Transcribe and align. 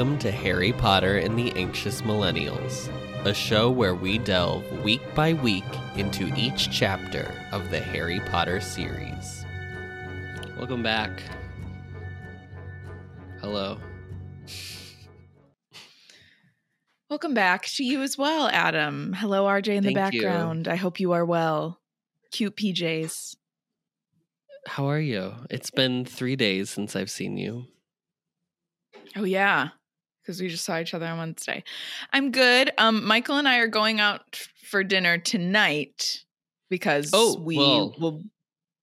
Welcome 0.00 0.18
to 0.20 0.30
Harry 0.30 0.72
Potter 0.72 1.18
and 1.18 1.38
the 1.38 1.52
Anxious 1.56 2.00
Millennials, 2.00 2.88
a 3.26 3.34
show 3.34 3.70
where 3.70 3.94
we 3.94 4.16
delve 4.16 4.64
week 4.82 5.02
by 5.14 5.34
week 5.34 5.62
into 5.94 6.34
each 6.34 6.70
chapter 6.70 7.30
of 7.52 7.70
the 7.70 7.80
Harry 7.80 8.18
Potter 8.20 8.62
series. 8.62 9.44
Welcome 10.56 10.82
back. 10.82 11.22
Hello. 13.42 13.76
Welcome 17.10 17.34
back 17.34 17.66
to 17.66 17.84
you 17.84 18.00
as 18.00 18.16
well, 18.16 18.48
Adam. 18.48 19.12
Hello, 19.12 19.44
RJ 19.44 19.74
in 19.74 19.84
the 19.84 19.92
Thank 19.92 20.14
you. 20.14 20.22
background. 20.22 20.66
I 20.66 20.76
hope 20.76 20.98
you 20.98 21.12
are 21.12 21.26
well. 21.26 21.78
Cute 22.32 22.56
PJs. 22.56 23.36
How 24.66 24.86
are 24.86 24.98
you? 24.98 25.34
It's 25.50 25.70
been 25.70 26.06
three 26.06 26.36
days 26.36 26.70
since 26.70 26.96
I've 26.96 27.10
seen 27.10 27.36
you. 27.36 27.66
Oh 29.14 29.24
yeah, 29.24 29.70
because 30.30 30.40
we 30.40 30.48
just 30.48 30.64
saw 30.64 30.78
each 30.78 30.94
other 30.94 31.06
on 31.06 31.18
Wednesday. 31.18 31.64
I'm 32.12 32.30
good. 32.30 32.70
Um, 32.78 33.04
Michael 33.04 33.36
and 33.36 33.48
I 33.48 33.58
are 33.58 33.66
going 33.66 33.98
out 33.98 34.36
for 34.68 34.84
dinner 34.84 35.18
tonight 35.18 36.24
because 36.68 37.10
Oh, 37.12 37.36
we 37.40 37.56
well. 37.56 37.96
will 37.98 38.22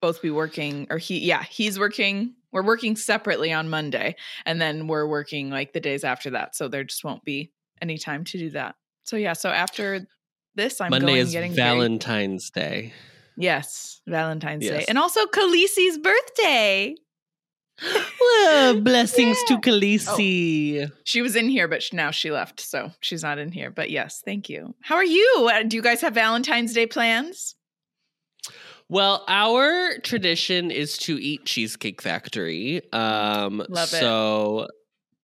both 0.02 0.22
be 0.22 0.30
working. 0.30 0.88
Or 0.90 0.98
he, 0.98 1.20
yeah, 1.20 1.44
he's 1.44 1.80
working. 1.80 2.34
We're 2.52 2.64
working 2.66 2.98
separately 2.98 3.54
on 3.54 3.70
Monday, 3.70 4.16
and 4.46 4.60
then 4.60 4.88
we're 4.88 5.08
working 5.08 5.50
like 5.50 5.72
the 5.72 5.80
days 5.80 6.04
after 6.04 6.32
that. 6.32 6.54
So 6.56 6.68
there 6.68 6.84
just 6.84 7.06
won't 7.06 7.24
be 7.24 7.52
any 7.82 7.98
time 7.98 8.26
to 8.26 8.38
do 8.38 8.50
that. 8.52 8.76
So 9.04 9.16
yeah, 9.16 9.32
so 9.34 9.50
after 9.50 10.06
this, 10.56 10.82
I'm 10.82 10.90
Monday 10.90 11.08
going 11.08 11.18
is 11.20 11.32
getting 11.32 11.54
very- 11.54 11.70
Valentine's 11.78 12.50
Day. 12.50 12.94
Yes, 13.38 14.02
Valentine's 14.06 14.66
Day. 14.66 14.84
And 14.90 14.98
also 14.98 15.26
Khaleesi's 15.28 15.98
birthday. 16.00 16.96
Well, 18.20 18.82
blessings 18.82 19.38
Yeah. 19.50 19.56
to 19.56 19.62
Khaleesi. 19.62 20.92
She 21.06 21.22
was 21.22 21.36
in 21.36 21.48
here, 21.50 21.68
but 21.68 21.84
now 21.94 22.12
she 22.12 22.32
left. 22.32 22.60
So 22.60 22.92
she's 23.02 23.24
not 23.24 23.38
in 23.40 23.52
here. 23.52 23.72
But 23.72 23.90
yes, 23.90 24.22
thank 24.26 24.50
you. 24.50 24.76
How 24.82 24.96
are 24.96 25.06
you? 25.06 25.50
Uh, 25.52 25.64
Do 25.64 25.76
you 25.78 25.82
guys 25.84 26.02
have 26.02 26.14
Valentine's 26.14 26.74
Day 26.74 26.88
plans? 26.88 27.56
Well, 28.90 29.24
our 29.28 29.98
tradition 30.00 30.72
is 30.72 30.98
to 31.00 31.18
eat 31.22 31.46
Cheesecake 31.46 32.02
Factory. 32.02 32.82
Um, 32.94 33.64
Love 33.70 33.94
it. 33.94 34.00
so 34.00 34.68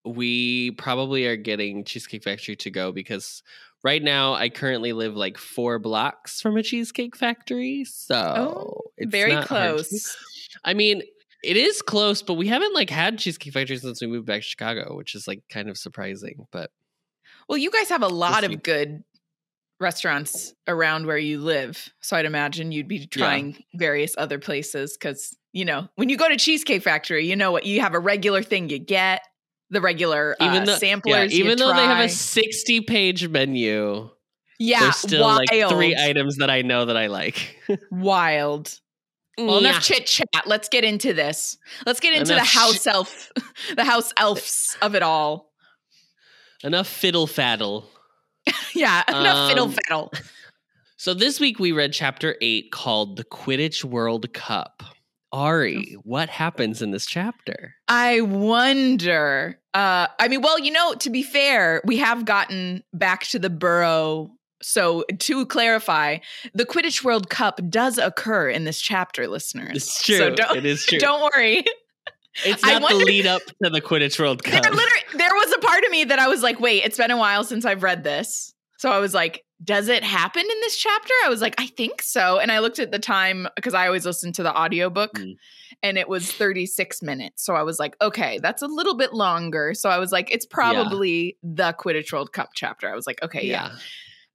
we 0.05 0.71
probably 0.71 1.25
are 1.27 1.38
getting 1.38 1.85
Cheesecake 1.85 2.23
Factory 2.23 2.55
to 2.57 2.69
go 2.69 2.91
because 2.91 3.41
right 3.83 4.03
now 4.03 4.33
I 4.33 4.49
currently 4.49 4.91
live 4.93 5.15
like 5.15 5.38
four 5.38 5.79
blocks 5.79 6.41
from 6.41 6.57
a 6.57 6.63
Cheesecake 6.63 7.15
Factory. 7.15 7.85
So 7.85 8.15
Oh, 8.15 8.81
it's 8.97 9.11
Very 9.11 9.33
not 9.33 9.47
hard 9.47 9.77
to- 9.77 9.83
close. 9.83 10.17
I 10.65 10.73
mean, 10.73 11.01
it 11.44 11.58
is 11.58 11.81
close, 11.81 12.22
but 12.22 12.36
we 12.36 12.47
haven't 12.47 12.73
like 12.73 12.89
had 12.89 13.19
Cheesecake 13.19 13.53
Factory 13.53 13.77
since 13.77 14.02
we 14.02 14.08
moved 14.08 14.25
back 14.25 14.41
to 14.41 14.47
Chicago, 14.47 14.95
which 14.95 15.16
is 15.16 15.27
like 15.27 15.41
kind 15.50 15.69
of 15.69 15.77
surprising. 15.77 16.47
But 16.52 16.72
Well, 17.47 17.58
you 17.58 17.72
guys 17.72 17.89
have 17.89 18.03
a 18.03 18.08
lot 18.08 18.44
of 18.44 18.63
good 18.63 19.03
restaurants 19.80 20.53
around 20.67 21.05
where 21.05 21.17
you 21.17 21.39
live. 21.39 21.89
So 22.02 22.16
I'd 22.16 22.25
imagine 22.25 22.72
you'd 22.72 22.88
be 22.88 23.05
trying 23.05 23.63
various 23.75 24.16
other 24.17 24.39
places 24.39 24.97
because, 24.97 25.35
you 25.52 25.66
know, 25.66 25.89
when 25.95 26.09
you 26.09 26.17
go 26.17 26.30
to 26.30 26.38
Cheesecake 26.38 26.81
Factory, 26.81 27.27
you 27.27 27.35
know 27.35 27.52
what? 27.52 27.66
You 27.66 27.81
have 27.81 27.94
a 27.94 28.00
regular 28.00 28.41
thing 28.41 28.69
you 28.69 28.80
get, 28.80 29.22
the 29.69 29.81
regular 29.81 30.35
even 30.39 30.63
uh, 30.63 30.66
though, 30.66 30.75
samplers. 30.75 31.33
yeah, 31.33 31.39
even 31.44 31.57
though 31.57 31.73
they 31.73 31.83
have 31.83 32.05
a 32.05 32.09
sixty-page 32.09 33.28
menu, 33.28 34.09
yeah, 34.59 34.80
there's 34.80 34.95
still 34.97 35.23
wild. 35.23 35.41
like 35.50 35.69
three 35.69 35.95
items 35.95 36.38
that 36.38 36.50
I 36.50 36.61
know 36.61 36.85
that 36.85 36.97
I 36.97 37.07
like. 37.07 37.57
wild. 37.91 38.80
Well, 39.37 39.61
Yeah. 39.61 39.69
enough 39.71 39.83
chit 39.83 40.05
chat. 40.05 40.43
Let's 40.45 40.69
get 40.69 40.83
into 40.83 41.13
this. 41.13 41.57
Let's 41.85 41.99
get 41.99 42.13
into 42.13 42.33
Enough 42.33 42.45
the 42.53 42.59
house 42.59 42.88
elf, 42.88 43.31
the 43.75 43.83
house 43.83 44.13
elves 44.17 44.77
of 44.81 44.95
it 44.95 45.01
all. 45.03 45.51
Enough 46.63 46.88
fiddle 46.88 47.27
faddle. 47.27 47.85
Yeah, 48.75 49.03
enough 49.07 49.49
fiddle 49.49 49.66
Um, 49.67 49.73
faddle. 49.73 50.13
So 50.97 51.13
this 51.13 51.38
week 51.39 51.59
we 51.59 51.73
read 51.73 51.91
chapter 51.91 52.38
eight 52.39 52.72
called 52.72 53.17
The 53.17 53.25
Quidditch 53.25 53.83
World 53.83 54.31
Cup. 54.33 54.83
Arri, 55.33 55.95
what 56.03 56.29
happens 56.29 56.81
in 56.81 56.91
this 56.91 57.05
chapter? 57.05 57.75
I 57.89 58.22
wonder. 58.22 59.59
Uh, 59.73 60.07
I 60.17 60.27
mean, 60.29 60.41
well, 60.41 60.59
you 60.59 60.72
know, 60.72 60.93
to 60.93 61.09
be 61.09 61.22
fair, 61.22 61.81
we 61.83 61.97
have 61.97 62.23
gotten 62.23 62.83
back 62.93 63.25
to 63.27 63.39
the 63.39 63.49
burrow. 63.49 64.31
So 64.63 65.03
to 65.19 65.46
clarify, 65.46 66.18
the 66.53 66.66
Quidditch 66.66 67.03
World 67.03 67.29
Cup 67.29 67.59
does 67.69 67.97
occur 67.97 68.50
in 68.50 68.63
this 68.63 68.79
chapter, 68.81 69.28
listeners. 69.28 69.75
It's 69.78 70.03
true. 70.03 70.18
So 70.18 70.29
don't, 70.35 70.57
it 70.57 70.66
is 70.66 70.85
true. 70.88 71.00
don't 71.00 71.22
worry. 71.35 71.63
it's 72.46 72.63
not 72.63 72.88
the 72.90 72.96
lead 72.96 73.28
up 73.28 73.41
to 73.63 73.69
the 73.69 73.81
Quidditch 73.81 74.19
World 74.19 74.41
There, 74.44 74.53
Cup. 74.62 74.72
literally, 74.73 75.02
there 75.16 75.34
was 75.34 75.52
a 75.53 75.59
part 75.59 75.84
of 75.84 75.91
me 75.91 76.06
that 76.06 76.19
I 76.19 76.28
was 76.28 76.41
like, 76.41 76.59
wait, 76.59 76.84
it's 76.84 76.97
been 76.97 77.12
a 77.12 77.18
while 77.18 77.44
since 77.44 77.66
I've 77.66 77.84
read 77.84 78.03
this. 78.03 78.53
So 78.78 78.91
I 78.91 79.00
was 79.00 79.13
like, 79.13 79.44
does 79.63 79.88
it 79.88 80.03
happen 80.03 80.41
in 80.41 80.59
this 80.62 80.75
chapter? 80.78 81.13
I 81.23 81.29
was 81.29 81.40
like, 81.41 81.56
I 81.57 81.68
think 81.68 82.02
so. 82.02 82.40
And 82.40 82.52
I 82.52 82.59
looked 82.59 82.79
at 82.79 82.91
the 82.91 83.00
time 83.00 83.47
because 83.56 83.73
I 83.73 83.85
always 83.88 84.06
listen 84.06 84.34
to 84.34 84.44
the 84.44 84.53
audiobook 84.53 85.13
Mm. 85.13 85.35
and 85.81 85.97
it 85.97 86.09
was 86.09 86.29
36 86.29 87.02
minutes. 87.02 87.46
So 87.46 87.53
I 87.56 87.63
was 87.63 87.79
like, 87.79 87.96
okay, 88.02 88.40
that's 88.41 88.62
a 88.62 88.68
little 88.68 88.97
bit 88.97 89.13
longer. 89.13 89.73
So 89.73 89.90
I 89.90 90.00
was 90.00 90.12
like, 90.12 90.29
it's 90.34 90.46
probably 90.46 91.38
the 91.44 91.73
Quidditch 91.79 92.12
World 92.12 92.34
Cup 92.34 92.50
chapter. 92.56 92.90
I 92.91 92.96
was 92.96 93.07
like, 93.07 93.22
okay, 93.23 93.46
yeah. 93.46 93.69
yeah. 93.72 93.75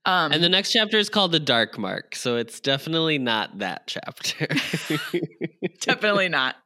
Um, 0.04 0.32
And 0.32 0.42
the 0.42 0.48
next 0.48 0.72
chapter 0.72 0.97
is 0.98 1.09
called 1.10 1.32
The 1.32 1.41
Dark 1.41 1.78
Mark, 1.78 2.14
so 2.14 2.36
it's 2.36 2.60
definitely 2.60 3.19
not 3.19 3.59
that 3.59 3.86
chapter. 3.86 4.47
definitely 5.81 6.28
not. 6.28 6.56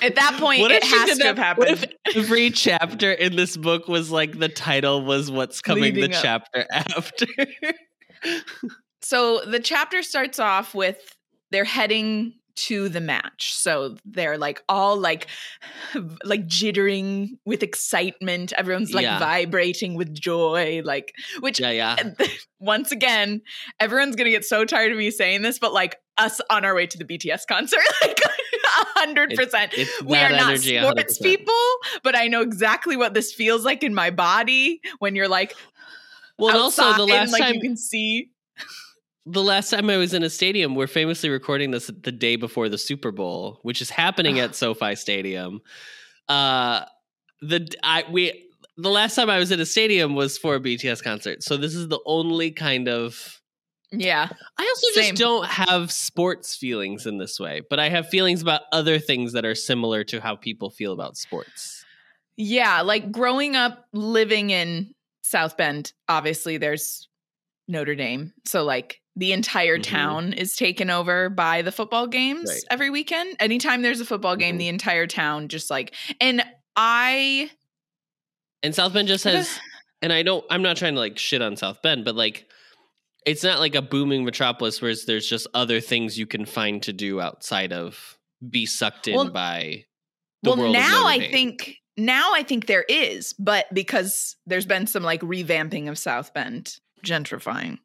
At 0.00 0.14
that 0.14 0.36
point, 0.38 0.60
What 0.62 0.70
it 0.70 0.82
has 0.84 1.18
to 1.18 1.24
have 1.26 1.36
that- 1.36 1.58
What 1.58 1.68
if 1.70 1.84
every 2.14 2.50
chapter 2.50 3.12
in 3.12 3.36
this 3.36 3.56
book 3.56 3.86
was 3.88 4.10
like 4.10 4.38
the 4.38 4.48
title 4.48 5.04
was 5.04 5.30
what's 5.30 5.60
coming 5.60 5.94
Leading 5.94 6.10
the 6.10 6.16
up. 6.16 6.22
chapter 6.22 6.66
after? 6.72 7.26
So 9.02 9.40
the 9.44 9.60
chapter 9.60 10.02
starts 10.02 10.38
off 10.38 10.74
with 10.74 10.98
they're 11.50 11.64
heading 11.64 12.34
to 12.56 12.88
the 12.88 13.00
match. 13.00 13.54
So 13.54 13.96
they're 14.04 14.38
like 14.38 14.62
all 14.68 14.96
like 14.96 15.26
like 16.24 16.46
jittering 16.46 17.38
with 17.44 17.62
excitement. 17.62 18.52
Everyone's 18.54 18.94
like 18.94 19.04
Yeah. 19.04 19.18
vibrating 19.18 19.94
with 19.94 20.12
joy 20.14 20.82
like 20.84 21.14
which 21.40 21.60
yeah, 21.60 21.70
yeah. 21.70 21.96
once 22.60 22.92
again, 22.92 23.42
everyone's 23.80 24.16
going 24.16 24.24
to 24.26 24.30
get 24.30 24.44
so 24.44 24.64
tired 24.64 24.92
of 24.92 24.98
me 24.98 25.10
saying 25.10 25.42
this 25.42 25.58
but 25.58 25.72
like 25.72 25.96
us 26.18 26.40
on 26.50 26.64
our 26.64 26.74
way 26.74 26.86
to 26.86 26.96
the 26.98 27.04
BTS 27.04 27.46
concert 27.46 27.80
like 28.02 28.18
100%. 28.96 29.28
It's 29.72 30.02
we 30.02 30.16
are 30.16 30.30
not 30.30 30.48
energy, 30.50 30.78
sports 30.78 31.18
100%. 31.18 31.22
people, 31.22 31.54
but 32.02 32.16
I 32.16 32.28
know 32.28 32.40
exactly 32.40 32.96
what 32.96 33.14
this 33.14 33.32
feels 33.32 33.64
like 33.64 33.82
in 33.82 33.94
my 33.94 34.10
body 34.10 34.80
when 34.98 35.14
you're 35.14 35.28
like 35.28 35.54
Well, 36.38 36.50
and 36.50 36.58
also 36.58 36.82
outside 36.84 36.98
the 37.00 37.06
last 37.06 37.32
like 37.32 37.42
time 37.42 37.54
you 37.54 37.60
can 37.60 37.76
see 37.76 38.30
the 39.26 39.42
last 39.42 39.70
time 39.70 39.90
I 39.90 39.96
was 39.96 40.14
in 40.14 40.22
a 40.22 40.30
stadium, 40.30 40.76
we're 40.76 40.86
famously 40.86 41.28
recording 41.28 41.72
this 41.72 41.88
the 41.88 42.12
day 42.12 42.36
before 42.36 42.68
the 42.68 42.78
Super 42.78 43.10
Bowl, 43.10 43.58
which 43.62 43.82
is 43.82 43.90
happening 43.90 44.38
at 44.38 44.54
SoFi 44.54 44.94
Stadium. 44.94 45.60
Uh, 46.28 46.84
the 47.42 47.68
I 47.82 48.04
we 48.10 48.48
the 48.76 48.90
last 48.90 49.16
time 49.16 49.28
I 49.28 49.38
was 49.38 49.50
in 49.50 49.60
a 49.60 49.66
stadium 49.66 50.14
was 50.14 50.38
for 50.38 50.54
a 50.54 50.60
BTS 50.60 51.02
concert, 51.02 51.42
so 51.42 51.56
this 51.56 51.74
is 51.74 51.88
the 51.88 52.00
only 52.06 52.52
kind 52.52 52.88
of. 52.88 53.40
yeah. 53.90 54.28
I 54.58 54.62
also 54.62 55.00
Same. 55.00 55.14
just 55.16 55.20
don't 55.20 55.46
have 55.46 55.90
sports 55.90 56.54
feelings 56.56 57.04
in 57.04 57.18
this 57.18 57.40
way, 57.40 57.62
but 57.68 57.80
I 57.80 57.88
have 57.88 58.08
feelings 58.08 58.42
about 58.42 58.62
other 58.72 58.98
things 59.00 59.32
that 59.32 59.44
are 59.44 59.54
similar 59.56 60.04
to 60.04 60.20
how 60.20 60.36
people 60.36 60.70
feel 60.70 60.92
about 60.92 61.16
sports. 61.16 61.84
Yeah, 62.36 62.82
like 62.82 63.10
growing 63.10 63.56
up 63.56 63.86
living 63.92 64.50
in 64.50 64.94
South 65.24 65.56
Bend, 65.56 65.92
obviously 66.08 66.58
there's 66.58 67.08
Notre 67.66 67.94
Dame. 67.96 68.32
So 68.44 68.62
like 68.62 69.00
the 69.16 69.32
entire 69.32 69.78
Mhm. 69.78 69.82
town 69.82 70.32
is 70.34 70.54
taken 70.56 70.90
over 70.90 71.28
by 71.30 71.62
the 71.62 71.72
football 71.72 72.06
games 72.06 72.50
Right. 72.50 72.62
every 72.70 72.90
weekend. 72.90 73.34
Anytime 73.40 73.82
there's 73.82 74.00
a 74.00 74.04
football 74.04 74.36
game, 74.36 74.56
Mhm. 74.56 74.58
the 74.58 74.68
entire 74.68 75.06
town 75.06 75.48
just 75.48 75.70
like 75.70 75.94
and 76.20 76.44
I 76.76 77.50
And 78.62 78.74
South 78.74 78.92
Bend 78.92 79.08
just 79.08 79.24
has, 79.24 79.58
and 80.02 80.12
I 80.12 80.22
don't, 80.22 80.44
I'm 80.50 80.62
not 80.62 80.76
trying 80.76 80.94
to 80.94 81.00
like 81.00 81.18
shit 81.18 81.40
on 81.42 81.56
South 81.56 81.80
Bend, 81.82 82.04
but 82.04 82.14
like, 82.16 82.46
it's 83.24 83.42
not 83.42 83.58
like 83.60 83.74
a 83.74 83.82
booming 83.82 84.24
metropolis 84.24 84.80
where 84.82 84.94
there's 85.06 85.26
just 85.28 85.46
other 85.54 85.80
things 85.80 86.18
you 86.18 86.26
can 86.26 86.44
find 86.44 86.82
to 86.82 86.92
do 86.92 87.20
outside 87.20 87.72
of 87.72 88.18
be 88.48 88.66
sucked 88.66 89.08
in 89.08 89.14
Well- 89.16 89.30
by 89.30 89.84
the 90.42 90.50
well 90.50 90.58
world 90.58 90.76
of 90.76 90.82
now 90.82 91.06
I 91.06 91.30
think 91.30 91.76
now 91.96 92.34
I 92.34 92.42
think 92.42 92.66
there 92.66 92.84
is, 92.88 93.32
but 93.38 93.72
because 93.72 94.36
there's 94.46 94.66
been 94.66 94.86
some 94.86 95.02
like 95.02 95.22
revamping 95.22 95.88
of 95.88 95.98
South 95.98 96.34
Bend, 96.34 96.76
gentrifying. 97.04 97.78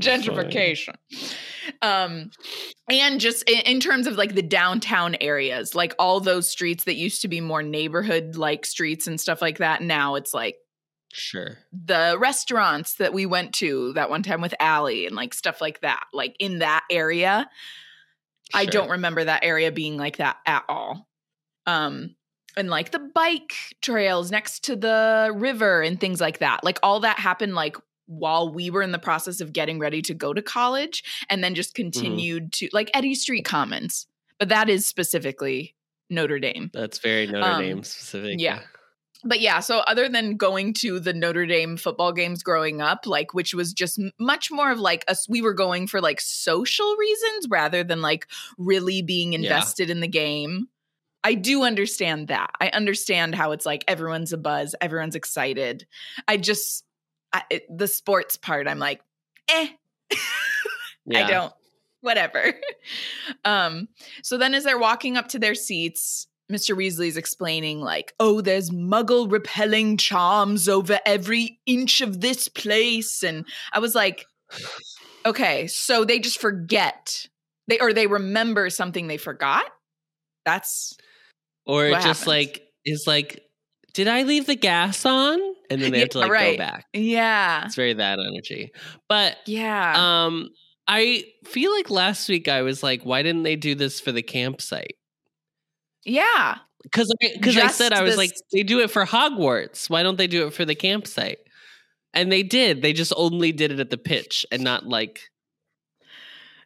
Gentrification 0.00 0.94
um 1.82 2.30
and 2.88 3.20
just 3.20 3.42
in, 3.48 3.60
in 3.60 3.80
terms 3.80 4.06
of 4.06 4.16
like 4.16 4.34
the 4.34 4.42
downtown 4.42 5.16
areas 5.20 5.74
like 5.74 5.94
all 5.98 6.20
those 6.20 6.48
streets 6.48 6.84
that 6.84 6.94
used 6.94 7.22
to 7.22 7.28
be 7.28 7.40
more 7.40 7.62
neighborhood 7.62 8.36
like 8.36 8.64
streets 8.64 9.06
and 9.06 9.20
stuff 9.20 9.42
like 9.42 9.58
that 9.58 9.82
now 9.82 10.14
it's 10.14 10.34
like 10.34 10.56
Sure. 11.16 11.58
the 11.72 12.16
restaurants 12.18 12.94
that 12.96 13.12
we 13.12 13.24
went 13.24 13.52
to 13.54 13.92
that 13.92 14.10
one 14.10 14.24
time 14.24 14.40
with 14.40 14.52
Allie 14.58 15.06
and 15.06 15.14
like 15.14 15.32
stuff 15.32 15.60
like 15.60 15.80
that 15.82 16.04
like 16.12 16.34
in 16.40 16.58
that 16.58 16.84
area 16.90 17.48
I 18.52 18.66
don't 18.66 18.90
remember 18.90 19.24
that 19.24 19.44
area 19.44 19.70
being 19.72 19.96
like 19.96 20.16
that 20.16 20.38
at 20.44 20.64
all 20.68 21.06
um 21.66 22.16
and 22.56 22.68
like 22.70 22.90
the 22.90 22.98
bike 22.98 23.54
trails 23.80 24.30
next 24.30 24.64
to 24.64 24.76
the 24.76 25.32
river 25.34 25.82
and 25.82 25.98
things 26.00 26.20
like 26.20 26.38
that. 26.38 26.62
Like 26.62 26.78
all 26.82 27.00
that 27.00 27.18
happened 27.18 27.54
like 27.54 27.76
while 28.06 28.52
we 28.52 28.70
were 28.70 28.82
in 28.82 28.92
the 28.92 28.98
process 28.98 29.40
of 29.40 29.52
getting 29.52 29.78
ready 29.78 30.02
to 30.02 30.14
go 30.14 30.32
to 30.34 30.42
college 30.42 31.02
and 31.30 31.42
then 31.42 31.54
just 31.54 31.74
Mm-hmm. 31.74 31.90
continued 31.90 32.52
to 32.52 32.68
like 32.72 32.90
Eddie 32.94 33.14
Street 33.14 33.44
Commons. 33.44 34.06
But 34.38 34.48
that 34.50 34.68
is 34.68 34.86
specifically 34.86 35.74
Notre 36.10 36.38
Dame. 36.38 36.70
That's 36.74 36.98
very 36.98 37.26
Notre 37.26 37.44
Um, 37.46 37.60
Dame 37.62 37.82
specific. 37.84 38.40
yeah. 38.40 38.60
But 39.26 39.40
yeah, 39.40 39.60
so 39.60 39.78
other 39.78 40.06
than 40.06 40.36
going 40.36 40.74
to 40.74 41.00
the 41.00 41.14
Notre 41.14 41.46
Dame 41.46 41.78
football 41.78 42.12
games 42.12 42.42
growing 42.42 42.82
up, 42.82 43.06
like 43.06 43.32
which 43.32 43.54
was 43.54 43.72
just 43.72 43.98
much 44.20 44.50
more 44.50 44.70
of 44.70 44.78
like 44.78 45.02
us, 45.08 45.26
we 45.28 45.40
were 45.40 45.54
going 45.54 45.86
for 45.86 46.02
like 46.02 46.20
social 46.20 46.94
reasons 46.96 47.46
rather 47.48 47.82
than 47.82 48.02
like 48.02 48.26
really 48.58 49.00
being 49.00 49.32
Yeah. 49.32 49.38
invested 49.38 49.88
in 49.88 50.00
the 50.00 50.08
game. 50.08 50.66
I 51.22 51.32
do 51.32 51.62
understand 51.62 52.28
that. 52.28 52.50
I 52.60 52.68
understand 52.68 53.34
how 53.34 53.52
it's 53.52 53.64
like 53.64 53.82
everyone's 53.88 54.34
a 54.34 54.36
buzz, 54.36 54.74
everyone's 54.82 55.14
excited. 55.14 55.86
I 56.28 56.36
just 56.36 56.84
I, 57.34 57.42
it, 57.50 57.66
the 57.68 57.88
sports 57.88 58.36
part, 58.36 58.68
I'm 58.68 58.78
like, 58.78 59.02
eh, 59.48 59.68
I 61.14 61.28
don't. 61.28 61.52
Whatever. 62.00 62.54
um, 63.44 63.88
so 64.22 64.38
then 64.38 64.54
as 64.54 64.64
they're 64.64 64.78
walking 64.78 65.16
up 65.16 65.28
to 65.28 65.38
their 65.38 65.54
seats, 65.56 66.28
Mr. 66.52 66.76
Weasley's 66.76 67.16
explaining, 67.16 67.80
like, 67.80 68.14
oh, 68.20 68.40
there's 68.40 68.70
muggle 68.70 69.30
repelling 69.30 69.96
charms 69.96 70.68
over 70.68 71.00
every 71.04 71.58
inch 71.66 72.00
of 72.00 72.20
this 72.20 72.48
place. 72.48 73.24
And 73.24 73.46
I 73.72 73.80
was 73.80 73.94
like, 73.94 74.26
okay, 75.26 75.66
so 75.66 76.04
they 76.04 76.20
just 76.20 76.40
forget. 76.40 77.26
They 77.66 77.80
or 77.80 77.92
they 77.92 78.06
remember 78.06 78.70
something 78.70 79.08
they 79.08 79.16
forgot. 79.16 79.64
That's 80.44 80.96
Or 81.66 81.88
just 81.90 82.04
happens? 82.04 82.26
like 82.26 82.68
is 82.84 83.04
like, 83.06 83.42
did 83.94 84.08
I 84.08 84.22
leave 84.24 84.46
the 84.46 84.54
gas 84.56 85.04
on? 85.06 85.38
And 85.70 85.80
then 85.80 85.92
they 85.92 86.00
have 86.00 86.10
to 86.10 86.18
like 86.18 86.30
right. 86.30 86.58
go 86.58 86.64
back. 86.64 86.86
yeah. 86.92 87.64
It's 87.64 87.74
very 87.74 87.94
that 87.94 88.18
energy. 88.20 88.70
But 89.08 89.36
Yeah. 89.46 89.94
um 90.26 90.50
I 90.86 91.24
feel 91.46 91.72
like 91.72 91.88
last 91.88 92.28
week 92.28 92.46
I 92.48 92.60
was 92.62 92.82
like, 92.82 93.02
why 93.04 93.22
didn't 93.22 93.44
they 93.44 93.56
do 93.56 93.74
this 93.74 94.00
for 94.00 94.12
the 94.12 94.22
campsite? 94.22 94.96
yeah. 96.04 96.58
Because 96.82 97.10
because 97.32 97.56
I 97.56 97.60
Just 97.62 97.78
said 97.78 97.94
I 97.94 98.02
was 98.02 98.10
this- 98.12 98.18
like, 98.18 98.32
they 98.52 98.62
do 98.62 98.80
it 98.80 98.90
for 98.90 99.06
Hogwarts. 99.06 99.88
Why 99.88 100.02
don't 100.02 100.18
they 100.18 100.26
do 100.26 100.46
it 100.46 100.52
for 100.52 100.66
the 100.66 100.74
campsite? 100.74 101.38
And 102.12 102.30
they 102.30 102.42
did. 102.42 102.82
They 102.82 102.92
just 102.92 103.12
only 103.16 103.52
did 103.52 103.72
it 103.72 103.80
at 103.80 103.88
the 103.88 103.96
pitch 103.96 104.44
and 104.52 104.62
not 104.62 104.86
like 104.86 105.30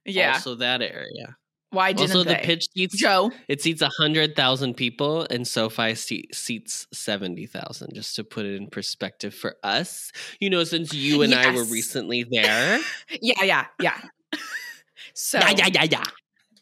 Yeah. 0.04 0.32
also 0.34 0.56
that 0.56 0.82
area. 0.82 1.36
Why 1.70 1.92
didn't 1.92 2.10
Also, 2.16 2.24
they? 2.24 2.34
the 2.34 2.40
pitch 2.40 2.66
seats 2.74 2.96
Jo. 2.96 3.30
it 3.46 3.60
seats 3.60 3.82
hundred 3.98 4.34
thousand 4.34 4.74
people, 4.74 5.26
and 5.30 5.46
SoFi 5.46 5.94
se- 5.94 6.28
seats 6.32 6.86
seventy 6.94 7.44
thousand. 7.46 7.92
Just 7.94 8.16
to 8.16 8.24
put 8.24 8.46
it 8.46 8.54
in 8.56 8.68
perspective 8.68 9.34
for 9.34 9.56
us, 9.62 10.10
you 10.40 10.48
know, 10.48 10.64
since 10.64 10.94
you 10.94 11.20
and 11.22 11.34
I 11.34 11.54
were 11.54 11.64
recently 11.64 12.24
there. 12.30 12.80
Yeah, 13.20 13.42
yeah, 13.42 13.66
yeah. 13.80 14.00
so 15.14 15.38
yeah, 15.42 15.50
yeah, 15.56 15.68
yeah, 15.74 15.86
yeah. 15.90 16.04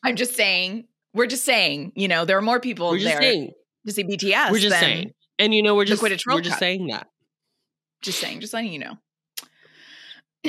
I'm 0.03 0.17
just 0.17 0.35
saying, 0.35 0.87
we're 1.15 1.27
just 1.27 1.45
saying, 1.45 1.93
you 1.95 2.09
know, 2.09 2.25
there 2.25 2.37
are 2.39 2.43
more 2.43 2.59
people 2.61 2.91
We're 2.91 2.99
just 2.99 3.07
there 3.13 3.21
saying. 3.23 3.53
to 3.87 3.93
see 3.93 4.05
BTS. 4.05 4.51
We're 4.51 4.59
just 4.59 4.79
saying. 4.81 5.13
And 5.39 5.55
you 5.55 5.63
know, 5.63 5.75
we're 5.77 5.85
just 5.85 6.03
we're 6.03 6.41
just 6.41 6.59
saying 6.59 6.89
that. 6.89 7.07
Just 8.03 8.19
saying, 8.19 8.41
just 8.41 8.53
letting 8.55 8.73
you 8.73 8.81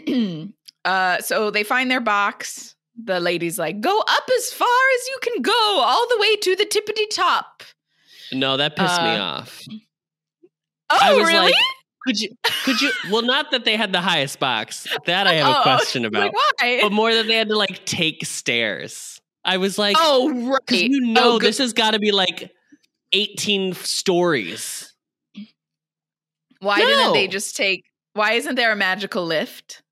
know. 0.05 0.49
uh, 0.85 1.19
so 1.19 1.51
they 1.51 1.63
find 1.63 1.91
their 1.91 2.01
box. 2.01 2.75
The 3.03 3.19
lady's 3.19 3.59
like, 3.59 3.79
go 3.81 3.99
up 3.99 4.23
as 4.37 4.51
far 4.51 4.67
as 4.67 5.07
you 5.07 5.17
can 5.21 5.41
go, 5.41 5.79
all 5.81 6.07
the 6.09 6.17
way 6.19 6.35
to 6.37 6.55
the 6.55 6.65
tippity 6.65 7.07
top. 7.11 7.61
No, 8.31 8.57
that 8.57 8.75
pissed 8.75 9.01
me 9.01 9.09
Uh, 9.09 9.23
off. 9.23 9.61
Oh, 10.89 10.97
I 11.01 11.13
was 11.13 11.27
really? 11.27 11.45
like, 11.45 11.55
could 12.05 12.19
you? 12.19 12.29
Could 12.63 12.81
you? 12.81 12.91
Well, 13.11 13.21
not 13.21 13.51
that 13.51 13.65
they 13.65 13.75
had 13.77 13.91
the 13.93 14.01
highest 14.01 14.39
box. 14.39 14.87
That 15.05 15.27
I 15.27 15.33
have 15.33 15.47
Oh, 15.57 15.59
a 15.59 15.63
question 15.63 16.05
about. 16.09 16.33
like, 16.61 16.81
but 16.81 16.91
more 16.91 17.13
that 17.13 17.27
they 17.27 17.35
had 17.35 17.49
to 17.49 17.57
like 17.57 17.85
take 17.85 18.25
stairs. 18.25 19.19
I 19.45 19.57
was 19.57 19.77
like, 19.77 19.95
oh, 19.99 20.49
right. 20.49 20.59
because 20.65 20.81
you 20.83 20.99
know 21.01 21.33
oh, 21.35 21.39
this 21.39 21.57
has 21.59 21.73
got 21.73 21.91
to 21.91 21.99
be 21.99 22.11
like 22.11 22.51
eighteen 23.13 23.73
stories. 23.73 24.93
Why 26.59 26.79
didn't 26.79 27.13
they 27.13 27.27
just 27.27 27.55
take? 27.55 27.83
Why 28.13 28.33
isn't 28.33 28.55
there 28.55 28.71
a 28.71 28.75
magical 28.75 29.25
lift? 29.25 29.83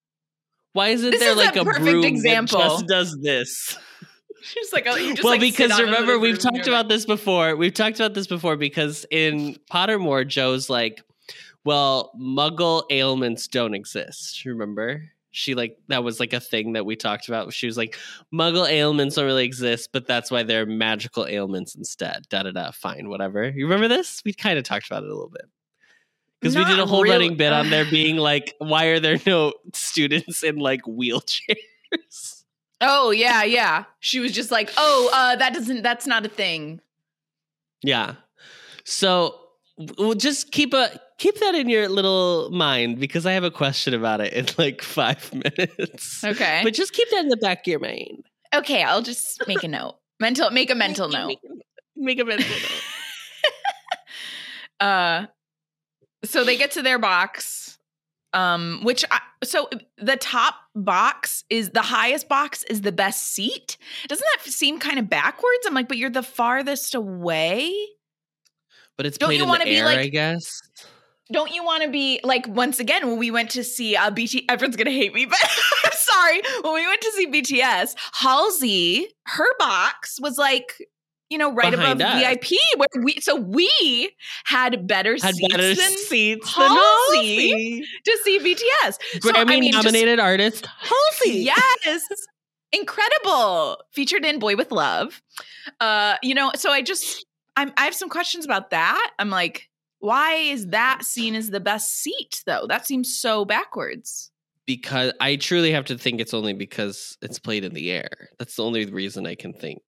Why 0.76 0.90
isn't 0.90 1.10
This 1.12 1.22
there 1.22 1.32
is 1.32 1.38
like 1.38 1.56
a 1.56 1.62
a, 1.62 1.64
perfect 1.64 1.86
broom 1.86 2.04
example. 2.04 2.60
that 2.60 2.68
just 2.70 2.88
does 2.88 3.18
this? 3.22 3.78
She's 4.42 4.74
like, 4.74 4.86
oh, 4.90 4.98
you 4.98 5.12
just 5.14 5.24
well, 5.24 5.32
like, 5.32 5.40
because 5.40 5.80
remember 5.80 6.20
we've 6.20 6.38
talked 6.38 6.58
really- 6.58 6.70
about 6.70 6.90
this 6.90 7.06
before. 7.06 7.56
We've 7.56 7.74
talked 7.74 7.98
about 7.98 8.14
this 8.14 8.28
before 8.28 8.58
because 8.58 9.06
in 9.10 9.56
Pottermore, 9.72 10.28
Jo's 10.28 10.70
like, 10.70 11.02
"Well, 11.64 12.12
Muggle 12.20 12.84
ailments 12.90 13.48
don't 13.48 13.74
exist." 13.74 14.44
Remember? 14.44 15.02
She 15.32 15.56
like 15.56 15.78
that 15.88 16.04
was 16.04 16.20
like 16.20 16.34
a 16.34 16.42
thing 16.42 16.74
that 16.74 16.86
we 16.86 16.98
talked 16.98 17.30
about. 17.30 17.54
She 17.54 17.68
was 17.68 17.78
like, 17.78 17.98
"Muggle 18.34 18.70
ailments 18.70 19.16
don't 19.16 19.26
really 19.26 19.46
exist, 19.46 19.92
but 19.94 20.06
that's 20.06 20.30
why 20.30 20.44
they're 20.44 20.66
magical 20.66 21.26
ailments 21.26 21.74
instead." 21.74 22.28
Da 22.30 22.44
da 22.44 22.52
da. 22.52 22.72
Fine, 22.72 23.08
whatever. 23.08 23.48
You 23.48 23.64
remember 23.66 23.88
this? 23.88 24.22
We 24.26 24.34
kind 24.34 24.58
of 24.60 24.66
talked 24.66 24.88
about 24.88 25.04
it 25.04 25.10
a 25.10 25.14
little 25.14 25.30
bit. 25.32 25.46
Because 26.46 26.56
we 26.58 26.64
did 26.66 26.78
a 26.80 26.86
whole 26.86 27.02
really- 27.02 27.16
running 27.26 27.38
bit 27.38 27.52
on 27.52 27.72
there 27.72 27.86
being 27.90 28.18
like, 28.18 28.54
why 28.60 28.86
are 28.86 29.00
there 29.00 29.20
no 29.26 29.54
students 29.74 30.44
in 30.44 30.58
like 30.58 30.84
wheelchairs? 30.84 32.44
Oh 32.82 33.10
yeah, 33.10 33.44
yeah. 33.44 33.86
She 34.00 34.20
was 34.20 34.32
just 34.32 34.52
like, 34.52 34.72
oh, 34.78 35.10
uh, 35.12 35.36
that 35.38 35.54
doesn't. 35.56 35.82
That's 35.82 36.06
not 36.06 36.24
a 36.26 36.30
thing. 36.30 36.82
Yeah. 37.82 38.16
So 38.84 39.40
we'll 39.98 40.14
just 40.14 40.52
keep 40.52 40.74
a 40.76 41.00
keep 41.18 41.40
that 41.40 41.56
in 41.56 41.68
your 41.68 41.90
little 41.90 42.52
mind 42.52 43.00
because 43.00 43.26
I 43.26 43.32
have 43.32 43.44
a 43.44 43.50
question 43.52 43.94
about 43.96 44.22
it 44.22 44.34
in 44.34 44.46
like 44.60 44.84
five 44.84 45.34
minutes. 45.58 46.24
Okay. 46.24 46.62
But 46.64 46.74
just 46.76 46.94
keep 46.94 47.10
that 47.10 47.22
in 47.22 47.30
the 47.30 47.38
back 47.38 47.62
of 47.62 47.68
your 47.68 47.80
mind. 47.80 48.26
okay, 48.54 48.84
I'll 48.84 49.02
just 49.02 49.42
make 49.48 49.64
a 49.64 49.68
note. 49.68 49.96
Mental, 50.20 50.52
make 50.52 50.70
a 50.70 50.76
mental 50.76 51.10
note. 51.10 51.28
Make, 51.28 51.40
make 51.96 52.20
a 52.20 52.26
mental 52.26 52.48
note. 52.48 52.82
Uh, 54.80 55.26
so 56.24 56.44
they 56.44 56.58
get 56.58 56.72
to 56.72 56.82
their 56.82 57.00
box, 57.00 57.78
um, 58.34 58.82
which 58.84 59.06
I, 59.12 59.20
so 59.44 59.70
the 59.98 60.18
top 60.18 60.56
box 60.76 61.44
is 61.50 61.70
the 61.70 61.82
highest 61.82 62.28
box 62.28 62.64
is 62.64 62.82
the 62.82 62.92
best 62.92 63.24
seat. 63.34 63.78
Doesn't 64.08 64.26
that 64.36 64.52
seem 64.52 64.80
kind 64.80 65.00
of 65.00 65.10
backwards? 65.10 65.66
I'm 65.66 65.74
like, 65.74 65.88
but 65.88 65.98
you're 65.98 66.10
the 66.10 66.24
farthest 66.24 66.96
away. 66.96 67.74
But 68.98 69.06
it's 69.06 69.18
Don't 69.18 69.36
you 69.36 69.46
wanna 69.46 69.66
be 69.66 69.78
air, 69.78 69.86
like- 69.86 70.00
I 70.00 70.08
guess. 70.08 70.62
Don't 71.32 71.52
you 71.52 71.64
want 71.66 71.82
to 71.82 71.90
be 71.90 72.20
like 72.24 72.48
once 72.48 72.80
again 72.80 73.08
when 73.08 73.18
we 73.18 73.32
went 73.32 73.50
to 73.52 73.64
see 73.64 73.96
uh, 73.96 74.12
BT? 74.12 74.46
Everyone's 74.48 74.76
gonna 74.76 74.92
hate 74.92 75.12
me, 75.12 75.26
but 75.26 75.40
I'm 75.86 75.92
sorry. 75.92 76.42
When 76.62 76.76
we 76.76 76.86
went 76.86 77.02
to 77.02 77.12
see 77.14 77.26
BTS, 77.28 77.96
Halsey, 78.14 79.08
her 79.26 79.48
box 79.58 80.20
was 80.22 80.38
like. 80.38 80.80
You 81.30 81.40
know, 81.40 81.52
right 81.54 81.74
above 81.74 82.00
us. 82.02 82.20
VIP, 82.22 82.52
where 82.78 83.04
we 83.04 83.20
so 83.20 83.36
we 83.36 84.12
had 84.46 84.86
better 84.88 85.14
Had 85.20 85.36
seats 85.36 85.48
better 85.54 85.74
than 85.74 85.98
seats 85.98 86.56
than 86.56 86.68
Halsey. 86.70 87.50
Halsey. 87.50 87.84
to 88.06 88.20
see 88.24 88.40
BTS. 88.40 89.22
So, 89.22 89.30
I 89.32 89.44
Grammy 89.44 89.60
mean, 89.60 89.72
just- 89.72 89.86
nominated 89.86 90.20
artist 90.20 90.68
Halsey. 90.68 91.40
Yes. 91.40 92.02
Incredible. 92.72 93.78
Featured 93.92 94.26
in 94.26 94.40
Boy 94.40 94.56
with 94.56 94.72
Luv. 94.72 95.22
Uh, 95.80 96.16
you 96.22 96.36
know, 96.36 96.52
so 96.56 96.72
I 96.72 96.82
just 96.82 97.26
I'm 97.56 97.72
I 97.78 97.86
have 97.86 97.96
some 97.96 98.10
questions 98.10 98.46
about 98.46 98.70
that. 98.72 99.12
I'm 99.18 99.30
like, 99.30 99.70
why 100.00 100.34
is 100.36 100.68
that 100.68 101.04
seen 101.04 101.36
as 101.36 101.50
the 101.50 101.60
best 101.60 101.98
seat 102.02 102.44
though? 102.46 102.66
That 102.68 102.86
seems 102.86 103.18
so 103.18 103.46
backwards. 103.46 104.32
Because 104.68 105.14
I 105.22 105.36
truly 105.36 105.72
have 105.72 105.86
to 105.86 105.98
think 105.98 106.20
it's 106.20 106.34
only 106.34 106.54
because 106.54 107.18
it's 107.22 107.40
played 107.40 107.64
in 107.64 107.74
the 107.74 107.92
air. 107.92 108.10
That's 108.40 108.56
the 108.56 108.64
only 108.64 108.86
reason 108.86 109.26
I 109.28 109.36
can 109.36 109.54
think. 109.54 109.82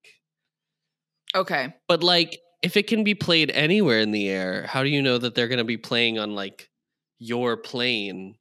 Okay. 1.38 1.74
But 1.88 2.04
like, 2.04 2.40
if 2.62 2.76
it 2.76 2.88
can 2.88 3.04
be 3.04 3.16
played 3.16 3.52
anywhere 3.52 4.00
in 4.00 4.12
the 4.12 4.28
air, 4.28 4.66
how 4.68 4.84
do 4.84 4.90
you 4.90 5.02
know 5.02 5.18
that 5.18 5.36
they're 5.36 5.48
going 5.48 5.60
to 5.60 5.64
be 5.64 5.78
playing 5.78 6.18
on 6.20 6.34
like 6.34 6.70
your 7.20 7.58
plane? 7.58 8.36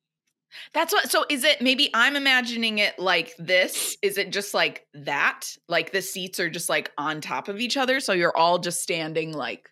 That's 0.73 0.93
what 0.93 1.11
so 1.11 1.25
is 1.29 1.45
it 1.45 1.61
maybe 1.61 1.91
I'm 1.93 2.17
imagining 2.17 2.79
it 2.79 2.99
like 2.99 3.35
this? 3.38 3.97
Is 4.00 4.17
it 4.17 4.33
just 4.33 4.55
like 4.55 4.87
that? 4.95 5.45
Like 5.69 5.93
the 5.93 6.00
seats 6.00 6.41
are 6.41 6.49
just 6.49 6.69
like 6.69 6.93
on 6.97 7.21
top 7.21 7.49
of 7.49 7.61
each 7.61 7.76
other, 7.76 8.00
so 8.00 8.12
you're 8.12 8.37
all 8.37 8.59
just 8.59 8.83
standing 8.83 9.33
like 9.33 9.69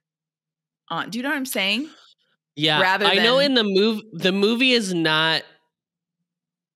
on. 0.91 1.09
Do 1.09 1.19
you 1.19 1.23
know 1.23 1.31
what 1.31 1.37
I'm 1.37 1.47
saying? 1.47 1.89
Yeah, 2.57 2.81
Rather 2.81 3.07
I 3.07 3.17
know 3.17 3.39
in 3.39 3.55
the 3.55 3.65
move, 3.65 4.03
the 4.13 4.33
movie 4.33 4.73
is 4.73 4.93
not. 4.93 5.43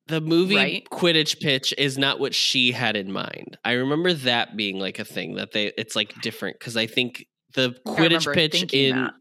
The 0.09 0.21
movie 0.21 0.57
Right. 0.57 0.89
Quidditch 0.91 1.41
pitch 1.41 1.73
is 1.79 1.97
not 1.99 2.19
what 2.19 2.35
she 2.35 2.73
had 2.73 2.97
in 2.97 3.13
mind. 3.13 3.59
I 3.65 3.73
remember 3.73 4.13
that 4.15 4.57
being 4.57 4.79
like 4.79 4.99
a 4.99 5.05
thing 5.05 5.35
that 5.37 5.53
they 5.53 5.67
it's 5.79 5.95
like 5.95 6.21
different 6.23 6.59
because 6.59 6.77
I 6.77 6.87
think 6.87 7.27
the 7.55 7.77
Quidditch 7.87 8.33
pitch 8.35 8.73
in 8.73 8.97
that. 8.97 9.15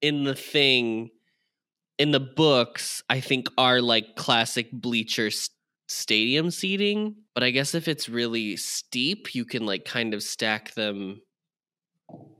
in 0.00 0.24
the 0.24 0.34
thing 0.34 1.10
in 1.98 2.12
the 2.12 2.20
books 2.20 3.02
I 3.10 3.20
think 3.20 3.48
are 3.58 3.80
like 3.80 4.14
classic 4.16 4.70
bleacher 4.72 5.28
stadium 5.88 6.50
seating, 6.52 7.16
but 7.34 7.42
I 7.42 7.50
guess 7.50 7.74
if 7.74 7.88
it's 7.88 8.08
really 8.08 8.56
steep, 8.56 9.34
you 9.34 9.44
can 9.44 9.66
like 9.66 9.84
kind 9.84 10.14
of 10.14 10.22
stack 10.22 10.72
them 10.74 11.20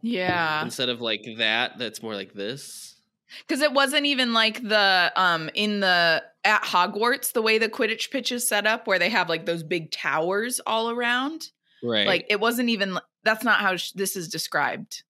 Yeah. 0.02 0.62
instead 0.64 0.88
of 0.88 1.00
like 1.00 1.24
that. 1.38 1.78
That's 1.78 2.02
more 2.02 2.14
like 2.14 2.32
this. 2.32 2.99
Because 3.46 3.60
it 3.62 3.72
wasn't 3.72 4.06
even 4.06 4.32
like 4.32 4.62
the 4.62 5.12
um 5.16 5.50
in 5.54 5.80
the 5.80 6.22
at 6.44 6.62
Hogwarts, 6.62 7.32
the 7.32 7.42
way 7.42 7.58
the 7.58 7.68
Quidditch 7.68 8.10
pitch 8.10 8.32
is 8.32 8.48
set 8.48 8.66
up, 8.66 8.86
where 8.86 8.98
they 8.98 9.10
have 9.10 9.28
like 9.28 9.46
those 9.46 9.62
big 9.62 9.90
towers 9.90 10.60
all 10.66 10.90
around. 10.90 11.48
Right. 11.82 12.06
Like 12.06 12.26
it 12.28 12.40
wasn't 12.40 12.68
even 12.70 12.98
that's 13.24 13.44
not 13.44 13.60
how 13.60 13.76
sh- 13.76 13.92
this 13.92 14.16
is 14.16 14.28
described. 14.28 15.02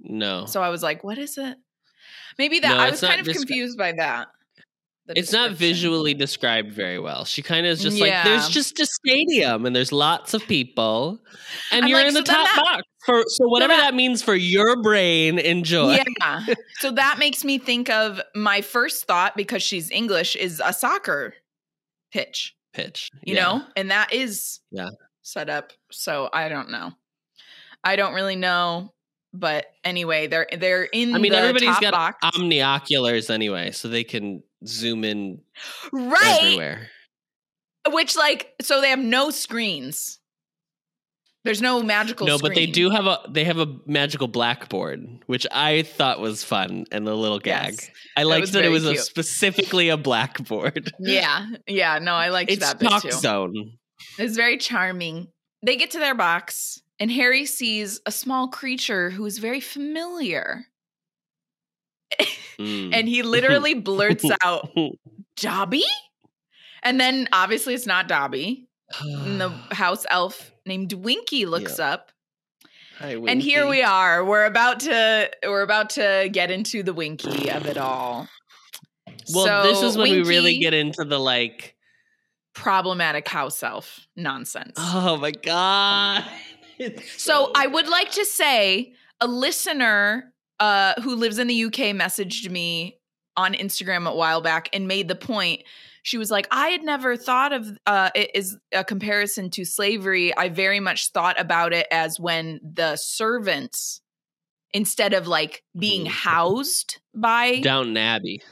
no. 0.00 0.46
So 0.46 0.62
I 0.62 0.68
was 0.68 0.82
like, 0.82 1.02
what 1.04 1.18
is 1.18 1.38
it? 1.38 1.56
Maybe 2.38 2.60
that 2.60 2.76
No, 2.76 2.82
I 2.82 2.90
was 2.90 3.00
kind 3.00 3.20
of 3.20 3.26
descri- 3.26 3.34
confused 3.36 3.78
by 3.78 3.92
that. 3.92 4.28
it's 5.08 5.32
not 5.32 5.52
visually 5.52 6.14
described 6.14 6.72
very 6.72 6.98
well. 6.98 7.24
She 7.24 7.42
kind 7.42 7.66
of 7.66 7.72
is 7.72 7.82
just 7.82 7.98
like 8.00 8.24
there's 8.24 8.48
just 8.48 8.80
a 8.80 8.86
stadium 8.86 9.66
and 9.66 9.74
there's 9.76 9.92
lots 9.92 10.32
of 10.34 10.42
people, 10.46 11.20
and 11.70 11.84
I'm 11.84 11.88
you're 11.88 11.98
like, 11.98 12.08
in 12.08 12.14
the 12.14 12.20
so 12.24 12.32
then 12.32 12.44
top 12.44 12.46
that- 12.56 12.62
box. 12.64 12.82
For 13.06 13.24
so 13.26 13.48
whatever 13.48 13.72
that- 13.74 13.82
that, 13.90 13.94
means 13.94 14.22
for 14.22 14.34
your 14.34 14.80
brain, 14.80 15.38
enjoy. 15.38 15.98
Yeah. 16.20 16.44
so 16.78 16.92
that 16.92 17.18
makes 17.18 17.44
me 17.44 17.58
think 17.58 17.90
of 17.90 18.20
my 18.34 18.60
first 18.60 19.04
thought 19.06 19.36
because 19.36 19.62
she's 19.62 19.90
English 19.90 20.36
is 20.36 20.60
a 20.64 20.72
soccer 20.72 21.34
pitch, 22.12 22.54
Pitch, 22.72 23.10
you 23.24 23.34
Yeah. 23.34 23.42
know, 23.42 23.66
and 23.76 23.90
that 23.90 24.12
is 24.12 24.60
Yeah. 24.70 24.90
set 25.22 25.50
up. 25.50 25.72
So 25.90 26.28
I 26.32 26.48
don't 26.48 26.70
know. 26.70 26.92
I 27.84 27.96
don't 27.96 28.14
really 28.14 28.36
know, 28.36 28.94
but 29.32 29.66
anyway, 29.82 30.26
they're 30.28 30.46
they're 30.56 30.84
in. 30.84 31.14
I 31.14 31.18
mean, 31.18 31.32
the 31.32 31.38
everybody's 31.38 31.70
top 31.70 31.80
got 31.82 31.92
box. 31.92 32.36
omnioculars 32.38 33.28
anyway, 33.30 33.72
so 33.72 33.88
they 33.88 34.04
can 34.04 34.42
zoom 34.66 35.02
in 35.04 35.40
right, 35.92 36.38
everywhere. 36.42 36.88
which 37.88 38.14
like 38.16 38.54
so 38.62 38.80
they 38.80 38.90
have 38.90 38.98
no 39.00 39.30
screens. 39.30 40.20
There's 41.44 41.60
no 41.60 41.82
magical. 41.82 42.26
No, 42.26 42.38
but 42.38 42.54
they 42.54 42.66
do 42.66 42.90
have 42.90 43.06
a 43.06 43.18
they 43.28 43.44
have 43.44 43.58
a 43.58 43.66
magical 43.84 44.28
blackboard, 44.28 45.24
which 45.26 45.44
I 45.50 45.82
thought 45.82 46.20
was 46.20 46.44
fun 46.44 46.84
and 46.92 47.08
a 47.08 47.14
little 47.14 47.40
gag. 47.40 47.72
Yes. 47.72 47.90
I 48.16 48.22
liked 48.22 48.42
was 48.42 48.52
that, 48.52 48.64
it 48.64 48.68
was 48.68 48.84
a, 48.86 48.96
specifically 48.96 49.88
a 49.88 49.96
blackboard. 49.96 50.92
Yeah, 51.00 51.46
yeah. 51.66 51.98
No, 51.98 52.14
I 52.14 52.28
liked 52.28 52.50
It's 52.50 52.60
that 52.64 52.78
bit 52.78 52.88
talk 52.88 53.10
zone. 53.10 53.72
It's 54.18 54.36
very 54.36 54.56
charming. 54.56 55.28
They 55.64 55.76
get 55.76 55.90
to 55.92 55.98
their 55.98 56.14
box, 56.14 56.80
and 57.00 57.10
Harry 57.10 57.44
sees 57.44 58.00
a 58.06 58.12
small 58.12 58.48
creature 58.48 59.10
who 59.10 59.26
is 59.26 59.38
very 59.38 59.60
familiar. 59.60 60.66
Mm. 62.58 62.90
And 62.92 63.08
he 63.08 63.22
literally 63.22 63.74
blurts 63.74 64.26
out, 64.44 64.70
Dobby? 65.36 65.84
And 66.82 67.00
then 67.00 67.28
obviously 67.32 67.74
it's 67.74 67.86
not 67.86 68.08
Dobby. 68.08 68.68
And 69.00 69.40
the 69.40 69.48
house 69.72 70.04
elf 70.10 70.52
named 70.66 70.92
Winky 70.92 71.46
looks 71.46 71.78
up. 71.78 72.12
Hi, 72.98 73.16
And 73.26 73.42
here 73.42 73.66
we 73.68 73.82
are. 73.82 74.24
We're 74.24 74.44
about 74.44 74.80
to 74.80 75.30
we're 75.44 75.62
about 75.62 75.90
to 75.90 76.28
get 76.32 76.50
into 76.50 76.82
the 76.82 76.92
Winky 76.92 77.50
of 77.50 77.66
it 77.66 77.76
all. 77.78 78.28
Well, 79.34 79.62
this 79.64 79.82
is 79.82 79.96
when 79.96 80.10
we 80.10 80.22
really 80.22 80.58
get 80.58 80.74
into 80.74 81.04
the 81.04 81.18
like. 81.18 81.74
problematic 82.54 83.26
house 83.28 83.62
elf 83.62 84.06
nonsense. 84.16 84.74
Oh 84.78 85.16
my 85.16 85.30
god! 85.30 86.24
It's 86.78 87.22
So 87.22 87.52
I 87.54 87.66
would 87.66 87.86
like 87.88 88.10
to 88.12 88.24
say 88.24 88.94
a 89.20 89.26
listener 89.26 90.32
uh, 90.58 90.94
who 91.02 91.14
lives 91.16 91.38
in 91.38 91.46
the 91.46 91.64
UK 91.64 91.94
messaged 91.94 92.50
me 92.50 92.98
on 93.36 93.54
Instagram 93.54 94.08
a 94.08 94.14
while 94.14 94.40
back 94.40 94.68
and 94.72 94.88
made 94.88 95.06
the 95.06 95.14
point. 95.14 95.62
She 96.02 96.18
was 96.18 96.30
like, 96.30 96.48
I 96.50 96.68
had 96.68 96.82
never 96.82 97.16
thought 97.16 97.52
of 97.52 97.66
uh, 97.86 98.10
it 98.14 98.30
as 98.34 98.56
a 98.72 98.84
comparison 98.84 99.50
to 99.50 99.64
slavery. 99.64 100.36
I 100.36 100.48
very 100.48 100.80
much 100.80 101.10
thought 101.10 101.40
about 101.40 101.72
it 101.72 101.86
as 101.92 102.18
when 102.18 102.60
the 102.62 102.96
servants, 102.96 104.00
instead 104.74 105.14
of 105.14 105.26
like 105.28 105.62
being 105.78 106.06
Mhm. 106.06 106.10
housed 106.10 107.00
by 107.14 107.60
Downton 107.60 107.96
Abbey. 107.96 108.42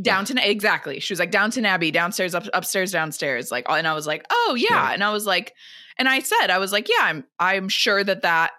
Downton 0.00 0.38
exactly. 0.38 0.98
She 0.98 1.12
was 1.12 1.20
like 1.20 1.30
Downton 1.30 1.64
Abbey, 1.64 1.90
downstairs, 1.92 2.34
up, 2.34 2.48
upstairs, 2.52 2.90
downstairs. 2.90 3.50
Like, 3.52 3.66
and 3.68 3.86
I 3.86 3.94
was 3.94 4.06
like, 4.06 4.24
oh 4.30 4.56
yeah. 4.58 4.68
Yeah. 4.70 4.92
And 4.92 5.04
I 5.04 5.12
was 5.12 5.24
like, 5.26 5.52
and 5.98 6.08
I 6.08 6.18
said, 6.20 6.48
I 6.50 6.58
was 6.58 6.72
like, 6.72 6.88
yeah, 6.88 7.02
I'm, 7.02 7.24
I'm 7.38 7.68
sure 7.68 8.02
that 8.02 8.22
that 8.22 8.52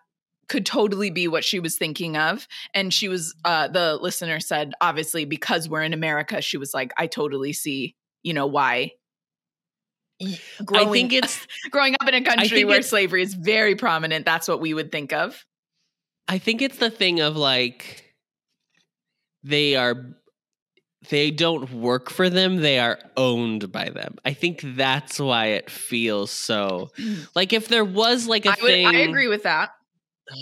could 0.47 0.65
totally 0.65 1.09
be 1.09 1.27
what 1.27 1.43
she 1.43 1.59
was 1.59 1.77
thinking 1.77 2.15
of. 2.15 2.47
And 2.73 2.93
she 2.93 3.09
was, 3.09 3.35
uh, 3.43 3.67
the 3.67 3.97
listener 3.97 4.39
said, 4.39 4.73
obviously, 4.79 5.25
because 5.25 5.67
we're 5.67 5.81
in 5.81 5.91
America, 5.93 6.41
she 6.41 6.57
was 6.57 6.73
like, 6.73 6.93
I 6.97 7.07
totally 7.07 7.51
see, 7.51 7.95
you 8.25 8.33
know, 8.33 8.47
why. 8.47 8.91
Growing, 10.65 10.87
I 10.87 10.91
think 10.91 11.13
it's. 11.13 11.47
growing 11.69 11.95
up 12.01 12.07
in 12.07 12.15
a 12.15 12.21
country 12.21 12.65
where 12.65 12.81
slavery 12.81 13.21
is 13.21 13.35
very 13.35 13.75
prominent, 13.75 14.25
that's 14.25 14.47
what 14.47 14.59
we 14.59 14.73
would 14.73 14.91
think 14.91 15.13
of. 15.13 15.45
I 16.27 16.39
think 16.39 16.61
it's 16.61 16.77
the 16.77 16.89
thing 16.89 17.21
of 17.21 17.37
like 17.37 18.03
they 19.43 19.75
are 19.75 20.15
they 21.09 21.29
don't 21.29 21.71
work 21.71 22.09
for 22.09 22.31
them, 22.31 22.57
they 22.57 22.79
are 22.79 22.97
owned 23.15 23.71
by 23.71 23.89
them. 23.89 24.15
I 24.25 24.33
think 24.33 24.61
that's 24.63 25.19
why 25.19 25.47
it 25.47 25.69
feels 25.69 26.31
so 26.31 26.89
mm. 26.97 27.27
like 27.35 27.53
if 27.53 27.67
there 27.67 27.85
was 27.85 28.27
like 28.27 28.47
a 28.47 28.49
I, 28.49 28.55
would, 28.61 28.71
thing 28.71 28.87
I 28.87 28.99
agree 29.01 29.27
with 29.27 29.43
that. 29.43 29.69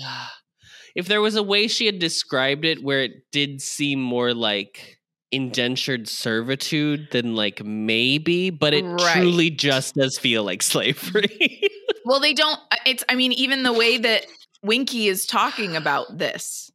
If 0.95 1.07
there 1.07 1.21
was 1.21 1.35
a 1.35 1.41
way 1.41 1.67
she 1.67 1.87
had 1.87 1.97
described 1.97 2.65
it 2.65 2.83
where 2.83 3.01
it 3.01 3.31
did 3.31 3.61
seem 3.61 3.99
more 3.99 4.31
like 4.31 4.92
indentured 5.33 6.07
servitude 6.07 7.09
than 7.11 7.35
like 7.35 7.63
maybe, 7.63 8.49
but 8.49 8.73
it 8.73 8.83
Right. 8.85 9.17
truly 9.17 9.49
just 9.49 9.95
does 9.95 10.17
feel 10.17 10.43
like 10.43 10.61
slavery. 10.61 11.61
Well, 12.05 12.19
they 12.19 12.33
don't. 12.33 12.59
uh, 12.69 12.75
It's. 12.85 13.01
I 13.07 13.15
mean, 13.15 13.31
even 13.31 13.63
the 13.63 13.71
way 13.71 13.97
that 13.97 14.25
Winky 14.61 15.07
is 15.07 15.25
talking 15.25 15.77
about 15.77 16.17
this, 16.17 16.69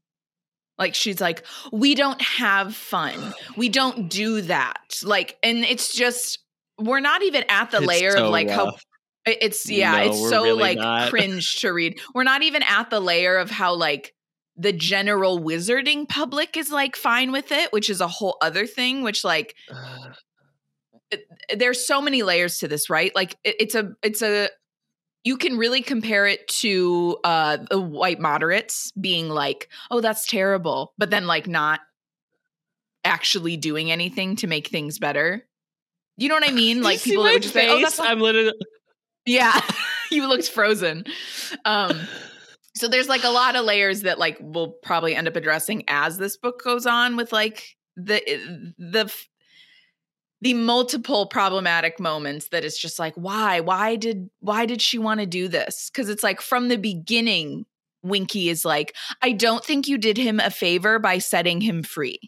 like 0.78 0.94
she's 0.94 1.20
like, 1.20 1.44
"We 1.70 1.94
don't 1.94 2.20
have 2.22 2.74
fun. 2.74 3.34
We 3.54 3.68
don't 3.68 4.08
do 4.08 4.40
that." 4.42 4.78
Like, 5.02 5.36
and 5.42 5.58
it's 5.66 5.92
just 5.94 6.38
we're 6.78 7.00
not 7.00 7.22
even 7.22 7.44
at 7.50 7.70
the 7.70 7.76
It's 7.78 7.86
layer 7.86 8.12
so 8.12 8.24
of 8.26 8.30
like 8.30 8.48
how. 8.48 8.64
rough. 8.66 8.82
it- 9.26 9.38
It's 9.42 9.68
yeah, 9.70 9.92
No, 9.98 10.02
it's 10.04 10.18
so 10.30 10.44
really 10.44 10.60
like 10.62 10.78
not. 10.78 11.10
cringe 11.10 11.56
to 11.56 11.74
read. 11.74 12.00
We're 12.14 12.22
not 12.24 12.42
even 12.42 12.62
at 12.62 12.88
the 12.88 12.98
layer 13.00 13.36
of 13.36 13.50
how 13.50 13.74
like 13.74 14.14
the 14.58 14.72
general 14.72 15.38
wizarding 15.38 16.08
public 16.08 16.56
is 16.56 16.70
like 16.70 16.96
fine 16.96 17.30
with 17.32 17.52
it, 17.52 17.72
which 17.72 17.88
is 17.88 18.00
a 18.00 18.08
whole 18.08 18.36
other 18.42 18.66
thing. 18.66 19.02
Which 19.02 19.24
like 19.24 19.54
there's 21.54 21.86
so 21.86 22.02
many 22.02 22.22
layers 22.22 22.58
to 22.58 22.68
this, 22.68 22.90
right? 22.90 23.14
Like 23.14 23.36
it, 23.44 23.56
it's 23.60 23.74
a 23.74 23.92
it's 24.02 24.20
a 24.22 24.48
you 25.24 25.36
can 25.36 25.56
really 25.56 25.82
compare 25.82 26.26
it 26.26 26.46
to 26.48 27.16
uh 27.24 27.58
the 27.70 27.80
white 27.80 28.20
moderates 28.20 28.90
being 28.92 29.28
like, 29.28 29.68
"Oh, 29.90 30.00
that's 30.00 30.26
terrible," 30.26 30.92
but 30.98 31.10
then 31.10 31.26
like 31.26 31.46
not 31.46 31.80
actually 33.04 33.56
doing 33.56 33.90
anything 33.90 34.36
to 34.36 34.46
make 34.46 34.68
things 34.68 34.98
better. 34.98 35.46
You 36.16 36.28
know 36.28 36.34
what 36.34 36.48
I 36.48 36.52
mean? 36.52 36.82
Like 36.82 37.00
people 37.02 37.24
that 37.24 37.34
would 37.34 37.42
just 37.42 37.54
say, 37.54 37.68
"Oh, 37.68 37.80
that's 37.80 37.98
not- 37.98 38.10
I'm 38.10 38.20
literally 38.20 38.52
yeah." 39.24 39.60
you 40.10 40.26
looked 40.26 40.48
frozen. 40.48 41.04
Um 41.64 41.98
so 42.78 42.88
there's 42.88 43.08
like 43.08 43.24
a 43.24 43.30
lot 43.30 43.56
of 43.56 43.64
layers 43.64 44.02
that 44.02 44.18
like 44.18 44.38
we'll 44.40 44.72
probably 44.82 45.14
end 45.14 45.28
up 45.28 45.36
addressing 45.36 45.84
as 45.88 46.18
this 46.18 46.36
book 46.36 46.62
goes 46.62 46.86
on 46.86 47.16
with 47.16 47.32
like 47.32 47.76
the 47.96 48.26
eh, 48.28 48.38
the 48.78 49.12
the 50.40 50.54
multiple 50.54 51.26
problematic 51.26 51.98
moments 51.98 52.48
that 52.50 52.64
it's 52.64 52.78
just 52.78 52.98
like 52.98 53.14
why? 53.14 53.60
Why 53.60 53.96
did 53.96 54.30
why 54.40 54.66
did 54.66 54.80
she 54.80 54.98
want 54.98 55.20
to 55.20 55.26
do 55.26 55.48
this? 55.48 55.90
Because 55.92 56.08
it's 56.08 56.22
like 56.22 56.40
from 56.40 56.68
the 56.68 56.78
beginning 56.78 57.66
winky 58.04 58.48
is 58.48 58.64
like 58.64 58.94
i 59.22 59.32
don't 59.32 59.64
think 59.64 59.88
you 59.88 59.98
did 59.98 60.16
him 60.16 60.38
a 60.38 60.50
favor 60.50 60.98
by 60.98 61.18
setting 61.18 61.60
him 61.60 61.82
free. 61.82 62.20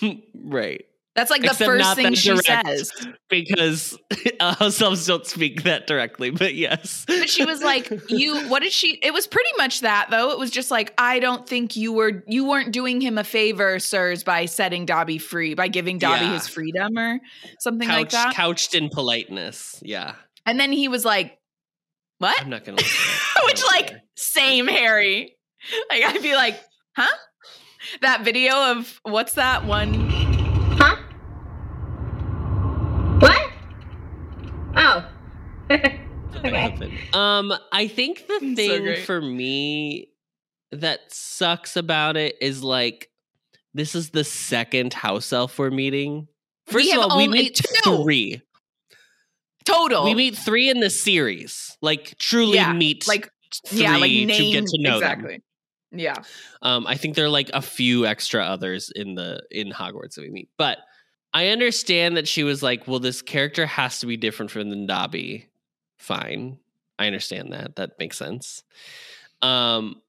Right. 0.34 0.84
That's 1.14 1.30
like 1.30 1.42
the 1.42 1.48
Except 1.48 1.70
first 1.70 1.94
thing 1.94 2.14
she 2.14 2.34
says 2.38 2.90
because 3.28 3.98
uh, 4.40 4.54
house 4.54 4.80
elves 4.80 5.06
don't 5.06 5.26
speak 5.26 5.64
that 5.64 5.86
directly, 5.86 6.30
but 6.30 6.54
yes. 6.54 7.04
but 7.06 7.28
she 7.28 7.44
was 7.44 7.62
like 7.62 7.92
you 8.08 8.38
what 8.48 8.62
did 8.62 8.72
she 8.72 8.98
it 9.02 9.12
was 9.12 9.26
pretty 9.26 9.50
much 9.58 9.80
that 9.80 10.08
though 10.10 10.30
it 10.30 10.38
was 10.38 10.50
just 10.50 10.70
like 10.70 10.94
i 10.96 11.18
don't 11.18 11.46
think 11.46 11.76
you 11.76 11.92
were 11.92 12.24
you 12.26 12.46
weren't 12.48 12.72
doing 12.72 13.00
him 13.02 13.18
a 13.18 13.24
favor 13.24 13.78
sirs 13.78 14.24
by 14.24 14.46
setting 14.46 14.86
dobby 14.86 15.18
free 15.18 15.52
by 15.54 15.68
giving 15.68 15.98
dobby 15.98 16.24
Yeah. 16.24 16.32
his 16.32 16.48
freedom 16.48 16.96
or 16.98 17.20
something 17.60 17.88
Couch, 17.88 17.96
like 17.98 18.10
that 18.10 18.34
couched 18.34 18.74
in 18.74 18.88
politeness. 18.88 19.78
Yeah. 19.82 20.14
and 20.46 20.58
then 20.58 20.72
he 20.72 20.88
was 20.88 21.04
like 21.04 21.38
what 22.18 22.40
I'm 22.40 22.48
not 22.48 22.64
gonna 22.64 22.78
look 22.78 22.86
it 22.86 22.92
up. 22.92 23.42
I 23.42 23.44
Which, 23.46 23.62
like, 23.66 23.88
care. 23.88 24.02
same 24.16 24.66
Harry. 24.66 25.36
Like 25.90 26.04
I'd 26.04 26.22
be 26.22 26.34
like, 26.34 26.58
huh? 26.96 27.14
That 28.00 28.24
video 28.24 28.54
of 28.72 28.98
what's 29.02 29.34
that 29.34 29.64
one? 29.66 30.08
Huh? 30.78 30.96
What? 33.18 33.50
Oh. 34.74 35.08
Happened. 36.44 36.98
Um, 37.14 37.52
I 37.72 37.88
think 37.88 38.26
the 38.26 38.38
So 38.40 38.54
thing 38.54 38.82
great. 38.82 39.04
for 39.04 39.20
me 39.20 40.08
that 40.72 41.00
sucks 41.12 41.76
about 41.76 42.16
it 42.16 42.36
is 42.40 42.62
like 42.62 43.08
this 43.74 43.94
is 43.94 44.10
the 44.10 44.24
second 44.24 44.92
house 44.94 45.32
elf 45.32 45.58
we're 45.58 45.70
meeting. 45.70 46.28
First 46.66 46.86
We 46.86 46.92
of 46.92 46.98
all, 47.10 47.16
we 47.18 47.28
meet 47.28 47.54
two. 47.56 48.02
three. 48.02 48.42
Total. 49.64 50.04
We 50.04 50.14
meet 50.14 50.36
three 50.36 50.68
in 50.70 50.80
the 50.80 50.90
series. 50.90 51.76
Like 51.80 52.16
truly 52.18 52.56
Yeah, 52.56 52.72
meet 52.72 53.06
like 53.06 53.30
three 53.66 53.82
yeah, 53.82 53.96
like 53.96 54.10
to 54.10 54.26
get 54.26 54.66
to 54.66 54.82
know 54.82 54.98
them. 55.00 55.10
exactly. 55.20 55.42
Yeah. 55.92 56.16
Um, 56.62 56.86
I 56.86 56.96
think 56.96 57.14
there 57.16 57.26
are 57.26 57.30
like 57.30 57.50
a 57.52 57.62
few 57.62 58.06
extra 58.06 58.42
others 58.42 58.90
in 58.94 59.14
the 59.14 59.42
in 59.50 59.70
Hogwarts 59.70 60.14
that 60.14 60.22
we 60.22 60.30
meet, 60.30 60.48
but 60.58 60.78
I 61.34 61.48
understand 61.48 62.16
that 62.16 62.26
she 62.26 62.44
was 62.44 62.62
like, 62.62 62.86
"Well, 62.88 62.98
this 62.98 63.22
character 63.22 63.66
has 63.66 64.00
to 64.00 64.06
be 64.06 64.16
different 64.16 64.50
from 64.50 64.70
the 64.70 64.86
Dobby." 64.86 65.48
Fine, 66.02 66.58
I 66.98 67.06
understand 67.06 67.52
that. 67.52 67.76
That 67.76 67.92
makes 67.98 68.18
sense. 68.18 68.64
Um, 69.40 70.02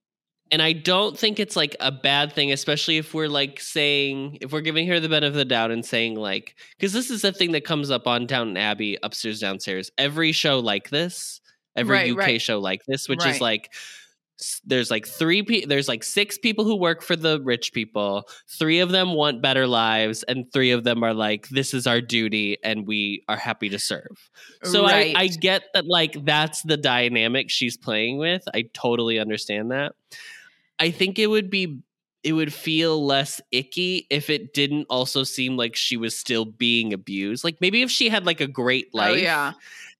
and 0.51 0.59
I 0.61 0.73
don't 0.73 1.17
think 1.17 1.39
it's 1.39 1.55
like 1.55 1.75
a 1.79 1.91
bad 1.91 2.33
thing, 2.33 2.51
especially 2.51 2.97
if 2.97 3.13
we're 3.13 3.27
like 3.27 3.59
saying 3.59 4.39
if 4.41 4.51
we're 4.51 4.61
giving 4.61 4.87
her 4.87 4.99
the 4.99 5.07
benefit 5.07 5.27
of 5.27 5.33
the 5.35 5.45
doubt 5.45 5.69
and 5.69 5.85
saying 5.85 6.15
like 6.15 6.55
because 6.77 6.93
this 6.93 7.11
is 7.11 7.23
a 7.23 7.31
thing 7.31 7.51
that 7.51 7.63
comes 7.63 7.91
up 7.91 8.07
on 8.07 8.25
Downton 8.25 8.57
Abbey, 8.57 8.97
upstairs, 9.03 9.39
downstairs. 9.39 9.91
Every 9.99 10.31
show 10.31 10.59
like 10.59 10.89
this, 10.89 11.41
every 11.75 11.95
Right, 11.95 12.11
UK 12.11 12.17
right. 12.17 12.41
show 12.41 12.59
like 12.59 12.81
this, 12.87 13.07
which 13.07 13.19
Right. 13.19 13.35
is 13.35 13.41
like 13.41 13.71
there's 14.65 14.89
like 14.91 15.07
three 15.07 15.43
pe- 15.43 15.65
there's 15.65 15.87
like 15.87 16.03
six 16.03 16.37
people 16.37 16.65
who 16.65 16.75
work 16.75 17.01
for 17.01 17.15
the 17.15 17.41
rich 17.41 17.73
people. 17.73 18.27
Three 18.49 18.79
of 18.79 18.89
them 18.89 19.13
want 19.13 19.41
better 19.41 19.67
lives 19.67 20.23
and 20.23 20.51
three 20.51 20.71
of 20.71 20.83
them 20.83 21.03
are 21.03 21.13
like 21.13 21.47
this 21.49 21.73
is 21.73 21.87
our 21.87 22.01
duty 22.01 22.57
and 22.63 22.87
we 22.87 23.23
are 23.27 23.37
happy 23.37 23.69
to 23.69 23.79
serve. 23.79 24.29
So 24.63 24.83
Right. 24.83 25.15
I, 25.15 25.23
I 25.23 25.27
get 25.27 25.63
that 25.73 25.85
like 25.85 26.25
that's 26.25 26.61
the 26.63 26.77
dynamic 26.77 27.49
she's 27.49 27.77
playing 27.77 28.17
with. 28.17 28.43
I 28.53 28.65
totally 28.73 29.19
understand 29.19 29.71
that. 29.71 29.93
I 30.79 30.91
think 30.91 31.19
it 31.19 31.27
would 31.27 31.49
be 31.49 31.79
it 32.23 32.33
would 32.33 32.53
feel 32.53 33.05
less 33.05 33.41
icky 33.51 34.07
if 34.09 34.29
it 34.29 34.53
didn't 34.53 34.85
also 34.89 35.23
seem 35.23 35.57
like 35.57 35.75
she 35.75 35.97
was 35.97 36.17
still 36.17 36.45
being 36.45 36.93
abused. 36.93 37.43
Like 37.43 37.57
maybe 37.59 37.81
if 37.81 37.91
she 37.91 38.09
had 38.09 38.25
like 38.25 38.39
a 38.41 38.47
great 38.47 38.87
oh, 38.93 38.97
life 38.97 39.11
Oh 39.11 39.15
yeah. 39.15 39.53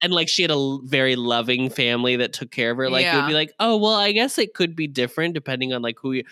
And 0.03 0.13
like 0.13 0.27
she 0.27 0.41
had 0.43 0.51
a 0.51 0.77
very 0.83 1.15
loving 1.15 1.69
family 1.69 2.17
that 2.17 2.33
took 2.33 2.51
care 2.51 2.71
of 2.71 2.77
her 2.77 2.89
like 2.89 3.05
it 3.05 3.15
would 3.15 3.27
be 3.27 3.33
like 3.33 3.51
oh 3.59 3.75
well 3.77 3.95
i 3.95 4.11
guess 4.11 4.37
it 4.37 4.53
could 4.53 4.75
be 4.75 4.85
different 4.85 5.33
depending 5.33 5.73
on 5.73 5.81
like 5.81 5.97
who 5.99 6.11
you 6.11 6.23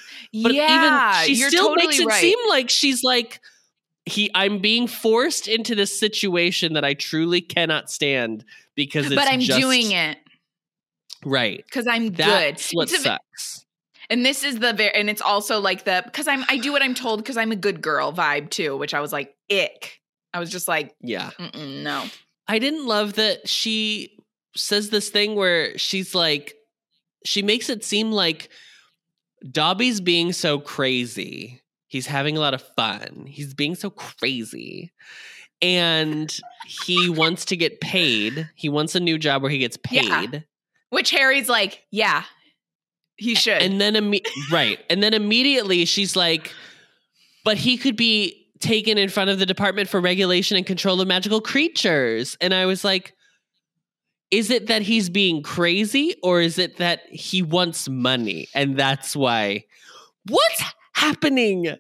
but 0.44 0.54
yeah, 0.54 1.24
even 1.24 1.28
she 1.28 1.42
still 1.42 1.70
totally 1.70 1.88
makes 1.88 2.00
it 2.00 2.06
right. 2.06 2.22
seem 2.22 2.38
like 2.50 2.70
she's 2.70 3.04
like 3.04 3.40
he 4.06 4.30
i'm 4.36 4.60
being 4.60 4.86
forced 4.86 5.48
into 5.48 5.74
this 5.74 5.98
situation 5.98 6.74
that 6.74 6.86
i 6.86 6.94
truly 6.94 7.42
cannot 7.42 7.90
stand 7.90 8.46
because 8.76 9.08
it's 9.08 9.16
but 9.16 9.28
I'm 9.28 9.40
just, 9.40 9.60
doing 9.60 9.92
it 9.92 10.18
right 11.26 11.64
because 11.66 11.88
I'm 11.88 12.12
good. 12.12 12.60
what 12.74 12.92
It's 12.92 13.00
a- 13.00 13.04
sucks 13.04 13.66
And 14.10 14.26
this 14.26 14.44
is 14.44 14.60
the 14.60 14.74
very, 14.74 14.94
and 14.94 15.10
it's 15.10 15.22
also 15.22 15.60
like 15.62 15.86
the 15.86 16.02
because 16.04 16.28
I'm 16.28 16.44
I 16.50 16.58
do 16.58 16.72
what 16.74 16.82
I'm 16.82 16.94
told 16.94 17.20
because 17.20 17.38
I'm 17.38 17.52
a 17.52 17.56
good 17.56 17.82
girl 17.82 18.12
vibe 18.12 18.50
too, 18.50 18.76
which 18.76 18.94
I 18.94 19.00
was 19.00 19.14
like 19.14 19.36
ick. 19.50 20.02
I 20.34 20.40
was 20.40 20.50
just 20.50 20.68
like, 20.68 20.94
yeah 21.00 21.30
no, 21.56 22.06
i 22.52 22.60
didn't 22.60 22.86
love 22.86 23.14
that 23.14 23.48
she 23.48 24.18
says 24.56 24.90
this 24.90 25.10
thing 25.10 25.36
where 25.36 25.78
she's 25.78 26.14
like 26.14 26.54
she 27.26 27.42
makes 27.42 27.70
it 27.70 27.84
seem 27.86 28.12
like 28.12 28.50
dobby's 29.50 30.02
being 30.02 30.34
so 30.34 30.60
crazy. 30.60 31.62
He's 31.88 32.06
having 32.08 32.38
a 32.38 32.40
lot 32.40 32.54
of 32.54 32.62
fun. 32.76 33.26
He's 33.28 33.54
being 33.54 33.76
so 33.76 33.90
crazy. 33.90 34.92
And 35.62 36.36
he 36.68 37.10
wants 37.10 37.46
to 37.46 37.56
get 37.58 37.82
paid. 37.82 38.50
He 38.56 38.70
wants 38.70 38.96
a 38.96 39.00
new 39.00 39.18
job 39.18 39.42
where 39.42 39.52
he 39.52 39.58
gets 39.60 39.78
Yeah. 39.92 40.22
paid. 40.22 40.46
Which 40.90 41.12
Harry's 41.12 41.50
like, 41.50 41.84
yeah, 41.92 42.24
he 43.18 43.36
should. 43.36 43.62
and 43.62 43.80
then 43.80 43.94
imme- 43.96 44.26
right. 44.52 44.80
And 44.90 45.02
then 45.04 45.14
immediately 45.14 45.86
she's 45.86 46.16
like 46.16 46.52
but 47.44 47.58
he 47.58 47.78
could 47.78 47.96
be 47.96 48.41
taken 48.62 48.98
in 48.98 49.10
front 49.10 49.30
of 49.30 49.40
the 49.40 49.46
department 49.46 49.90
for 49.90 50.00
regulation 50.00 50.58
and 50.58 50.66
control 50.66 51.02
of 51.02 51.08
magical 51.08 51.42
creatures. 51.42 52.38
And 52.42 52.54
i 52.54 52.66
was 52.66 52.84
like 52.84 53.14
is 54.32 54.50
it 54.50 54.68
that 54.68 54.82
he's 54.82 55.10
being 55.10 55.44
crazy 55.44 56.16
or 56.24 56.40
is 56.40 56.58
it 56.58 56.78
that 56.78 57.02
he 57.10 57.42
wants 57.42 57.90
money? 57.90 58.48
And 58.56 58.78
that's 58.78 59.14
why. 59.14 59.66
What's 60.26 60.64
happening? 60.94 61.76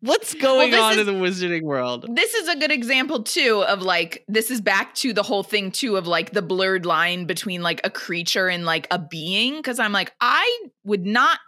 What's 0.00 0.34
going 0.34 0.72
this 0.72 0.80
on 0.80 0.92
is- 0.94 0.98
in 0.98 1.06
the 1.06 1.12
wizarding 1.12 1.62
world? 1.62 2.06
This 2.14 2.34
is 2.34 2.48
a 2.48 2.56
good 2.56 2.72
example 2.72 3.22
too 3.22 3.64
of 3.66 3.80
like 3.82 4.24
this 4.28 4.50
is 4.50 4.60
back 4.60 4.94
to 4.96 5.12
the 5.12 5.22
whole 5.22 5.42
thing 5.42 5.70
too 5.70 5.96
of 5.96 6.06
like 6.06 6.32
the 6.32 6.42
blurred 6.42 6.84
line 6.84 7.26
between 7.26 7.62
like 7.62 7.80
a 7.84 7.90
creature 7.90 8.48
and 8.48 8.64
like 8.64 8.86
a 8.90 8.98
being. 8.98 9.56
Because 9.56 9.78
i'm 9.78 9.92
like 9.92 10.12
i 10.20 10.66
would 10.84 11.06
not 11.06 11.38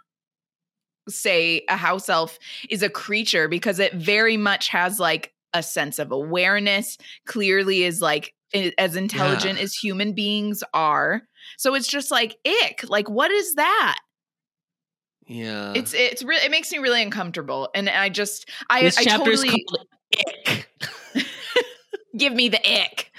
say 1.09 1.63
a 1.69 1.77
house 1.77 2.09
elf 2.09 2.37
is 2.69 2.83
a 2.83 2.89
creature 2.89 3.47
because 3.47 3.79
it 3.79 3.93
very 3.93 4.37
much 4.37 4.69
has 4.69 4.99
like 4.99 5.33
a 5.53 5.63
sense 5.63 5.99
of 5.99 6.11
awareness 6.11 6.97
clearly 7.25 7.83
is 7.83 8.01
like 8.01 8.33
as 8.77 8.95
intelligent 8.95 9.59
as 9.59 9.73
human 9.73 10.13
beings 10.13 10.63
are. 10.73 11.23
So 11.57 11.73
it's 11.75 11.87
just 11.87 12.11
like 12.11 12.37
ick 12.45 12.85
like 12.87 13.09
what 13.09 13.31
is 13.31 13.55
that? 13.55 13.97
Yeah. 15.27 15.73
It's 15.75 15.93
it's 15.93 16.23
really 16.23 16.45
it 16.45 16.51
makes 16.51 16.71
me 16.71 16.79
really 16.79 17.01
uncomfortable 17.01 17.69
and 17.73 17.89
i 17.89 18.09
just 18.09 18.49
i 18.69 18.81
this 18.81 18.97
i 18.97 19.03
totally 19.03 19.65
ick. 20.17 20.69
Give 22.17 22.33
me 22.33 22.49
the 22.49 22.59
ick. 22.59 23.11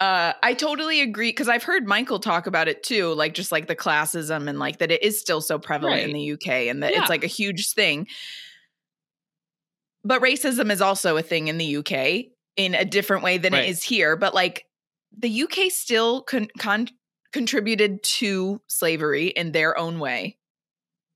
Uh, 0.00 0.32
I 0.42 0.54
totally 0.54 1.00
agree 1.00 1.30
because 1.30 1.48
I've 1.48 1.62
heard 1.62 1.86
Michael 1.86 2.18
talk 2.18 2.46
about 2.46 2.68
it 2.68 2.82
too, 2.82 3.14
like 3.14 3.32
just 3.32 3.52
like 3.52 3.68
the 3.68 3.76
classism 3.76 4.48
and 4.48 4.58
like 4.58 4.78
that 4.78 4.90
it 4.90 5.02
is 5.02 5.18
still 5.20 5.40
so 5.40 5.58
prevalent 5.58 6.02
in 6.02 6.12
the 6.12 6.32
UK 6.32 6.68
and 6.68 6.82
that 6.82 6.92
Yeah. 6.92 7.00
it's 7.00 7.08
like 7.10 7.24
a 7.24 7.28
huge 7.28 7.72
thing. 7.72 8.08
But 10.02 10.20
racism 10.20 10.70
is 10.70 10.82
also 10.82 11.16
a 11.16 11.22
thing 11.22 11.48
in 11.48 11.58
the 11.58 11.76
UK 11.76 12.26
in 12.56 12.74
a 12.74 12.84
different 12.84 13.22
way 13.22 13.38
than 13.38 13.52
Right. 13.52 13.64
it 13.64 13.70
is 13.70 13.82
here. 13.82 14.16
But 14.16 14.34
like 14.34 14.66
the 15.16 15.42
UK 15.44 15.70
still 15.70 16.22
con- 16.22 16.48
con- 16.58 16.88
contributed 17.32 18.02
to 18.02 18.60
slavery 18.66 19.28
in 19.28 19.52
their 19.52 19.76
own 19.78 19.98
way 20.00 20.36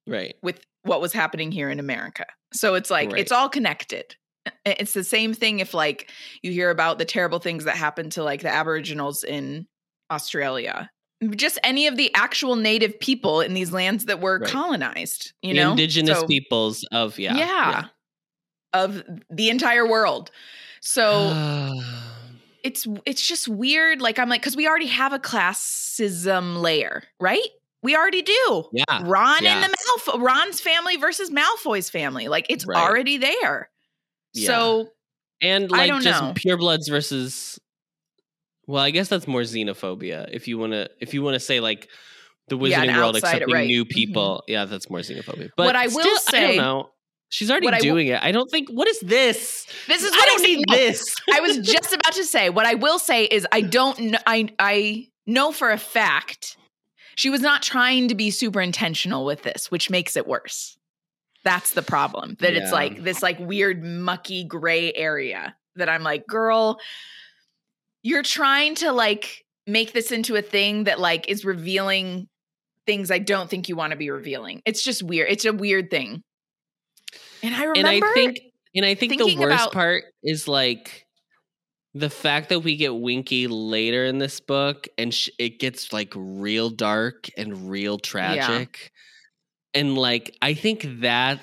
right 0.06 0.36
with 0.42 0.64
what 0.82 1.00
was 1.00 1.12
happening 1.12 1.52
here 1.52 1.68
in 1.68 1.78
America. 1.80 2.24
So 2.54 2.74
it's 2.74 2.90
like 2.90 3.10
Right. 3.12 3.20
it's 3.20 3.32
all 3.32 3.48
connected. 3.48 4.16
It's 4.64 4.94
the 4.94 5.04
same 5.04 5.34
thing 5.34 5.61
if 5.61 5.74
like 5.74 6.11
you 6.42 6.50
hear 6.52 6.70
about 6.70 6.98
the 6.98 7.04
terrible 7.04 7.38
things 7.38 7.64
that 7.64 7.76
happened 7.76 8.12
to 8.12 8.22
like 8.22 8.42
the 8.42 8.52
aboriginals 8.52 9.24
in 9.24 9.66
Australia. 10.11 10.90
Just 11.34 11.58
any 11.64 11.87
of 11.88 11.96
the 11.96 12.14
actual 12.14 12.54
native 12.56 12.98
people 13.00 13.40
in 13.40 13.52
these 13.54 13.72
lands 13.72 14.04
that 14.04 14.20
were 14.20 14.38
Right. 14.38 14.50
colonized, 14.50 15.32
you 15.42 15.52
the 15.54 15.61
know? 15.61 15.70
indigenous 15.72 16.20
So- 16.20 16.26
peoples 16.26 16.84
of 16.92 17.18
yeah 17.18 17.37
yeah, 17.37 17.84
Of 18.72 19.02
the 19.30 19.50
entire 19.50 19.87
world. 19.87 20.30
So 20.80 21.32
it's 22.62 22.87
it's 23.04 23.26
just 23.26 23.48
weird. 23.48 24.00
Like 24.00 24.18
I'm 24.18 24.28
like, 24.28 24.40
because 24.42 24.56
we 24.56 24.68
already 24.68 24.87
have 24.87 25.12
a 25.12 25.18
classism 25.18 26.61
layer, 26.61 27.02
right? 27.20 27.40
We 27.82 27.96
already 27.96 28.22
do. 28.22 28.64
yeah 28.72 28.84
Ron 29.04 29.42
yeah. 29.44 29.62
and 29.62 29.72
the 29.72 29.76
Malfoy, 29.76 30.20
Ron's 30.20 30.61
family 30.61 30.96
versus 30.96 31.30
Malfoy's 31.30 31.88
family. 31.90 32.28
Like 32.28 32.46
it's 32.48 32.66
Right. 32.66 32.76
already 32.78 33.18
there. 33.18 33.70
Yeah. 34.38 34.46
So 34.48 34.88
and 35.40 35.64
I 35.72 35.87
like 35.87 36.03
just 36.03 36.22
know. 36.22 36.33
purebloods 36.35 36.88
versus 36.90 37.59
well 38.66 38.83
i 38.83 38.90
guess 38.90 39.09
that's 39.09 39.27
more 39.29 39.42
xenophobia 39.42 40.29
if 40.33 40.48
you 40.48 40.59
want 40.59 40.72
to 40.72 40.90
if 41.01 41.14
you 41.14 41.22
want 41.22 41.35
to 41.35 41.40
say 41.40 41.61
like 41.61 41.88
the 42.48 42.57
wizarding 42.59 42.88
an 42.88 42.96
world 42.96 43.16
accepting 43.16 43.53
right. 43.55 43.66
new 43.66 43.85
Mhm. 43.85 43.88
people 43.90 44.42
yeah 44.48 44.64
that's 44.64 44.90
more 44.90 44.98
xenophobia 45.01 45.51
but 45.57 45.66
What 45.66 45.77
I 45.77 45.87
will 45.87 46.01
still, 46.01 46.18
i 46.29 46.31
say- 46.33 46.46
don't 46.48 46.57
know 46.57 46.90
she's 47.31 47.51
already 47.51 47.66
what 47.66 47.74
I 47.74 47.79
doing 47.81 48.09
it 48.09 48.22
i 48.22 48.33
don't 48.33 48.51
think 48.51 48.68
what 48.70 48.88
is 48.88 48.98
this 49.01 49.66
this 49.87 50.03
is 50.03 50.11
i 50.12 50.24
don't 50.27 50.40
I'm 50.40 50.44
need 50.46 50.64
No, 50.68 50.74
this 50.77 51.14
I 51.33 51.40
was 51.40 51.59
just 51.59 51.92
about 51.94 52.14
to 52.14 52.24
say. 52.24 52.48
What 52.51 52.66
I 52.66 52.74
will 52.74 52.98
say 52.98 53.24
is 53.24 53.46
I 53.53 53.61
don't 53.61 53.96
kn- 53.96 54.18
I 54.27 54.48
I 54.59 55.09
know 55.27 55.53
for 55.53 55.70
a 55.70 55.79
fact 55.79 56.57
she 57.16 57.29
was 57.31 57.40
not 57.42 57.62
trying 57.62 58.09
to 58.09 58.14
be 58.14 58.31
super 58.31 58.61
intentional 58.62 59.24
with 59.27 59.42
this, 59.42 59.70
which 59.70 59.90
makes 59.90 60.16
it 60.16 60.27
worse. 60.27 60.77
That's 61.48 61.70
the 61.70 61.80
problem. 61.80 62.37
That 62.40 62.52
it's 62.52 62.70
like 62.72 63.02
this 63.02 63.22
like 63.22 63.38
weird 63.38 63.82
mucky 63.82 64.44
gray 64.44 64.92
area 64.92 65.56
that 65.76 65.88
I'm 65.88 66.02
like, 66.02 66.26
girl, 66.26 66.78
you're 68.02 68.22
trying 68.22 68.74
to 68.76 68.92
like 68.92 69.46
make 69.66 69.94
this 69.94 70.12
into 70.12 70.37
a 70.37 70.42
thing 70.42 70.84
that 70.84 71.00
like 71.00 71.26
is 71.26 71.46
revealing 71.46 72.28
things 72.84 73.11
I 73.11 73.18
don't 73.18 73.48
think 73.48 73.66
you 73.70 73.76
want 73.76 73.92
to 73.92 73.96
be 73.96 74.11
revealing. 74.11 74.61
It's 74.66 74.84
just 74.84 75.02
weird. 75.02 75.30
It's 75.30 75.46
a 75.46 75.54
weird 75.54 75.90
thing. 75.90 76.22
And 77.42 77.54
I 77.54 77.64
remember 77.64 77.78
and 77.78 77.88
i 77.88 78.12
think 78.12 78.40
and 78.74 78.84
i 78.84 78.94
think 78.94 79.16
the 79.16 79.37
worst 79.38 79.54
about- 79.54 79.72
part 79.72 80.04
is 80.22 80.48
like 80.48 81.06
the 81.94 82.11
fact 82.11 82.50
that 82.50 82.61
we 82.61 82.76
get 82.76 82.94
winky 82.94 83.46
later 83.46 84.04
in 84.04 84.18
this 84.18 84.38
book 84.38 84.87
and 84.98 85.14
sh- 85.14 85.30
it 85.38 85.58
gets 85.58 85.94
like 85.94 86.12
real 86.14 86.68
dark 86.68 87.30
and 87.38 87.70
real 87.70 87.98
tragic 87.98 88.92
and 89.74 89.96
like 89.96 90.37
i 90.42 90.54
think 90.54 90.87
that 91.00 91.40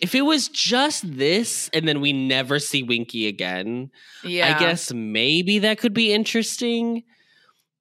if 0.00 0.14
it 0.14 0.22
was 0.22 0.48
just 0.48 1.16
this 1.16 1.70
and 1.72 1.86
then 1.88 2.00
we 2.00 2.12
never 2.12 2.58
see 2.58 2.82
winky 2.82 3.26
again 3.26 3.90
yeah. 4.22 4.54
i 4.54 4.58
guess 4.58 4.92
maybe 4.92 5.60
that 5.60 5.78
could 5.78 5.94
be 5.94 6.12
interesting 6.12 7.02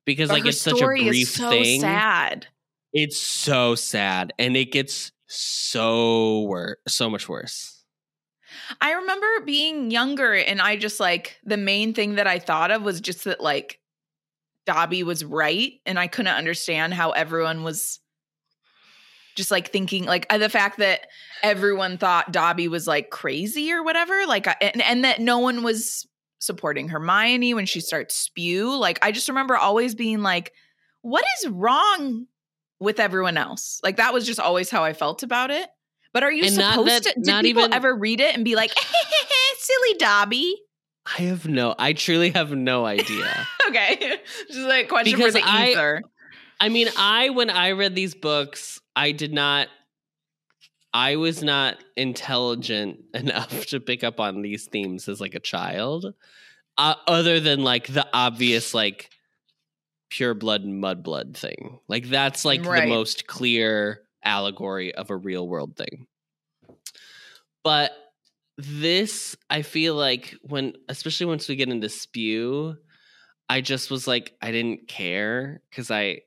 because 0.05 0.29
But 0.29 0.35
like 0.35 0.45
it's 0.45 0.61
such 0.61 0.81
a 0.81 0.85
brief 0.85 1.29
so 1.29 1.49
thing 1.49 1.81
sad. 1.81 2.47
it's 2.93 3.19
so 3.19 3.75
sad 3.75 4.33
and 4.37 4.55
it 4.55 4.71
gets 4.71 5.11
so 5.27 6.41
worse 6.41 6.77
so 6.87 7.09
much 7.09 7.27
worse 7.27 7.73
I 8.81 8.93
remember 8.93 9.27
being 9.45 9.91
younger 9.91 10.33
and 10.33 10.61
I 10.61 10.77
just 10.77 10.99
like 10.99 11.37
the 11.43 11.57
main 11.57 11.93
thing 11.93 12.15
that 12.15 12.27
I 12.27 12.39
thought 12.39 12.71
of 12.71 12.83
was 12.83 13.01
just 13.01 13.25
that 13.25 13.41
like 13.41 13.79
Dobby 14.65 15.03
was 15.03 15.25
right 15.25 15.73
and 15.85 15.99
I 15.99 16.07
couldn't 16.07 16.35
understand 16.35 16.93
how 16.93 17.11
everyone 17.11 17.63
was 17.63 17.99
Just 19.35 19.49
like 19.51 19.71
thinking, 19.71 20.05
like 20.05 20.25
uh, 20.29 20.37
the 20.37 20.49
fact 20.49 20.77
that 20.77 21.07
everyone 21.41 21.97
thought 21.97 22.31
Dobby 22.31 22.67
was 22.67 22.85
like 22.87 23.09
crazy 23.09 23.71
or 23.71 23.83
whatever, 23.83 24.25
like, 24.27 24.47
and, 24.61 24.81
and 24.81 25.03
that 25.05 25.19
no 25.19 25.39
one 25.39 25.63
was 25.63 26.07
supporting 26.39 26.89
Hermione 26.89 27.53
when 27.53 27.65
she 27.65 27.79
starts 27.79 28.15
spew. 28.15 28.75
Like, 28.77 28.99
I 29.01 29.11
just 29.11 29.27
remember 29.29 29.55
always 29.57 29.95
being 29.95 30.21
like, 30.21 30.51
what 31.01 31.25
is 31.41 31.49
wrong 31.49 32.27
with 32.79 32.99
everyone 32.99 33.37
else? 33.37 33.79
Like, 33.83 33.97
that 33.97 34.13
was 34.13 34.25
just 34.25 34.39
always 34.39 34.69
how 34.69 34.83
I 34.83 34.93
felt 34.93 35.23
about 35.23 35.49
it. 35.51 35.67
But 36.13 36.21
are 36.23 36.31
you 36.31 36.43
And 36.45 36.57
not 36.57 36.73
supposed 36.75 36.89
that- 37.05 37.13
to? 37.13 37.19
Did 37.21 37.25
not 37.25 37.43
people 37.43 37.61
even- 37.63 37.73
ever 37.73 37.95
read 37.95 38.19
it 38.19 38.35
and 38.35 38.45
be 38.45 38.55
like, 38.55 38.71
silly 39.57 39.97
Dobby? 39.97 40.55
I 41.17 41.23
have 41.23 41.47
no. 41.47 41.73
I 41.79 41.93
truly 41.93 42.29
have 42.31 42.51
no 42.51 42.85
idea. 42.85 43.47
Okay, 43.69 43.95
just 44.49 44.59
like 44.67 44.87
question 44.89 45.17
Because 45.17 45.33
for 45.33 45.39
the 45.39 45.47
I- 45.47 45.69
ether. 45.69 46.01
I 46.59 46.69
mean, 46.69 46.89
I 46.97 47.29
when 47.31 47.49
I 47.49 47.71
read 47.71 47.95
these 47.95 48.13
books, 48.13 48.79
I 48.95 49.11
did 49.11 49.33
not. 49.33 49.67
I 50.93 51.15
was 51.15 51.41
not 51.41 51.83
intelligent 51.97 52.99
enough 53.13 53.65
to 53.67 53.79
pick 53.79 54.03
up 54.03 54.19
on 54.19 54.41
these 54.41 54.65
themes 54.67 55.07
as 55.09 55.19
like 55.19 55.33
a 55.35 55.39
child, 55.39 56.13
uh, 56.77 56.95
other 57.07 57.39
than 57.39 57.63
like 57.63 57.87
the 57.87 58.07
obvious 58.13 58.73
like 58.73 59.09
pure 60.09 60.35
blood 60.35 60.61
and 60.61 60.79
mud 60.79 61.03
blood 61.03 61.35
thing. 61.35 61.79
Like 61.87 62.07
that's 62.09 62.45
like 62.45 62.63
Right. 62.65 62.83
the 62.83 62.89
most 62.89 63.25
clear 63.25 64.01
allegory 64.23 64.93
of 64.93 65.09
a 65.09 65.17
real 65.17 65.47
world 65.47 65.75
thing. 65.75 66.05
But 67.63 67.91
this, 68.57 69.35
I 69.49 69.63
feel 69.63 69.95
like 69.95 70.35
when, 70.43 70.73
especially 70.89 71.25
once 71.25 71.47
we 71.49 71.55
get 71.55 71.69
into 71.69 71.89
spew, 71.89 72.75
I 73.49 73.61
just 73.61 73.89
was 73.89 74.07
like, 74.07 74.33
I 74.41 74.51
didn't 74.51 74.87
care 74.87 75.61
because 75.69 75.89
I, 75.89 76.21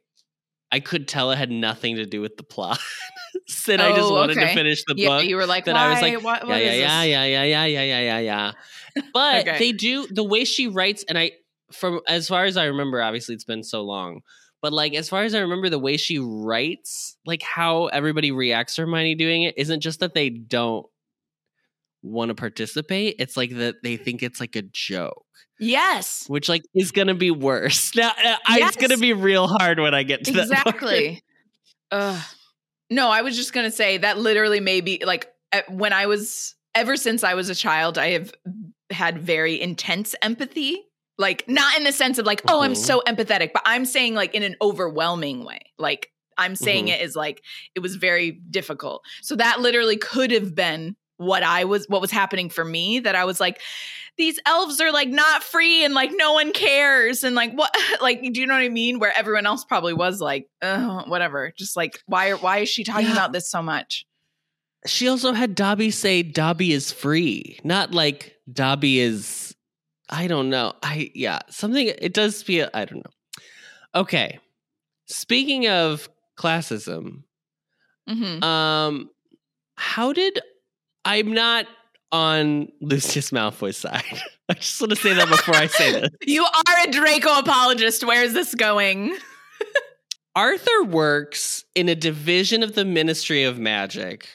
I 0.72 0.81
could 0.81 1.07
tell 1.09 1.31
it 1.31 1.37
had 1.37 1.50
nothing 1.50 1.96
to 1.96 2.07
do 2.07 2.20
with 2.20 2.37
the 2.37 2.42
plot. 2.42 2.79
and 3.68 3.81
I 3.81 3.92
just 3.94 4.11
Oh, 4.11 4.14
wanted 4.14 4.35
to 4.35 4.55
finish 4.55 4.83
the 4.85 4.94
Yeah, 4.96 5.09
book. 5.09 5.24
you 5.26 5.37
were 5.37 5.46
like, 5.46 5.64
that? 5.66 5.76
I 5.76 5.90
was 5.90 6.02
like, 6.02 6.22
what, 6.22 6.42
yeah, 6.42 6.48
what 6.48 6.62
yeah, 6.62 6.72
yeah, 6.72 7.02
this? 7.02 7.09
yeah, 7.11 7.24
yeah, 7.24 7.42
yeah, 7.44 7.64
yeah, 7.64 7.83
yeah, 7.83 8.00
yeah, 8.00 8.18
yeah. 8.18 9.02
But 9.12 9.46
Okay. 9.46 9.59
they 9.59 9.72
do 9.72 10.07
the 10.09 10.24
way 10.24 10.44
she 10.44 10.68
writes, 10.68 11.05
and 11.09 11.16
I, 11.18 11.33
from 11.72 12.00
as 12.09 12.29
far 12.29 12.44
as 12.44 12.57
I 12.57 12.64
remember, 12.64 13.00
obviously 13.02 13.35
it's 13.35 13.44
been 13.44 13.62
so 13.62 13.83
long, 13.83 14.20
but 14.62 14.72
like 14.72 14.94
as 14.94 15.09
far 15.09 15.22
as 15.22 15.35
I 15.35 15.40
remember, 15.40 15.68
the 15.68 15.79
way 15.79 15.96
she 15.96 16.18
writes, 16.18 17.16
like 17.26 17.42
how 17.42 17.87
everybody 17.87 18.33
reacts 18.33 18.74
to 18.76 18.83
Hermione 18.83 19.14
doing 19.14 19.42
it, 19.42 19.55
isn't 19.57 19.81
just 19.81 20.00
that 20.00 20.14
they 20.14 20.31
don't 20.31 20.87
want 22.07 22.29
to 22.31 22.35
participate; 22.35 23.16
it's 23.19 23.37
like 23.37 23.51
that 23.57 23.77
they 23.83 23.97
think 23.97 24.23
it's 24.23 24.40
like 24.40 24.57
a 24.57 24.62
joke, 24.62 25.25
Yes, 25.59 26.25
which 26.29 26.49
like 26.49 26.62
is 26.75 26.92
gonna 26.92 27.14
be 27.14 27.31
worse. 27.31 27.92
Now, 27.97 28.11
uh, 28.11 28.37
I- 28.47 28.61
it's 28.61 28.77
gonna 28.77 28.97
be 28.99 29.12
real 29.12 29.47
hard 29.49 29.79
when 29.81 29.95
I 29.95 30.03
get 30.03 30.25
to 30.25 30.33
that 30.33 30.42
exactly. 30.51 31.23
No, 32.88 33.09
I 33.11 33.23
was 33.23 33.37
just 33.37 33.53
gonna 33.53 33.71
say 33.71 33.99
that 33.99 34.19
literally 34.19 34.61
maybe 34.61 35.03
like 35.05 35.29
when 35.69 35.92
I 35.92 36.07
was 36.07 36.55
ever 36.75 36.97
since 36.97 37.25
I 37.25 37.35
was 37.35 37.49
a 37.49 37.55
child, 37.55 37.99
I 37.99 38.11
have 38.11 38.33
had 38.90 39.19
very 39.19 39.61
intense 39.61 40.14
empathy. 40.23 40.83
Like 41.19 41.49
not 41.49 41.77
in 41.79 41.85
the 41.85 41.92
sense 41.92 42.19
of 42.19 42.27
like, 42.27 42.42
oh, 42.47 42.61
I'm 42.62 42.75
Mhm. 42.75 42.77
so 42.77 43.03
empathetic, 43.07 43.53
but 43.55 43.62
I'm 43.64 43.87
saying 43.87 44.14
like 44.14 44.35
in 44.35 44.42
an 44.42 44.55
overwhelming 44.61 45.45
way. 45.45 45.61
Like 45.79 46.11
I'm 46.37 46.55
saying 46.55 46.87
Mhm. 46.87 46.90
it 46.95 47.01
is 47.01 47.16
like 47.16 47.42
it 47.75 47.81
was 47.81 47.97
very 47.97 48.33
difficult. 48.51 49.03
So 49.23 49.35
that 49.37 49.61
literally 49.61 49.97
could 49.97 50.31
have 50.31 50.55
been 50.55 50.95
what 51.18 51.42
I 51.42 51.64
was 51.64 51.87
what 51.88 52.00
was 52.00 52.11
happening 52.11 52.50
for 52.50 52.64
me 52.64 53.00
that 53.00 53.14
I 53.14 53.24
was 53.24 53.40
like 53.40 53.61
these 54.18 54.38
elves 54.46 54.81
are 54.81 54.92
like 54.92 55.09
not 55.09 55.42
free 55.42 55.85
and 55.85 55.92
like 55.94 56.11
no 56.14 56.33
one 56.33 56.52
cares 56.52 57.22
and 57.24 57.35
like 57.35 57.52
what 57.52 57.74
like 58.00 58.20
do 58.22 58.40
you 58.40 58.46
know 58.46 58.55
what 58.55 58.62
I 58.62 58.68
mean 58.68 58.98
where 58.98 59.12
everyone 59.16 59.46
else 59.46 59.64
probably 59.64 59.94
was 59.94 60.20
like 60.20 60.48
whatever 60.62 61.52
just 61.57 61.76
like 61.76 62.00
why 62.07 62.33
why 62.33 62.59
is 62.59 62.68
she 62.68 62.85
talking 62.85 63.07
Yeah. 63.07 63.12
about 63.12 63.33
this 63.33 63.50
so 63.50 63.62
much 63.62 64.07
She 64.87 65.09
also 65.09 65.33
had 65.33 65.55
Dobby 65.55 65.90
say 65.90 66.22
Dobby 66.22 66.72
is 66.72 66.92
free, 66.92 67.59
not 67.64 67.92
like 67.92 68.37
Dobby 68.52 69.00
is. 69.00 69.55
I 70.09 70.29
don't 70.29 70.48
know. 70.50 70.74
I 70.85 71.11
yeah, 71.14 71.40
something. 71.50 71.88
It 71.98 72.14
does 72.14 72.40
feel. 72.42 72.68
I 72.72 72.85
don't 72.85 72.98
know. 72.98 73.11
Okay, 74.00 74.38
speaking 75.07 75.66
of 75.66 76.09
classism, 76.38 77.24
Mhm. 78.09 78.40
um, 78.44 79.11
how 79.74 80.12
did 80.12 80.38
I'm 81.07 81.33
not 81.33 81.66
on 82.12 82.69
Lucius 82.81 83.31
Malfoy's 83.31 83.77
side. 83.77 84.03
I 84.49 84.55
just 84.55 84.81
want 84.81 84.90
to 84.90 84.97
say 84.97 85.14
that 85.14 85.29
before 85.29 85.55
I 85.57 85.66
say 85.66 85.92
this. 85.92 86.11
you 86.27 86.45
are 86.45 86.85
a 86.87 86.90
Draco 86.90 87.38
apologist 87.38 88.05
where 88.05 88.23
is 88.23 88.33
this 88.35 88.55
going 88.55 89.16
Arthur 90.37 90.85
works 90.85 91.64
in 91.75 91.88
a 91.88 91.95
division 91.95 92.62
of 92.62 92.75
the 92.75 92.85
Ministry 92.85 93.45
of 93.45 93.59
Magic 93.59 94.29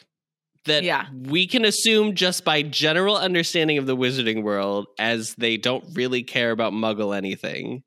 that 0.65 0.83
Yeah. 0.83 1.05
we 1.13 1.47
can 1.47 1.63
assume 1.65 2.15
just 2.15 2.43
by 2.43 2.61
general 2.63 3.15
understanding 3.17 3.77
of 3.77 3.85
the 3.85 3.95
wizarding 3.95 4.43
world 4.43 4.87
as 4.99 5.35
they 5.35 5.57
don't 5.57 5.83
really 5.93 6.23
care 6.23 6.51
about 6.51 6.73
muggle 6.73 7.15
anything 7.15 7.83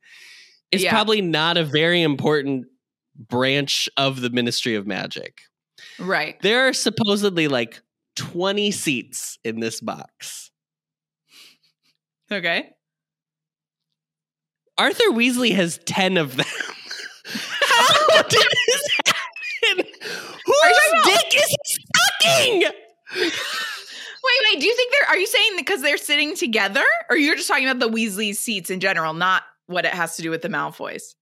is 0.70 0.82
Yeah. 0.82 0.90
probably 0.90 1.20
not 1.20 1.56
a 1.56 1.64
very 1.64 2.02
important 2.02 2.66
branch 3.16 3.88
of 3.96 4.20
the 4.20 4.30
Ministry 4.30 4.74
of 4.76 4.86
Magic. 4.86 5.40
right 5.98 6.40
There 6.42 6.66
are 6.68 6.72
supposedly 6.72 7.48
like 7.48 7.80
20 8.16 8.70
seats 8.70 9.38
in 9.44 9.60
this 9.60 9.80
box. 9.80 10.50
okay 12.30 12.70
Arthur 14.76 15.10
Weasley 15.10 15.54
has 15.54 15.78
10 15.84 16.16
of 16.16 16.36
them. 16.36 16.46
How 17.24 18.22
did 18.22 18.48
this 18.66 18.88
happen? 19.06 19.86
Whose 20.44 21.04
dick 21.04 21.34
is 21.36 21.46
he 21.46 21.84
sucking? 21.94 22.72
wait 24.24 24.40
wait 24.50 24.60
do 24.60 24.66
you 24.66 24.74
think 24.74 24.92
they're 24.92 25.08
are 25.10 25.18
you 25.18 25.26
saying 25.26 25.52
because 25.56 25.82
they're 25.82 25.96
sitting 25.96 26.34
together 26.34 26.84
or 27.10 27.16
you're 27.16 27.36
just 27.36 27.48
talking 27.48 27.68
about 27.68 27.78
the 27.78 27.94
Weasley 27.94 28.34
seats 28.34 28.70
in 28.70 28.80
general 28.80 29.12
not 29.12 29.42
what 29.66 29.84
it 29.84 29.92
has 29.92 30.16
to 30.16 30.22
do 30.22 30.30
with 30.30 30.42
the 30.42 30.48
Malfoys 30.48 31.14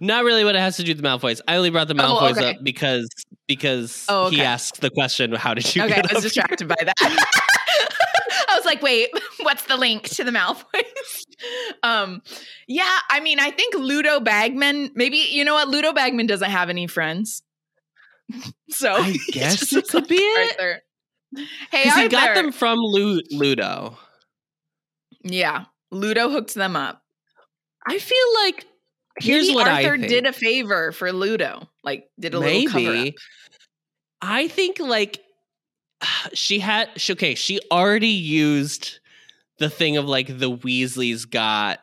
Not 0.00 0.24
really 0.24 0.44
what 0.44 0.56
it 0.56 0.60
has 0.60 0.76
to 0.78 0.82
do 0.82 0.90
with 0.92 1.02
the 1.02 1.06
Malfoys. 1.08 1.40
I 1.46 1.56
only 1.56 1.70
brought 1.70 1.88
the 1.88 1.94
Oh, 1.94 2.18
Malfoys 2.20 2.32
okay. 2.38 2.50
up 2.52 2.56
because 2.62 3.08
because 3.46 4.04
Oh, 4.08 4.30
he 4.30 4.42
asked 4.42 4.80
the 4.80 4.90
question, 4.90 5.32
"How 5.32 5.54
did 5.54 5.74
you 5.76 5.82
okay 5.84 6.02
I 6.10 6.14
was 6.14 6.22
distracted 6.22 6.66
by 6.66 6.76
that 6.82 6.94
I 8.48 8.54
was 8.56 8.64
like, 8.64 8.80
wait, 8.82 9.10
what's 9.42 9.64
the 9.64 9.76
link 9.76 10.04
to 10.10 10.24
the 10.24 10.30
Malfoys? 10.30 11.24
um, 11.82 12.22
yeah, 12.66 12.98
I 13.10 13.20
mean, 13.20 13.38
I 13.38 13.50
think 13.50 13.74
Ludo 13.74 14.18
Bagman, 14.20 14.92
maybe, 14.94 15.18
you 15.18 15.44
know 15.44 15.54
what? 15.54 15.68
Ludo 15.68 15.92
Bagman 15.92 16.26
doesn't 16.26 16.50
have 16.50 16.70
any 16.70 16.86
friends. 16.86 17.42
so 18.70 18.92
I 18.94 19.16
guess 19.32 19.72
it 19.72 19.88
could 19.88 20.08
be 20.08 20.16
it. 20.16 20.82
Hey, 21.70 21.88
Arthur. 21.88 22.00
he 22.02 22.08
got 22.08 22.34
them 22.34 22.50
from 22.52 22.78
Lu- 22.78 23.20
Ludo. 23.30 23.98
Yeah, 25.22 25.64
Ludo 25.90 26.30
hooked 26.30 26.54
them 26.54 26.76
up. 26.76 27.02
I 27.86 27.98
feel 27.98 28.16
like 28.44 28.64
here's 29.20 29.46
Maybe 29.46 29.54
what 29.54 29.68
Arthur 29.68 29.94
I 29.94 29.96
think. 29.98 30.08
did 30.08 30.26
a 30.26 30.32
favor 30.32 30.92
for 30.92 31.12
Ludo, 31.12 31.68
like 31.84 32.08
did 32.18 32.34
a 32.34 32.38
little 32.38 32.70
cover 32.70 32.94
up. 33.08 33.14
I 34.22 34.48
think 34.48 34.78
like 34.78 35.20
she 36.34 36.58
had 36.58 36.88
she, 36.96 37.12
okay, 37.14 37.34
she 37.34 37.60
already 37.70 38.08
used 38.08 38.98
the 39.58 39.70
thing 39.70 39.96
of 39.96 40.04
like 40.06 40.26
the 40.38 40.50
Weasleys 40.50 41.28
got 41.28 41.80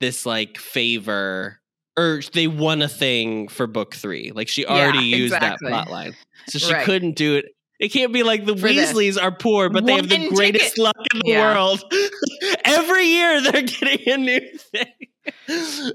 this 0.00 0.26
like 0.26 0.58
favor 0.58 1.58
or 1.96 2.20
they 2.32 2.46
won 2.46 2.82
a 2.82 2.88
thing 2.88 3.48
for 3.48 3.66
book 3.66 3.94
three. 3.94 4.30
Like 4.34 4.48
she 4.48 4.64
already 4.66 4.98
Yeah, 4.98 5.16
used 5.16 5.34
exactly. 5.34 5.70
that 5.70 5.84
plot 5.86 5.90
line. 5.90 6.14
So 6.48 6.58
she 6.58 6.72
Right. 6.72 6.84
couldn't 6.84 7.16
do 7.16 7.36
it. 7.36 7.46
It 7.80 7.88
can't 7.92 8.12
be 8.12 8.22
like 8.22 8.44
the 8.44 8.56
For 8.56 8.72
this. 8.72 8.92
Weasleys 8.92 9.20
are 9.22 9.32
poor, 9.32 9.68
but 9.68 9.86
they 9.86 9.94
have 9.96 10.08
the 10.08 10.28
greatest 10.28 10.74
ticket. 10.74 10.78
luck 10.78 10.96
in 11.14 11.20
the 11.20 11.28
Yeah. 11.30 11.54
world. 11.54 11.82
Every 12.64 13.04
year 13.06 13.40
they're 13.40 13.62
getting 13.62 14.08
a 14.12 14.16
new 14.18 14.40
thing. 14.72 14.92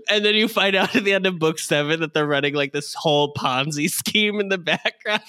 And 0.10 0.26
then 0.26 0.36
you 0.36 0.48
find 0.48 0.76
out 0.76 0.96
at 0.96 1.04
the 1.04 1.14
end 1.14 1.26
of 1.26 1.40
book 1.40 1.60
seven 1.60 2.00
that 2.02 2.14
they're 2.14 2.28
running 2.28 2.54
like 2.54 2.74
this 2.74 2.94
whole 2.94 3.34
Ponzi 3.34 3.90
scheme 3.90 4.40
in 4.40 4.50
the 4.50 4.58
background. 4.58 5.22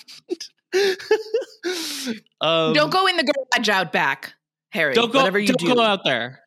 um, 2.40 2.72
Don't 2.72 2.90
go 2.90 3.06
in 3.06 3.16
the 3.16 3.24
garage 3.24 3.68
out 3.68 3.92
back, 3.92 4.34
Harry. 4.70 4.94
Don't 4.94 5.12
go. 5.12 5.18
whatever 5.18 5.38
you 5.38 5.48
don't 5.48 5.60
do. 5.60 5.74
go 5.74 5.80
out 5.80 6.04
there. 6.04 6.40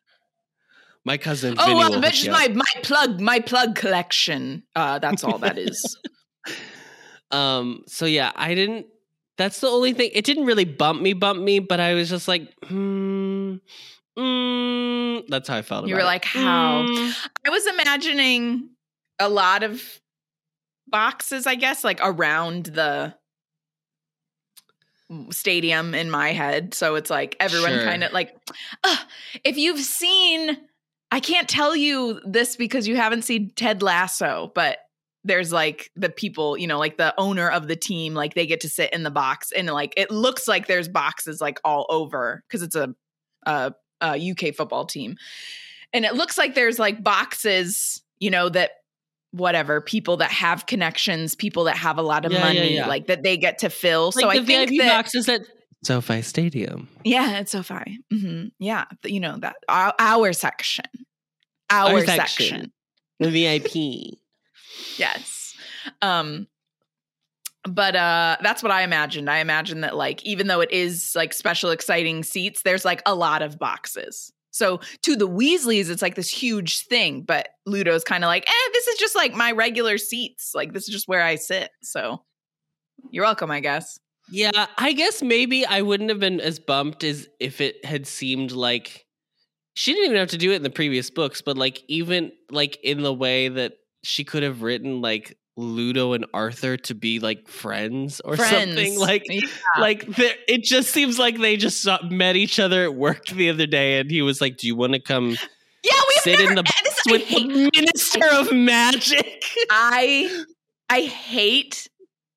My 1.04 1.16
cousin. 1.16 1.54
Oh, 1.58 1.64
Vinny 1.64 1.74
well, 1.74 1.90
will 1.90 2.00
that's 2.00 2.22
hook 2.22 2.32
just 2.32 2.46
you 2.46 2.50
up. 2.50 2.56
my 2.56 2.64
my 2.74 2.82
plug 2.82 3.20
my 3.20 3.40
plug 3.40 3.74
collection. 3.76 4.62
Uh, 4.76 4.98
that's 4.98 5.24
all 5.24 5.38
that 5.38 5.58
is. 5.58 5.98
Um. 7.30 7.82
So 7.86 8.06
yeah, 8.06 8.32
I 8.34 8.54
didn't. 8.54 8.86
That's 9.36 9.60
the 9.60 9.66
only 9.66 9.92
thing. 9.92 10.10
It 10.14 10.24
didn't 10.24 10.46
really 10.46 10.64
bump 10.64 11.02
me, 11.02 11.12
bump 11.12 11.42
me, 11.42 11.58
but 11.58 11.78
I 11.78 11.92
was 11.92 12.08
just 12.08 12.26
like, 12.26 12.50
hmm. 12.64 13.56
Mm, 14.18 15.28
that's 15.28 15.48
how 15.48 15.56
I 15.56 15.62
felt. 15.62 15.86
You 15.86 15.94
were 15.94 16.00
it. 16.00 16.04
like, 16.04 16.24
how? 16.24 16.82
Mm. 16.82 17.28
I 17.46 17.50
was 17.50 17.66
imagining 17.66 18.70
a 19.18 19.28
lot 19.28 19.62
of 19.62 19.82
boxes, 20.88 21.46
I 21.46 21.54
guess, 21.54 21.84
like 21.84 22.00
around 22.02 22.66
the 22.66 23.14
stadium 25.30 25.94
in 25.94 26.10
my 26.10 26.32
head. 26.32 26.74
So 26.74 26.96
it's 26.96 27.10
like 27.10 27.36
everyone 27.40 27.70
Sure. 27.72 27.84
kind 27.84 28.04
of 28.04 28.12
like, 28.12 28.36
Ugh, 28.84 28.98
if 29.44 29.56
you've 29.56 29.80
seen, 29.80 30.58
I 31.10 31.20
can't 31.20 31.48
tell 31.48 31.74
you 31.74 32.20
this 32.26 32.56
because 32.56 32.86
you 32.86 32.96
haven't 32.96 33.22
seen 33.22 33.50
Ted 33.56 33.82
Lasso, 33.82 34.52
but 34.54 34.78
there's 35.24 35.52
like 35.52 35.90
the 35.96 36.10
people, 36.10 36.58
you 36.58 36.66
know, 36.66 36.78
like 36.78 36.96
the 36.98 37.14
owner 37.18 37.48
of 37.48 37.68
the 37.68 37.76
team, 37.76 38.14
like 38.14 38.34
they 38.34 38.46
get 38.46 38.60
to 38.60 38.68
sit 38.68 38.92
in 38.92 39.02
the 39.02 39.10
box 39.10 39.50
and 39.52 39.66
like 39.68 39.94
it 39.96 40.10
looks 40.10 40.46
like 40.46 40.66
there's 40.66 40.88
boxes 40.88 41.40
like 41.40 41.58
all 41.64 41.86
over 41.88 42.42
because 42.46 42.62
it's 42.62 42.76
a, 42.76 42.94
a, 43.46 43.72
a 44.00 44.30
UK 44.30 44.54
football 44.54 44.84
team. 44.86 45.16
And 45.92 46.04
it 46.04 46.14
looks 46.14 46.36
like 46.38 46.54
there's 46.54 46.78
like 46.78 47.02
boxes, 47.02 48.02
you 48.18 48.30
know, 48.30 48.48
that 48.50 48.72
whatever 49.30 49.80
people 49.80 50.18
that 50.18 50.30
have 50.30 50.66
connections, 50.66 51.34
people 51.34 51.64
that 51.64 51.76
have 51.76 51.98
a 51.98 52.02
lot 52.02 52.24
of 52.24 52.32
Yeah, 52.32 52.38
yeah, 52.38 52.44
money, 52.44 52.74
yeah. 52.76 52.86
like 52.86 53.06
that 53.08 53.22
they 53.22 53.36
get 53.36 53.58
to 53.58 53.70
fill. 53.70 54.06
like 54.06 54.22
so 54.22 54.28
I 54.28 54.42
think 54.44 54.70
VIP 54.70 54.78
that 54.80 54.96
boxes 54.96 55.28
at 55.28 55.42
SoFi 55.84 56.22
Stadium. 56.22 56.88
yeah, 57.04 57.38
it's 57.38 57.52
SoFi. 57.52 57.98
hmm 58.10 58.46
Yeah, 58.58 58.84
you 59.04 59.20
know 59.20 59.36
that 59.38 59.56
our, 59.68 59.94
our 59.98 60.32
section, 60.32 60.84
our, 61.70 61.90
Our 61.92 62.04
section. 62.04 62.46
section. 62.46 62.72
The 63.20 63.30
VIP. 63.30 64.18
Yes. 64.96 65.56
Um 66.02 66.46
but 67.64 67.96
uh 67.96 68.36
that's 68.42 68.62
what 68.62 68.72
I 68.72 68.82
imagined. 68.82 69.28
I 69.28 69.38
imagined 69.38 69.84
that 69.84 69.96
like 69.96 70.22
even 70.24 70.46
though 70.46 70.60
it 70.60 70.70
is 70.70 71.12
like 71.14 71.32
special 71.32 71.70
exciting 71.70 72.22
seats, 72.22 72.62
there's 72.62 72.84
like 72.84 73.02
a 73.06 73.14
lot 73.14 73.42
of 73.42 73.58
boxes. 73.58 74.32
So 74.50 74.80
to 75.02 75.14
the 75.14 75.28
Weasleys, 75.28 75.90
it's 75.90 76.02
like 76.02 76.14
this 76.14 76.30
huge 76.30 76.86
thing, 76.86 77.22
but 77.22 77.48
Ludo's 77.66 78.02
kind 78.02 78.24
of 78.24 78.28
like, 78.28 78.48
eh, 78.48 78.68
this 78.72 78.88
is 78.88 78.98
just 78.98 79.14
like 79.14 79.34
my 79.34 79.52
regular 79.52 79.98
seats. 79.98 80.52
Like 80.54 80.72
this 80.72 80.84
is 80.84 80.88
just 80.88 81.06
where 81.06 81.22
I 81.22 81.36
sit. 81.36 81.70
So 81.82 82.22
you're 83.10 83.24
welcome, 83.24 83.50
I 83.50 83.60
guess. 83.60 83.98
Yeah, 84.30 84.66
I 84.76 84.92
guess 84.92 85.22
maybe 85.22 85.64
I 85.64 85.82
wouldn't 85.82 86.10
have 86.10 86.20
been 86.20 86.40
as 86.40 86.58
bumped 86.58 87.04
as 87.04 87.28
if 87.40 87.60
it 87.60 87.84
had 87.84 88.06
seemed 88.06 88.52
like 88.52 89.06
she 89.74 89.92
didn't 89.92 90.06
even 90.06 90.18
have 90.18 90.30
to 90.30 90.38
do 90.38 90.52
it 90.52 90.56
in 90.56 90.62
the 90.62 90.70
previous 90.70 91.08
books, 91.08 91.40
but 91.40 91.56
like 91.56 91.82
even 91.88 92.32
like 92.50 92.78
in 92.82 93.02
the 93.02 93.14
way 93.14 93.48
that 93.48 93.74
she 94.02 94.24
could 94.24 94.42
have 94.42 94.62
written 94.62 95.00
like 95.00 95.38
Ludo 95.58 96.12
and 96.12 96.24
Arthur 96.32 96.76
to 96.76 96.94
be 96.94 97.18
like 97.18 97.48
friends 97.48 98.20
or 98.24 98.36
something 98.36 98.96
like 98.98 99.24
Yeah. 99.28 99.40
like 99.78 100.04
it 100.08 100.62
just 100.62 100.90
seems 100.92 101.18
like 101.18 101.38
they 101.38 101.56
just 101.56 101.82
saw, 101.82 101.98
met 102.04 102.36
each 102.36 102.60
other 102.60 102.84
at 102.84 102.94
work 102.94 103.26
the 103.26 103.50
other 103.50 103.66
day 103.66 103.98
and 103.98 104.10
he 104.10 104.22
was 104.22 104.40
like, 104.40 104.56
"Do 104.56 104.66
you 104.68 104.76
want 104.76 104.92
to 104.92 105.00
come 105.00 105.30
Yeah, 105.82 105.92
we've 106.08 106.22
sit 106.22 106.38
never 106.38 106.50
in 106.50 106.54
the 106.54 106.62
this, 106.62 107.00
with 107.10 107.22
hate 107.24 107.48
the 107.48 107.70
Minister 107.74 108.24
of 108.32 108.52
Magic?" 108.52 109.42
I 109.68 110.44
I 110.88 111.02
hate 111.02 111.88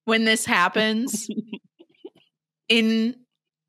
when 0.06 0.26
this 0.26 0.44
happens 0.46 1.28
in 2.70 3.16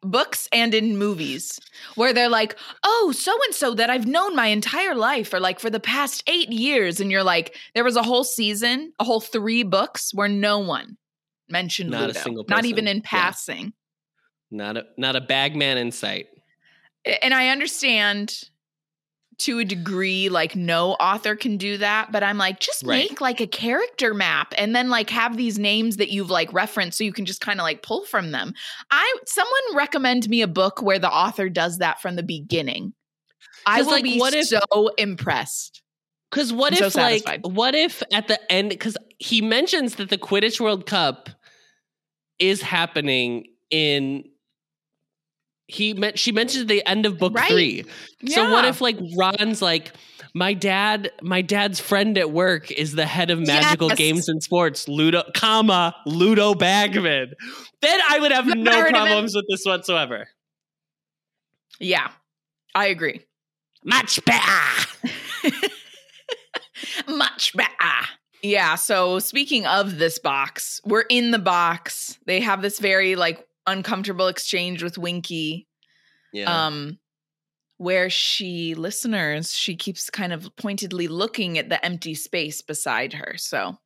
books 0.02 0.48
and 0.52 0.74
in 0.74 0.96
movies 0.98 1.58
where 1.94 2.12
they're 2.12 2.28
like, 2.28 2.56
"Oh, 2.84 3.12
so 3.16 3.32
and 3.46 3.54
so 3.54 3.74
that 3.74 3.88
I've 3.90 4.06
known 4.06 4.34
my 4.36 4.46
entire 4.48 4.94
life 4.94 5.32
or 5.32 5.40
like 5.40 5.60
for 5.60 5.70
the 5.70 5.80
past 5.80 6.22
8 6.26 6.48
years." 6.50 7.00
And 7.00 7.10
you're 7.10 7.22
like, 7.22 7.56
there 7.74 7.84
was 7.84 7.96
a 7.96 8.02
whole 8.02 8.24
season, 8.24 8.92
a 8.98 9.04
whole 9.04 9.20
3 9.20 9.62
books 9.62 10.12
where 10.12 10.28
no 10.28 10.58
one 10.58 10.96
mentioned 11.48 11.90
Not 11.90 12.04
a 12.04 12.06
Ludo. 12.08 12.20
single 12.20 12.44
Not 12.48 12.64
even 12.64 12.84
person. 12.84 12.88
in 12.88 13.02
Yeah. 13.02 13.08
passing. 13.08 13.72
not 14.50 14.76
a 14.76 14.86
not 14.98 15.16
a 15.16 15.20
bagman 15.20 15.78
in 15.78 15.90
sight. 15.92 16.28
and 17.22 17.32
I 17.34 17.48
understand 17.48 18.42
to 19.44 19.58
a 19.58 19.64
degree, 19.64 20.28
like 20.28 20.56
no 20.56 20.92
author 20.92 21.36
can 21.36 21.56
do 21.56 21.78
that, 21.78 22.10
but 22.12 22.22
I'm 22.22 22.38
like, 22.38 22.60
just 22.60 22.82
Right. 22.84 23.10
make 23.10 23.20
like 23.20 23.40
a 23.40 23.46
character 23.46 24.14
map 24.14 24.52
and 24.56 24.74
then 24.74 24.88
like 24.90 25.10
have 25.10 25.36
these 25.36 25.58
names 25.58 25.96
that 25.98 26.10
you've 26.10 26.30
like 26.30 26.52
referenced 26.52 26.98
so 26.98 27.04
you 27.04 27.12
can 27.12 27.24
just 27.24 27.40
kind 27.40 27.60
of 27.60 27.64
like 27.64 27.82
pull 27.82 28.04
from 28.04 28.30
them. 28.30 28.54
I 28.90 29.16
someone 29.26 29.76
recommend 29.76 30.28
me 30.28 30.42
a 30.42 30.48
book 30.48 30.82
where 30.82 30.98
the 30.98 31.10
author 31.10 31.48
does 31.48 31.78
that 31.78 32.00
from 32.00 32.16
the 32.16 32.22
beginning. 32.22 32.94
i 33.66 33.82
will 33.82 33.90
like, 33.90 34.04
be 34.04 34.18
what 34.18 34.34
if- 34.34 34.46
so 34.48 34.60
impressed. 34.98 35.82
Because 36.30 36.50
what 36.50 36.72
I'm 36.72 36.78
so 36.90 37.06
if, 37.08 37.26
like, 37.26 37.46
what 37.46 37.74
if 37.74 38.02
at 38.10 38.26
the 38.26 38.40
end? 38.50 38.70
Because 38.70 38.96
he 39.18 39.42
mentions 39.42 39.96
that 39.96 40.08
the 40.08 40.16
Quidditch 40.16 40.60
World 40.60 40.86
Cup 40.86 41.28
is 42.38 42.62
happening 42.62 43.48
in. 43.70 44.24
He 45.72 45.94
meant 45.94 46.18
she 46.18 46.32
mentions 46.32 46.66
the 46.66 46.86
end 46.86 47.06
of 47.06 47.18
book 47.18 47.34
Right. 47.34 47.50
three. 47.50 47.84
So 48.28 48.50
what 48.50 48.64
if 48.64 48.80
like 48.80 48.98
Ron's 49.16 49.62
like 49.62 49.92
my 50.34 50.54
dad, 50.54 51.10
my 51.22 51.42
dad's 51.42 51.78
friend 51.80 52.16
at 52.16 52.30
work 52.30 52.70
is 52.70 52.92
the 52.92 53.04
head 53.06 53.30
of 53.30 53.38
magical 53.40 53.88
Yes. 53.88 53.98
games 53.98 54.28
and 54.28 54.42
sports, 54.42 54.88
Ludo, 54.88 55.22
comma 55.34 55.94
Ludo 56.06 56.54
Bagman. 56.54 57.32
Then 57.80 58.00
I 58.08 58.18
would 58.18 58.32
have 58.32 58.46
no 58.56 58.70
heard 58.72 58.80
of 58.80 58.86
him. 58.88 58.92
problems 58.94 59.34
with 59.34 59.44
this 59.50 59.62
whatsoever. 59.64 60.28
Yeah, 61.80 62.10
I 62.74 62.86
agree. 62.86 63.22
Much 63.84 64.24
better. 64.24 64.88
Much 67.08 67.52
better. 67.54 67.68
Yeah. 68.42 68.74
So 68.76 69.18
speaking 69.18 69.66
of 69.66 69.98
this 69.98 70.18
box, 70.18 70.80
we're 70.84 71.02
in 71.02 71.30
the 71.30 71.38
box. 71.38 72.18
They 72.26 72.40
have 72.40 72.62
this 72.62 72.78
very 72.78 73.16
like 73.16 73.46
uncomfortable 73.66 74.28
exchange 74.28 74.82
with 74.82 74.98
Winky. 74.98 75.66
Yeah. 76.32 76.66
Um 76.66 76.98
where 77.82 78.08
she 78.08 78.74
listeners, 78.76 79.52
she 79.52 79.74
keeps 79.74 80.08
kind 80.08 80.32
of 80.32 80.54
pointedly 80.54 81.08
looking 81.08 81.58
at 81.58 81.68
the 81.68 81.84
empty 81.84 82.14
space 82.14 82.62
beside 82.62 83.12
her. 83.12 83.34
So 83.36 83.76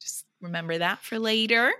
just 0.00 0.24
remember 0.40 0.78
that 0.78 1.02
for 1.02 1.18
later. 1.18 1.72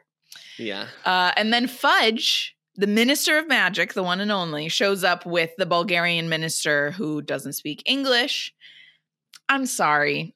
yeah. 0.58 0.88
Uh, 1.04 1.30
and 1.36 1.52
then 1.52 1.68
Fudge, 1.68 2.56
the 2.74 2.88
minister 2.88 3.38
of 3.38 3.46
magic, 3.46 3.94
the 3.94 4.02
one 4.02 4.18
and 4.20 4.32
only, 4.32 4.68
shows 4.68 5.04
up 5.04 5.24
with 5.26 5.50
the 5.58 5.66
Bulgarian 5.66 6.28
minister 6.28 6.90
who 6.90 7.22
doesn't 7.22 7.52
speak 7.52 7.84
English. 7.86 8.52
I'm 9.48 9.66
sorry. 9.66 10.34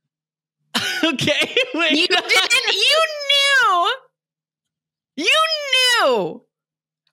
okay. 1.04 1.56
Wait. 1.74 1.92
You 1.98 2.06
didn't, 2.06 2.32
you 2.72 2.98
knew, 3.28 3.90
you 5.16 5.36
knew 5.72 6.42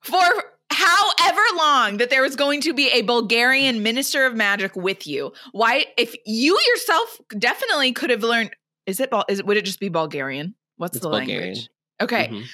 for 0.02 0.22
however 0.70 1.40
long 1.56 1.96
that 1.98 2.10
there 2.10 2.22
was 2.22 2.36
going 2.36 2.60
to 2.62 2.72
be 2.72 2.88
a 2.90 3.02
Bulgarian 3.02 3.82
minister 3.82 4.24
of 4.26 4.34
magic 4.36 4.74
with 4.76 5.06
you. 5.06 5.32
Why, 5.52 5.86
if 5.96 6.14
you 6.26 6.58
yourself 6.68 7.18
definitely 7.38 7.92
could 7.92 8.10
have 8.10 8.22
learned, 8.22 8.50
is 8.86 9.00
it, 9.00 9.10
Bul- 9.10 9.24
it, 9.28 9.44
would 9.46 9.56
it 9.56 9.64
just 9.64 9.80
be 9.80 9.88
Bulgarian? 9.88 10.54
What's 10.76 10.96
It's 10.96 11.02
the 11.04 11.10
Bulgarian. 11.10 11.42
language? 11.54 11.68
Okay. 12.00 12.28
Mhm. 12.28 12.44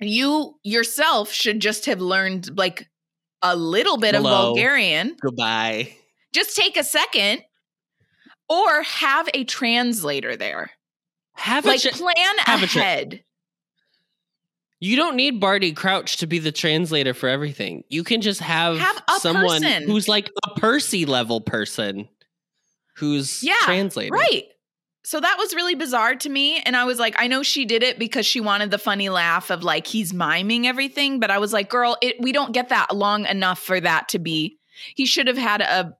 you 0.00 0.54
yourself 0.62 1.32
should 1.32 1.58
just 1.60 1.86
have 1.86 2.00
learned 2.00 2.56
like 2.56 2.88
a 3.42 3.56
little 3.56 3.96
bit 3.96 4.14
of 4.14 4.22
Bulgarian. 4.22 5.16
Goodbye. 5.20 5.96
Just 6.32 6.54
take 6.56 6.76
a 6.76 6.84
second 6.84 7.42
or 8.48 8.82
have 8.82 9.28
a 9.34 9.42
translator 9.44 10.36
there. 10.36 10.70
Have 11.34 11.64
Like 11.64 11.84
a 11.84 11.90
ch- 11.90 11.92
plan 11.94 12.38
have 12.38 12.62
a 12.62 12.66
tra- 12.68 12.80
ahead. 12.82 13.24
You 14.80 14.96
don't 14.96 15.16
need 15.16 15.40
Barty 15.40 15.72
Crouch 15.72 16.18
to 16.18 16.26
be 16.26 16.38
the 16.38 16.52
translator 16.52 17.14
for 17.14 17.28
everything. 17.28 17.84
You 17.88 18.04
can 18.04 18.20
just 18.20 18.40
have, 18.40 18.78
Have 18.78 19.02
someone 19.18 19.62
person. 19.62 19.82
who's 19.84 20.08
like 20.08 20.30
a 20.46 20.58
Percy 20.60 21.04
level 21.06 21.40
person 21.40 22.08
who's 22.96 23.42
Yeah, 23.42 23.54
translating. 23.62 24.12
right. 24.12 24.44
So 25.04 25.20
that 25.20 25.36
was 25.38 25.54
really 25.54 25.74
bizarre 25.74 26.16
to 26.16 26.28
me. 26.28 26.58
And 26.60 26.76
I 26.76 26.84
was 26.84 26.98
like, 26.98 27.14
I 27.18 27.28
know 27.28 27.42
she 27.42 27.64
did 27.64 27.82
it 27.82 27.98
because 27.98 28.26
she 28.26 28.40
wanted 28.40 28.70
the 28.70 28.76
funny 28.78 29.08
laugh 29.08 29.48
of 29.50 29.62
like 29.64 29.86
he's 29.86 30.12
miming 30.12 30.66
everything. 30.66 31.18
But 31.18 31.30
I 31.30 31.38
was 31.38 31.52
like, 31.52 31.70
girl, 31.70 31.96
it, 32.02 32.16
we 32.20 32.30
don't 32.32 32.52
get 32.52 32.68
that 32.68 32.94
long 32.94 33.24
enough 33.24 33.58
for 33.58 33.80
that 33.80 34.08
to 34.10 34.18
be. 34.18 34.58
He 34.94 35.06
should 35.06 35.26
have 35.28 35.38
had 35.38 35.62
a, 35.62 35.96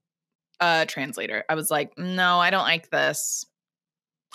a 0.61 0.85
translator. 0.87 1.43
I 1.49 1.55
was 1.55 1.71
like, 1.71 1.97
no, 1.97 2.38
I 2.38 2.51
don't 2.51 2.64
like 2.64 2.91
this. 2.91 3.47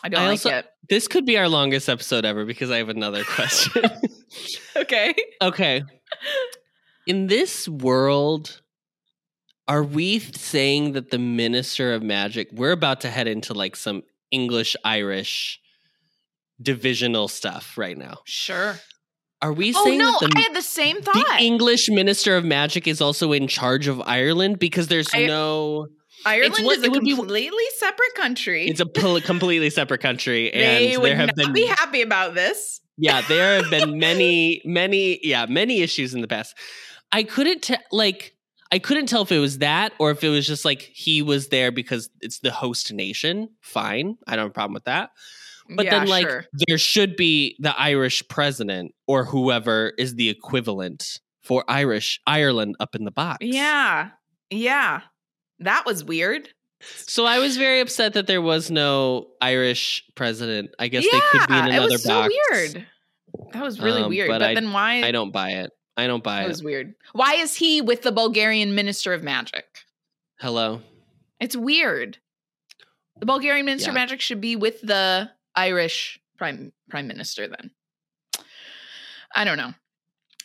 I 0.04 0.10
don't 0.10 0.22
I 0.22 0.26
like 0.26 0.32
also- 0.32 0.50
it. 0.50 0.66
This 0.90 1.08
could 1.08 1.26
be 1.26 1.38
our 1.38 1.48
longest 1.48 1.88
episode 1.88 2.26
ever 2.26 2.44
because 2.46 2.70
I 2.70 2.78
have 2.78 2.90
another 2.90 3.24
question. 3.28 3.84
Okay. 4.76 5.14
okay. 5.42 5.84
In 7.06 7.28
this 7.28 7.68
world, 7.70 8.62
are 9.68 9.84
we 9.84 10.18
saying 10.20 10.94
that 10.94 11.12
the 11.12 11.20
Minister 11.20 11.94
of 11.94 12.02
Magic, 12.02 12.50
we're 12.52 12.72
about 12.72 13.02
to 13.02 13.10
head 13.12 13.28
into 13.28 13.54
like 13.54 13.76
some 13.76 14.02
English 14.32 14.76
Irish 14.84 15.60
divisional 16.62 17.28
stuff 17.28 17.78
right 17.78 17.98
now. 17.98 18.18
Sure. 18.26 18.80
Are 19.44 19.54
we 19.54 19.74
Oh 19.76 19.84
saying 19.84 20.00
no, 20.00 20.18
that 20.20 20.32
the 20.32 20.38
I 20.38 20.42
had 20.42 20.56
the 20.56 20.62
same 20.62 21.02
thought. 21.02 21.14
the. 21.38 21.44
English 21.44 21.90
Minister 21.90 22.36
of 22.36 22.44
Magic 22.44 22.88
is 22.88 23.00
also 23.00 23.32
in 23.32 23.48
charge 23.48 23.88
of 23.88 24.02
Ireland 24.02 24.58
because 24.58 24.88
there's 24.88 25.08
I- 25.14 25.28
no. 25.28 25.88
Ireland 26.26 26.66
what- 26.66 26.78
is 26.80 26.84
a 26.86 26.90
would 26.90 27.04
be- 27.04 27.16
completely 27.16 27.64
separate 27.78 28.14
country. 28.16 28.68
It's 28.68 28.80
a 28.80 28.86
pol- 28.86 29.22
completely 29.22 29.70
separate 29.70 30.02
country, 30.02 30.52
and 30.54 30.62
they 30.86 30.98
would 30.98 31.06
there 31.10 31.16
have 31.16 31.28
not 31.28 31.36
been 31.36 31.54
be 31.54 31.66
happy 31.66 32.02
about 32.02 32.34
this. 32.36 32.82
yeah, 32.98 33.22
there 33.22 33.62
have 33.62 33.70
been 33.70 33.98
many, 34.08 34.62
many, 34.66 35.20
yeah, 35.24 35.46
many 35.48 35.82
issues 35.82 36.14
in 36.14 36.22
the 36.22 36.28
past. 36.28 36.56
I 37.12 37.24
couldn't 37.24 37.62
tell, 37.64 37.78
like, 37.92 38.36
I 38.72 38.80
couldn't 38.80 39.06
tell 39.06 39.22
if 39.22 39.32
it 39.32 39.40
was 39.40 39.60
that 39.60 39.94
or 40.00 40.10
if 40.12 40.24
it 40.24 40.30
was 40.30 40.48
just 40.48 40.66
like 40.66 40.82
he 40.82 41.22
was 41.22 41.50
there 41.50 41.72
because 41.72 42.10
it's 42.22 42.40
the 42.40 42.52
host 42.52 42.92
nation. 42.92 43.50
Fine, 43.62 44.18
I 44.28 44.36
don't 44.36 44.46
have 44.46 44.52
a 44.52 44.54
problem 44.54 44.74
with 44.74 44.86
that. 44.86 45.12
But 45.70 45.86
Yeah, 45.86 46.00
then, 46.00 46.08
like, 46.08 46.28
sure. 46.28 46.46
there 46.68 46.78
should 46.78 47.16
be 47.16 47.56
the 47.60 47.74
Irish 47.80 48.22
president 48.28 48.94
or 49.08 49.26
whoever 49.26 49.94
is 49.98 50.16
the 50.16 50.28
equivalent 50.30 51.20
for 51.42 51.64
Irish 51.70 52.20
Ireland 52.26 52.76
up 52.80 52.96
in 52.96 53.04
the 53.06 53.12
box. 53.12 53.46
yeah, 53.46 54.10
yeah, 54.50 55.02
that 55.64 55.86
was 55.86 56.04
weird. 56.04 56.50
So 56.82 57.26
I 57.26 57.40
was 57.40 57.56
very 57.58 57.80
upset 57.80 58.14
that 58.14 58.28
there 58.28 58.42
was 58.42 58.70
no 58.70 59.28
Irish 59.42 60.04
president. 60.16 60.72
I 60.80 60.90
guess 60.90 61.04
they 61.10 61.20
could 61.32 61.48
be 61.48 61.54
in 61.58 61.66
it 61.66 61.70
another 61.70 61.92
was 61.94 62.06
box. 62.06 62.34
so 62.34 62.56
weird. 62.56 62.88
That 63.54 63.64
was 63.64 63.80
really 63.80 64.04
Um, 64.04 64.10
weird. 64.10 64.28
but 64.28 64.40
But, 64.40 64.50
I- 64.50 64.54
then 64.54 64.72
why? 64.74 65.02
I 65.04 65.12
don't 65.12 65.32
buy 65.32 65.52
it. 65.52 65.72
I 65.96 66.08
don't 66.08 66.24
buy 66.24 66.42
It 66.42 66.46
it. 66.46 66.48
was 66.50 66.64
weird. 66.64 66.94
Why 67.14 67.36
is 67.36 67.56
he 67.56 67.80
with 67.82 68.02
the 68.02 68.12
Bulgarian 68.12 68.76
Minister 68.76 69.14
of 69.14 69.24
Magic? 69.24 69.66
Hello. 70.40 70.82
It's 71.40 71.56
weird. 71.56 72.18
The 73.20 73.26
Bulgarian 73.28 73.66
Minister 73.66 73.92
of 73.92 73.96
Magic 73.96 74.20
should 74.22 74.42
be 74.42 74.56
with 74.56 74.82
the 74.82 75.30
Irish 75.56 76.20
Prime 76.38 76.74
Prime 76.90 77.08
Minister 77.08 77.48
then. 77.48 77.72
I 79.36 79.44
don't 79.46 79.58
know. 79.58 79.74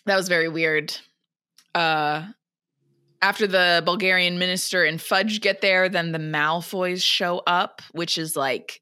That 0.06 0.16
was 0.16 0.28
very 0.28 0.48
weird. 0.48 0.96
Uh 1.74 2.26
after 3.20 3.46
the 3.46 3.82
Bulgarian 3.84 4.38
minister 4.38 4.84
and 4.84 5.00
Fudge 5.00 5.40
get 5.40 5.60
there, 5.60 5.88
then 5.88 6.12
the 6.12 6.18
Malfoys 6.18 7.02
show 7.02 7.42
up, 7.46 7.82
which 7.92 8.18
is 8.18 8.36
like 8.36 8.80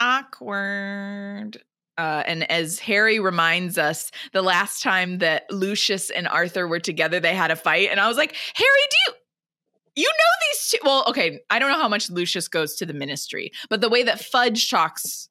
awkward. 0.00 1.62
Uh, 1.98 2.22
and 2.26 2.50
as 2.50 2.78
Harry 2.78 3.20
reminds 3.20 3.78
us, 3.78 4.10
the 4.32 4.42
last 4.42 4.82
time 4.82 5.18
that 5.18 5.44
Lucius 5.50 6.10
and 6.10 6.26
Arthur 6.26 6.66
were 6.66 6.80
together, 6.80 7.20
they 7.20 7.34
had 7.34 7.50
a 7.50 7.56
fight. 7.56 7.88
And 7.90 8.00
I 8.00 8.08
was 8.08 8.16
like, 8.16 8.34
Harry, 8.54 8.68
do 8.90 8.96
you 9.06 9.18
you 9.94 10.08
know 10.08 10.48
these 10.48 10.68
two? 10.70 10.78
Well, 10.84 11.04
okay, 11.08 11.40
I 11.50 11.58
don't 11.58 11.70
know 11.70 11.78
how 11.78 11.88
much 11.88 12.10
Lucius 12.10 12.48
goes 12.48 12.76
to 12.76 12.86
the 12.86 12.94
ministry, 12.94 13.52
but 13.68 13.82
the 13.82 13.90
way 13.90 14.02
that 14.02 14.24
Fudge 14.24 14.70
talks 14.70 15.28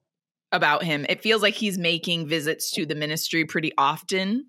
about 0.51 0.83
him, 0.83 1.05
it 1.09 1.21
feels 1.21 1.41
like 1.41 1.53
he's 1.53 1.77
making 1.77 2.27
visits 2.27 2.71
to 2.71 2.85
the 2.85 2.95
ministry 2.95 3.45
pretty 3.45 3.71
often, 3.77 4.45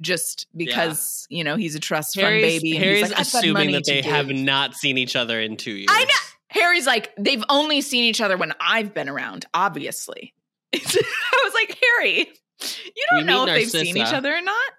just 0.00 0.46
because 0.56 1.26
you 1.30 1.44
know 1.44 1.56
he's 1.56 1.74
a 1.74 1.80
trust 1.80 2.14
fund 2.14 2.26
Harry's, 2.26 2.62
baby. 2.62 2.76
and 2.76 2.84
Harry's 2.84 3.00
he's 3.00 3.10
like, 3.10 3.20
"I've 3.20 3.32
got 3.32 3.42
assuming 3.42 3.72
that 3.72 3.84
they 3.86 4.02
have 4.02 4.28
give." 4.28 4.36
not 4.36 4.74
seen 4.74 4.98
each 4.98 5.16
other 5.16 5.40
in 5.40 5.56
two 5.56 5.72
years. 5.72 5.88
I 5.90 6.04
know. 6.04 6.10
Harry's 6.48 6.86
like, 6.86 7.12
they've 7.18 7.44
only 7.48 7.80
seen 7.80 8.04
each 8.04 8.20
other 8.20 8.36
when 8.36 8.52
I've 8.60 8.94
been 8.94 9.08
around, 9.08 9.46
obviously. 9.52 10.32
I 10.74 11.40
was 11.44 11.54
like, 11.54 11.78
Harry, 11.98 12.18
you 12.20 13.06
don't 13.10 13.20
We 13.20 13.24
know 13.24 13.42
if 13.42 13.48
meet 13.48 13.54
they've 13.54 13.70
seen 13.70 13.96
each 13.96 14.12
other 14.12 14.34
or 14.34 14.40
not. 14.40 14.72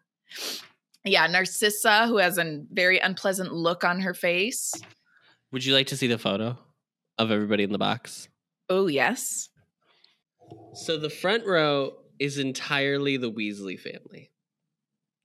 Yeah, 1.03 1.27
Narcissa, 1.27 2.07
who 2.07 2.17
has 2.17 2.37
a 2.37 2.63
very 2.71 2.99
unpleasant 2.99 3.53
look 3.53 3.83
on 3.83 4.01
her 4.01 4.13
face. 4.13 4.73
Would 5.51 5.65
you 5.65 5.73
like 5.73 5.87
to 5.87 5.97
see 5.97 6.07
the 6.07 6.17
photo 6.17 6.57
of 7.17 7.31
everybody 7.31 7.63
in 7.63 7.71
the 7.71 7.77
box? 7.77 8.27
Oh, 8.69 8.87
yes. 8.87 9.49
So 10.73 10.97
the 10.97 11.09
front 11.09 11.45
row 11.45 11.93
is 12.19 12.37
entirely 12.37 13.17
the 13.17 13.31
Weasley 13.31 13.79
family. 13.79 14.31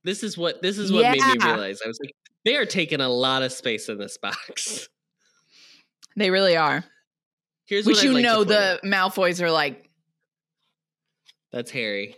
This 0.03 0.23
is 0.23 0.37
what 0.37 0.61
this 0.61 0.77
is 0.77 0.91
what 0.91 1.03
made 1.03 1.21
me 1.21 1.45
realize. 1.45 1.79
I 1.83 1.87
was 1.87 1.99
like, 2.03 2.13
they 2.45 2.57
are 2.57 2.65
taking 2.65 2.99
a 3.01 3.09
lot 3.09 3.41
of 3.43 3.51
space 3.51 3.87
in 3.89 3.97
this 3.97 4.17
box. 4.17 4.89
They 6.15 6.29
really 6.29 6.55
are. 6.57 6.83
Here's 7.65 7.85
Which 7.85 7.97
what 7.97 8.03
you 8.03 8.13
like 8.13 8.23
know 8.23 8.43
the 8.43 8.73
out. 8.73 8.83
Malfoys 8.83 9.41
are 9.41 9.49
like, 9.49 9.89
That's 11.51 11.71
Harry. 11.71 12.15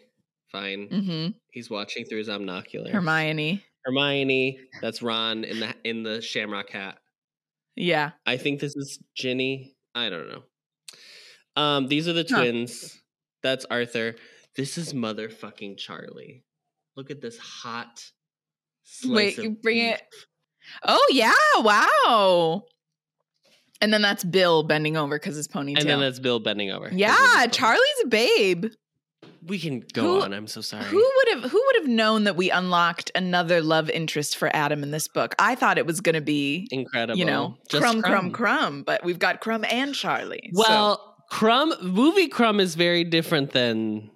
Fine. 0.51 0.87
hmm 0.87 1.27
He's 1.51 1.69
watching 1.69 2.05
through 2.05 2.17
his 2.19 2.27
omniocular. 2.29 2.89
Hermione. 2.89 3.63
Hermione. 3.85 4.59
That's 4.81 5.01
Ron 5.01 5.43
in 5.43 5.59
the 5.59 5.75
in 5.83 6.03
the 6.03 6.21
Shamrock 6.21 6.69
hat. 6.71 6.97
Yeah. 7.75 8.11
I 8.25 8.37
think 8.37 8.59
this 8.59 8.75
is 8.75 8.99
Ginny. 9.15 9.75
I 9.93 10.09
don't 10.09 10.27
know. 10.27 10.43
Um, 11.55 11.87
these 11.87 12.07
are 12.07 12.13
the 12.13 12.25
Huh. 12.29 12.37
twins. 12.41 12.99
That's 13.43 13.65
Arthur. 13.65 14.15
This 14.55 14.77
is 14.77 14.93
motherfucking 14.93 15.77
Charlie. 15.77 16.43
Look 16.95 17.11
at 17.11 17.21
this 17.21 17.37
hot. 17.37 18.03
Wait, 19.03 19.37
you 19.37 19.51
bring 19.51 19.77
beef. 19.77 19.95
it- 19.95 20.01
Oh, 20.83 21.05
yeah. 21.11 21.33
Wow. 21.59 22.63
And 23.81 23.93
then 23.93 24.01
that's 24.01 24.23
Bill 24.23 24.63
bending 24.63 24.95
over 24.97 25.17
because 25.19 25.35
his 25.35 25.47
ponytail. 25.47 25.79
and 25.81 25.89
then 25.89 25.99
that's 25.99 26.19
Bill 26.19 26.39
bending 26.39 26.71
over. 26.71 26.89
yeah. 26.93 27.45
Charlie's 27.47 27.81
a 28.03 28.07
babe. 28.07 28.65
We 29.45 29.59
can 29.59 29.81
go 29.93 30.01
Who- 30.01 30.21
on. 30.21 30.33
I'm 30.33 30.47
so 30.47 30.61
sorry. 30.61 30.85
Who 30.85 30.97
would 30.97 31.27
have 31.35 31.51
who 31.51 31.61
would 31.63 31.75
have 31.75 31.87
known 31.87 32.23
that 32.23 32.35
we 32.35 32.49
unlocked 32.49 33.11
another 33.13 33.61
love 33.61 33.89
interest 33.91 34.37
for 34.37 34.53
Adam 34.55 34.81
in 34.81 34.89
this 34.89 35.07
book? 35.07 35.35
I 35.37 35.53
thought 35.53 35.77
it 35.77 35.85
was 35.85 36.01
going 36.01 36.15
to 36.15 36.21
be, 36.21 36.67
Incredible. 36.71 37.19
you 37.19 37.25
know, 37.25 37.57
Just 37.69 37.83
Krum, 37.83 38.01
Krum, 38.01 38.31
Krum, 38.31 38.83
but 38.85 39.03
we've 39.03 39.19
got 39.19 39.41
Krum 39.41 39.63
and 39.71 39.93
Charlie. 39.93 40.49
so- 40.53 40.59
Well, 40.61 41.14
Krum 41.31 41.81
movie 41.81 42.29
Krum 42.29 42.59
is 42.59 42.75
very 42.75 43.03
different 43.03 43.51
than 43.51 44.09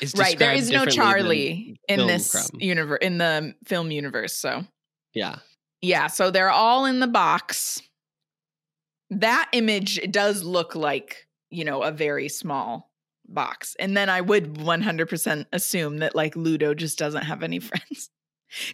is 0.00 0.14
right, 0.16 0.38
there 0.38 0.54
described 0.54 0.60
is 0.60 0.70
no 0.70 0.86
Charlie 0.86 1.80
in 1.88 2.06
this 2.06 2.34
Krum. 2.34 2.62
universe 2.62 2.98
in 3.02 3.18
the 3.18 3.54
film 3.64 3.90
universe. 3.90 4.34
So 4.34 4.64
yeah. 5.14 5.36
yeah, 5.80 6.06
so 6.06 6.30
they're 6.30 6.50
all 6.50 6.84
in 6.84 7.00
the 7.00 7.06
box. 7.06 7.82
That 9.10 9.48
image 9.52 10.00
does 10.10 10.42
look 10.42 10.74
like 10.74 11.26
you 11.50 11.64
know 11.64 11.82
a 11.82 11.92
very 11.92 12.28
small 12.28 12.90
box, 13.28 13.76
and 13.78 13.96
then 13.96 14.08
I 14.08 14.20
would 14.20 14.54
100% 14.54 15.46
assume 15.52 15.98
that 15.98 16.14
like 16.14 16.36
Ludo 16.36 16.74
just 16.74 16.98
doesn't 16.98 17.24
have 17.24 17.42
any 17.42 17.58
friends. 17.60 18.10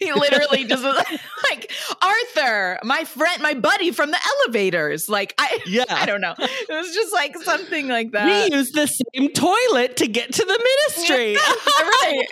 He 0.00 0.12
literally 0.12 0.64
just 0.64 0.84
was 0.84 0.96
like 1.50 1.72
Arthur, 2.02 2.78
my 2.84 3.04
friend, 3.04 3.42
my 3.42 3.54
buddy 3.54 3.90
from 3.90 4.10
the 4.10 4.18
elevators. 4.44 5.08
Like 5.08 5.34
I, 5.38 5.60
Yeah. 5.66 5.84
I 5.88 6.04
don't 6.06 6.20
know. 6.20 6.34
It 6.38 6.68
was 6.72 6.94
just 6.94 7.12
like 7.12 7.36
something 7.38 7.88
like 7.88 8.12
that. 8.12 8.50
we 8.50 8.56
use 8.56 8.70
the 8.72 8.86
same 8.86 9.32
toilet 9.32 9.96
to 9.98 10.06
get 10.08 10.32
to 10.34 10.44
the 10.44 10.58
ministry. 10.58 11.36
right. 11.80 12.24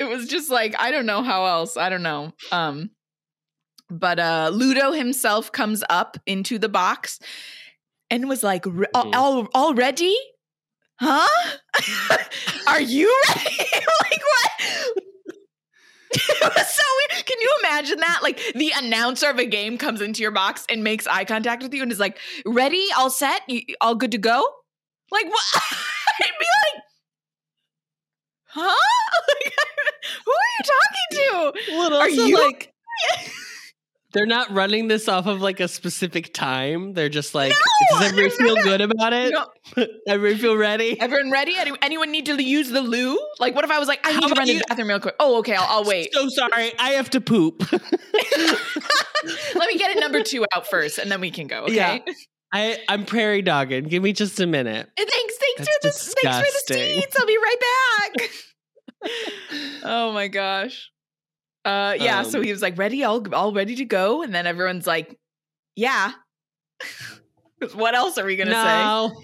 It 0.00 0.04
was 0.08 0.26
just 0.26 0.50
like 0.50 0.74
I 0.78 0.90
don't 0.90 1.06
know 1.06 1.22
how 1.22 1.46
else. 1.46 1.76
I 1.76 1.88
don't 1.88 2.02
know. 2.02 2.32
Um 2.50 2.90
but 3.88 4.18
uh 4.18 4.50
Ludo 4.52 4.92
himself 4.92 5.52
comes 5.52 5.84
up 5.88 6.16
into 6.26 6.58
the 6.58 6.68
box 6.68 7.20
and 8.10 8.28
was 8.28 8.42
like 8.42 8.66
"All 8.66 8.74
al- 8.94 9.04
Mhm. 9.04 9.14
al- 9.14 9.48
already? 9.54 10.16
Huh? 10.98 11.28
Are 12.66 12.80
you 12.80 13.14
ready? 13.28 13.56
like 14.02 14.20
what? 14.22 15.04
it 16.30 16.54
was 16.56 16.68
so 16.68 16.82
weird. 17.10 17.26
Can 17.26 17.40
you 17.40 17.54
imagine 17.64 17.98
that? 18.00 18.20
Like 18.22 18.40
the 18.54 18.72
announcer 18.76 19.28
of 19.30 19.38
a 19.38 19.46
game 19.46 19.78
comes 19.78 20.00
into 20.00 20.22
your 20.22 20.30
box 20.30 20.64
and 20.68 20.82
makes 20.84 21.06
eye 21.06 21.24
contact 21.24 21.62
with 21.62 21.72
you 21.74 21.82
and 21.82 21.90
is 21.92 21.98
like, 22.00 22.18
"Ready? 22.46 22.86
All 22.96 23.10
set? 23.10 23.42
All 23.80 23.94
good 23.94 24.12
to 24.12 24.18
go?" 24.18 24.44
Like 25.10 25.26
what? 25.26 25.42
I'd 25.54 26.30
be 26.38 26.46
like, 26.74 26.82
"Huh? 28.48 28.76
Like, 29.28 29.54
who 30.24 30.32
are 30.32 30.52
you 30.58 30.64
talking 30.64 31.54
to?" 31.62 31.72
Well, 31.76 31.94
Are 31.94 32.02
also, 32.02 32.24
you- 32.26 32.36
like 32.50 32.72
they're 34.12 34.26
not 34.26 34.50
running 34.52 34.88
this 34.88 35.08
off 35.08 35.26
of 35.26 35.40
like 35.40 35.60
a 35.60 35.68
specific 35.68 36.32
time. 36.34 36.92
They're 36.92 37.08
just 37.08 37.34
like, 37.34 37.52
No, 37.52 37.98
does 37.98 38.08
everybody 38.08 38.28
they're 38.28 38.46
feel 38.46 38.62
good 38.62 38.80
about 38.80 39.12
it? 39.12 39.32
No. 39.32 39.86
everybody 40.06 40.40
feel 40.40 40.56
ready? 40.56 41.00
Everyone 41.00 41.30
ready? 41.30 41.54
Any, 41.56 41.72
anyone 41.82 42.10
need 42.10 42.26
to 42.26 42.42
use 42.42 42.68
the 42.68 42.82
loo? 42.82 43.18
Like, 43.40 43.54
what 43.54 43.64
if 43.64 43.70
I 43.70 43.78
was 43.78 43.88
like, 43.88 44.06
I 44.06 44.12
How 44.12 44.20
need 44.20 44.28
to 44.28 44.34
run 44.34 44.46
to 44.46 44.54
the 44.54 44.64
bathroom 44.68 44.88
real 44.88 45.00
quick? 45.00 45.14
Oh, 45.18 45.38
okay, 45.38 45.54
I'll, 45.54 45.78
I'll 45.78 45.84
wait. 45.84 46.12
So 46.12 46.28
sorry, 46.28 46.72
I 46.78 46.90
have 46.90 47.10
to 47.10 47.20
poop. 47.20 47.62
Let 49.54 49.68
me 49.68 49.78
get 49.78 49.96
a 49.96 50.00
number 50.00 50.22
two 50.22 50.44
out 50.54 50.66
first, 50.66 50.98
and 50.98 51.10
then 51.10 51.20
we 51.20 51.30
can 51.30 51.46
go. 51.46 51.64
Okay. 51.64 51.74
Yeah. 51.74 51.98
I 52.52 52.78
I'm 52.88 53.06
prairie 53.06 53.40
dogging. 53.40 53.84
Give 53.84 54.02
me 54.02 54.12
just 54.12 54.38
a 54.40 54.46
minute. 54.46 54.90
Thanks, 54.96 55.10
thanks 55.38 55.60
for 55.60 55.78
the 55.82 55.90
thanks 55.90 56.38
for 56.38 56.74
the 56.74 56.74
seats. 56.74 57.16
I'll 57.18 57.26
be 57.26 57.38
right 57.38 57.56
back. 58.10 58.30
oh 59.84 60.12
my 60.12 60.28
gosh. 60.28 60.90
Uh 61.64 61.94
yeah, 62.00 62.22
so 62.22 62.38
Um, 62.38 62.44
he 62.44 62.50
was 62.50 62.62
like, 62.62 62.76
ready, 62.78 63.04
all 63.04 63.22
all 63.34 63.52
ready 63.52 63.76
to 63.76 63.84
go. 63.84 64.22
And 64.22 64.34
then 64.34 64.46
everyone's 64.46 64.86
like, 64.86 65.16
"Yeah." 65.76 66.12
what 67.74 67.94
else 67.94 68.18
are 68.18 68.24
we 68.24 68.36
gonna 68.36 68.50
say? 68.50 68.56
no. 68.56 69.22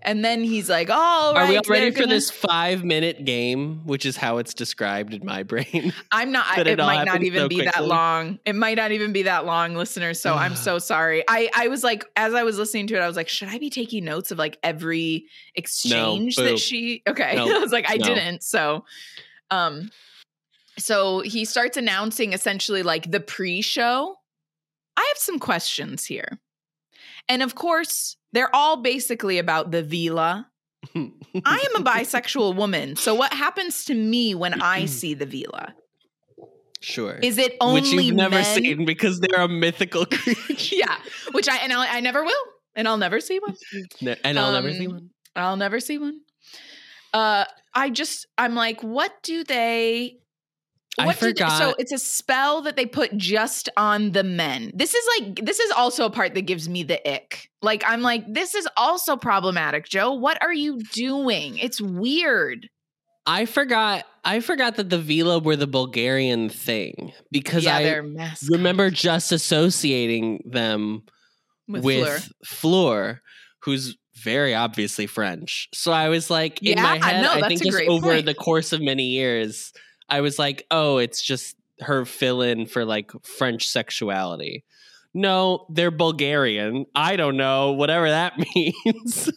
And 0.00 0.24
then 0.24 0.44
he's 0.44 0.70
like, 0.70 0.90
all 0.90 1.34
right. 1.34 1.42
Are 1.42 1.48
we 1.48 1.56
all 1.56 1.62
ready 1.68 1.90
for 1.90 2.00
gonna- 2.00 2.14
this 2.14 2.30
five 2.30 2.84
minute 2.84 3.24
game, 3.24 3.80
which 3.84 4.06
is 4.06 4.16
how 4.16 4.38
it's 4.38 4.54
described 4.54 5.12
in 5.12 5.24
my 5.26 5.42
brain? 5.52 5.92
I'm 6.12 6.30
not. 6.30 6.46
I, 6.46 6.60
it, 6.60 6.66
it 6.68 6.78
might 6.78 7.04
not 7.04 7.22
even 7.24 7.40
so 7.42 7.48
be 7.48 7.62
that 7.64 7.84
long. 7.84 8.38
It 8.46 8.54
might 8.54 8.76
not 8.76 8.92
even 8.92 9.12
be 9.12 9.24
that 9.24 9.44
long, 9.44 9.74
listeners. 9.74 10.20
So 10.20 10.34
I'm 10.34 10.54
so 10.68 10.78
sorry. 10.78 11.24
I 11.28 11.50
I 11.54 11.68
was 11.68 11.82
like, 11.84 12.06
as 12.16 12.32
I 12.32 12.44
was 12.44 12.56
listening 12.58 12.86
to 12.88 12.94
it, 12.94 13.00
I 13.00 13.06
was 13.08 13.16
like, 13.16 13.28
should 13.28 13.48
I 13.48 13.58
be 13.58 13.70
taking 13.70 14.04
notes 14.04 14.30
of 14.30 14.38
like 14.38 14.58
every 14.62 15.26
exchange 15.54 16.36
boo. 16.36 16.44
that 16.44 16.58
she? 16.60 17.02
Okay, 17.06 17.34
No, 17.36 17.56
I 17.56 17.58
was 17.58 17.72
like, 17.72 17.86
I 17.90 17.96
no. 17.96 18.04
didn't. 18.06 18.42
So, 18.44 18.84
um, 19.50 19.90
so 20.78 21.20
he 21.20 21.44
starts 21.44 21.76
announcing 21.76 22.32
essentially 22.32 22.82
like 22.82 23.10
the 23.10 23.20
pre-show. 23.20 24.14
I 24.96 25.00
have 25.00 25.18
some 25.18 25.38
questions 25.38 26.04
here, 26.04 26.40
and 27.28 27.42
of 27.42 27.54
course, 27.54 28.16
they're 28.32 28.54
all 28.54 28.78
basically 28.82 29.38
about 29.38 29.70
the 29.70 29.82
Veela. 29.82 30.46
I 30.94 31.00
am 31.74 31.82
a 31.82 31.84
bisexual 31.84 32.56
woman, 32.56 32.96
so 32.96 33.14
what 33.14 33.32
happens 33.32 33.84
to 33.86 33.94
me 33.94 34.34
when 34.34 34.60
I 34.62 34.84
see 34.86 35.14
the 35.14 35.26
Veela? 35.26 35.72
sure. 36.80 37.18
Is 37.22 37.38
it 37.38 37.56
only 37.60 37.80
which 37.80 37.90
you've 37.92 38.14
never 38.14 38.36
men? 38.36 38.44
seen 38.44 38.84
because 38.84 39.18
they're 39.20 39.40
a 39.42 39.48
mythical 39.48 40.06
creature. 40.10 40.76
yeah, 40.76 40.96
which 41.32 41.48
I 41.48 41.56
and 41.56 41.72
I'll, 41.72 41.80
I 41.80 42.00
never 42.00 42.22
will, 42.24 42.44
and 42.76 42.86
I'll 42.88 42.98
never 42.98 43.20
see 43.20 43.38
one. 43.40 43.56
Ne- 44.00 44.16
and 44.24 44.38
I'll 44.38 44.52
never 44.52 44.72
see 44.72 44.86
Um, 44.86 44.92
one. 44.92 45.10
I'll 45.36 45.56
never 45.56 45.80
see 45.80 45.98
one. 45.98 46.20
Uh, 47.12 47.44
I 47.74 47.90
just 47.90 48.26
I'm 48.36 48.54
like, 48.54 48.82
what 48.82 49.12
do 49.22 49.42
they? 49.44 50.18
I 50.98 51.06
What 51.06 51.18
did- 51.20 51.28
forgot. 51.38 51.58
so 51.58 51.74
it's 51.78 51.92
a 51.92 51.98
spell 51.98 52.62
that 52.62 52.76
they 52.76 52.86
put 52.86 53.16
just 53.16 53.68
on 53.76 54.12
the 54.12 54.24
men. 54.24 54.72
This 54.74 54.94
is 54.94 55.04
like 55.20 55.44
this 55.44 55.60
is 55.60 55.70
also 55.72 56.04
a 56.06 56.10
part 56.10 56.34
that 56.34 56.42
gives 56.42 56.68
me 56.68 56.82
the 56.82 57.00
ick. 57.08 57.48
Like 57.62 57.82
I'm 57.86 58.02
like 58.02 58.24
this 58.32 58.54
is 58.54 58.68
also 58.76 59.16
problematic, 59.16 59.88
Jo. 59.88 60.12
What 60.12 60.42
are 60.42 60.52
you 60.52 60.78
doing? 60.92 61.58
It's 61.58 61.80
weird. 61.80 62.68
I 63.26 63.44
forgot. 63.44 64.04
I 64.24 64.40
forgot 64.40 64.76
that 64.76 64.88
the 64.90 64.98
Veela 64.98 65.42
were 65.42 65.56
the 65.56 65.66
Bulgarian 65.66 66.48
thing 66.48 67.12
because 67.30 67.64
yeah, 67.64 67.76
I 67.76 68.00
remember 68.50 68.90
just 68.90 69.32
associating 69.32 70.42
them 70.50 71.02
with, 71.68 71.84
with, 71.84 72.06
Fleur. 72.06 72.20
Fleur, 72.44 73.20
who's 73.62 73.96
very 74.22 74.54
obviously 74.54 75.06
French. 75.06 75.68
So 75.74 75.92
I 75.92 76.08
was 76.08 76.30
like, 76.30 76.62
in 76.62 76.80
my 76.82 76.96
Yeah, 76.96 77.04
head, 77.06 77.22
no, 77.22 77.32
I 77.34 77.48
think 77.48 77.62
just 77.62 77.80
over 77.88 78.08
point. 78.14 78.26
the 78.26 78.34
course 78.34 78.72
of 78.72 78.80
many 78.80 79.04
years, 79.04 79.72
I 80.08 80.20
was 80.20 80.38
like, 80.38 80.66
oh, 80.70 80.98
it's 80.98 81.22
just 81.22 81.56
her 81.80 82.04
fill 82.04 82.42
in 82.42 82.66
for 82.66 82.84
like 82.84 83.10
French 83.24 83.68
sexuality. 83.68 84.64
No, 85.14 85.66
they're 85.70 85.90
Bulgarian. 85.90 86.86
I 86.94 87.16
don't 87.16 87.36
know, 87.36 87.72
whatever 87.72 88.08
that 88.10 88.34
means. 88.54 89.30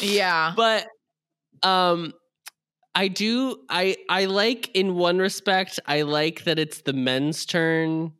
Yeah. 0.00 0.52
but 0.56 0.86
um 1.62 2.12
I 2.94 3.08
do 3.08 3.56
I 3.68 3.96
I 4.08 4.24
like 4.26 4.70
in 4.74 4.94
one 4.96 5.18
respect, 5.18 5.78
I 5.86 6.02
like 6.02 6.44
that 6.44 6.58
it's 6.58 6.82
the 6.82 6.92
men's 6.92 7.46
turn 7.46 8.12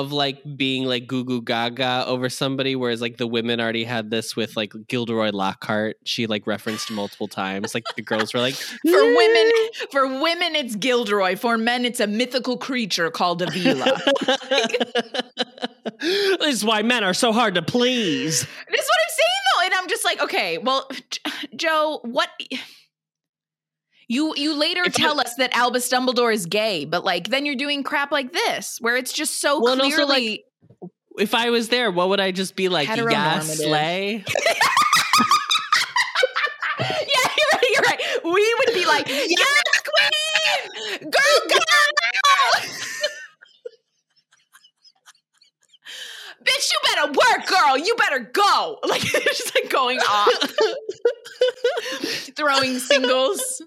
of 0.00 0.12
like 0.12 0.42
being 0.56 0.84
like 0.84 1.06
goo 1.06 1.24
goo 1.24 1.40
gaga 1.40 2.04
over 2.06 2.28
somebody, 2.28 2.74
whereas 2.74 3.00
like 3.00 3.16
the 3.16 3.26
women 3.26 3.60
already 3.60 3.84
had 3.84 4.10
this 4.10 4.34
with 4.34 4.56
like 4.56 4.72
Gilderoy 4.88 5.30
Lockhart. 5.30 5.96
She 6.04 6.26
like 6.26 6.46
referenced 6.46 6.90
multiple 6.90 7.28
times. 7.28 7.74
Like 7.74 7.84
the 7.94 8.02
girls 8.02 8.34
were 8.34 8.40
like 8.40 8.54
For 8.82 9.04
women, 9.16 9.52
for 9.90 10.06
women, 10.20 10.56
it's 10.56 10.74
Gilderoy. 10.76 11.38
For 11.38 11.56
men, 11.56 11.84
it's 11.84 12.00
a 12.00 12.06
mythical 12.06 12.56
creature 12.56 13.10
called 13.10 13.42
a 13.42 13.46
Veela. 13.46 14.00
this 16.00 16.54
is 16.56 16.64
why 16.64 16.82
men 16.82 17.04
are 17.04 17.14
so 17.14 17.32
hard 17.32 17.54
to 17.54 17.62
please. 17.62 18.40
This 18.40 18.80
is 18.80 18.88
what 18.88 18.98
I'm 19.00 19.10
saying 19.10 19.28
though, 19.54 19.64
and 19.64 19.74
I'm 19.74 19.88
just 19.88 20.04
like, 20.04 20.22
okay, 20.22 20.58
well, 20.58 20.88
J- 21.10 21.20
Jo, 21.56 22.00
what? 22.02 22.28
You 24.08 24.34
you 24.36 24.54
later 24.54 24.82
If 24.84 24.98
I- 24.98 25.02
tell 25.02 25.20
us 25.20 25.34
that 25.36 25.54
Albus 25.56 25.88
Dumbledore 25.88 26.32
is 26.32 26.46
gay, 26.46 26.84
but 26.84 27.04
like 27.04 27.28
then 27.28 27.46
you're 27.46 27.54
doing 27.56 27.82
crap 27.82 28.12
like 28.12 28.32
this, 28.32 28.78
where 28.80 28.96
it's 28.96 29.12
just 29.12 29.40
so 29.40 29.60
Well, 29.60 29.72
and 29.74 29.82
also, 29.82 30.04
clearly. 30.06 30.44
If 31.16 31.32
I 31.34 31.50
was 31.50 31.68
there, 31.68 31.90
what 31.92 32.08
would 32.08 32.18
I 32.20 32.32
just 32.32 32.56
be 32.56 32.68
like? 32.68 32.88
Yeah, 32.88 32.96
Heteronormative. 32.96 33.56
slay. 33.56 34.24
yeah, 36.80 36.80
you're 36.80 37.52
right. 37.52 37.70
You're 37.72 37.82
right. 37.82 38.00
We 38.24 38.54
would 38.58 38.74
be 38.74 38.84
like, 38.84 39.06
yes, 39.08 39.62
queen, 39.84 41.10
girl, 41.10 41.48
girl. 41.48 42.64
Bitch, 46.44 46.72
you 46.72 46.78
better 46.94 47.06
work, 47.12 47.46
girl. 47.46 47.78
You 47.78 47.94
better 47.96 48.18
go. 48.32 48.78
Like 48.84 49.02
it's 49.04 49.38
just 49.38 49.54
like 49.54 49.70
going 49.70 49.98
off, 50.00 50.52
throwing 52.36 52.78
singles. 52.78 53.62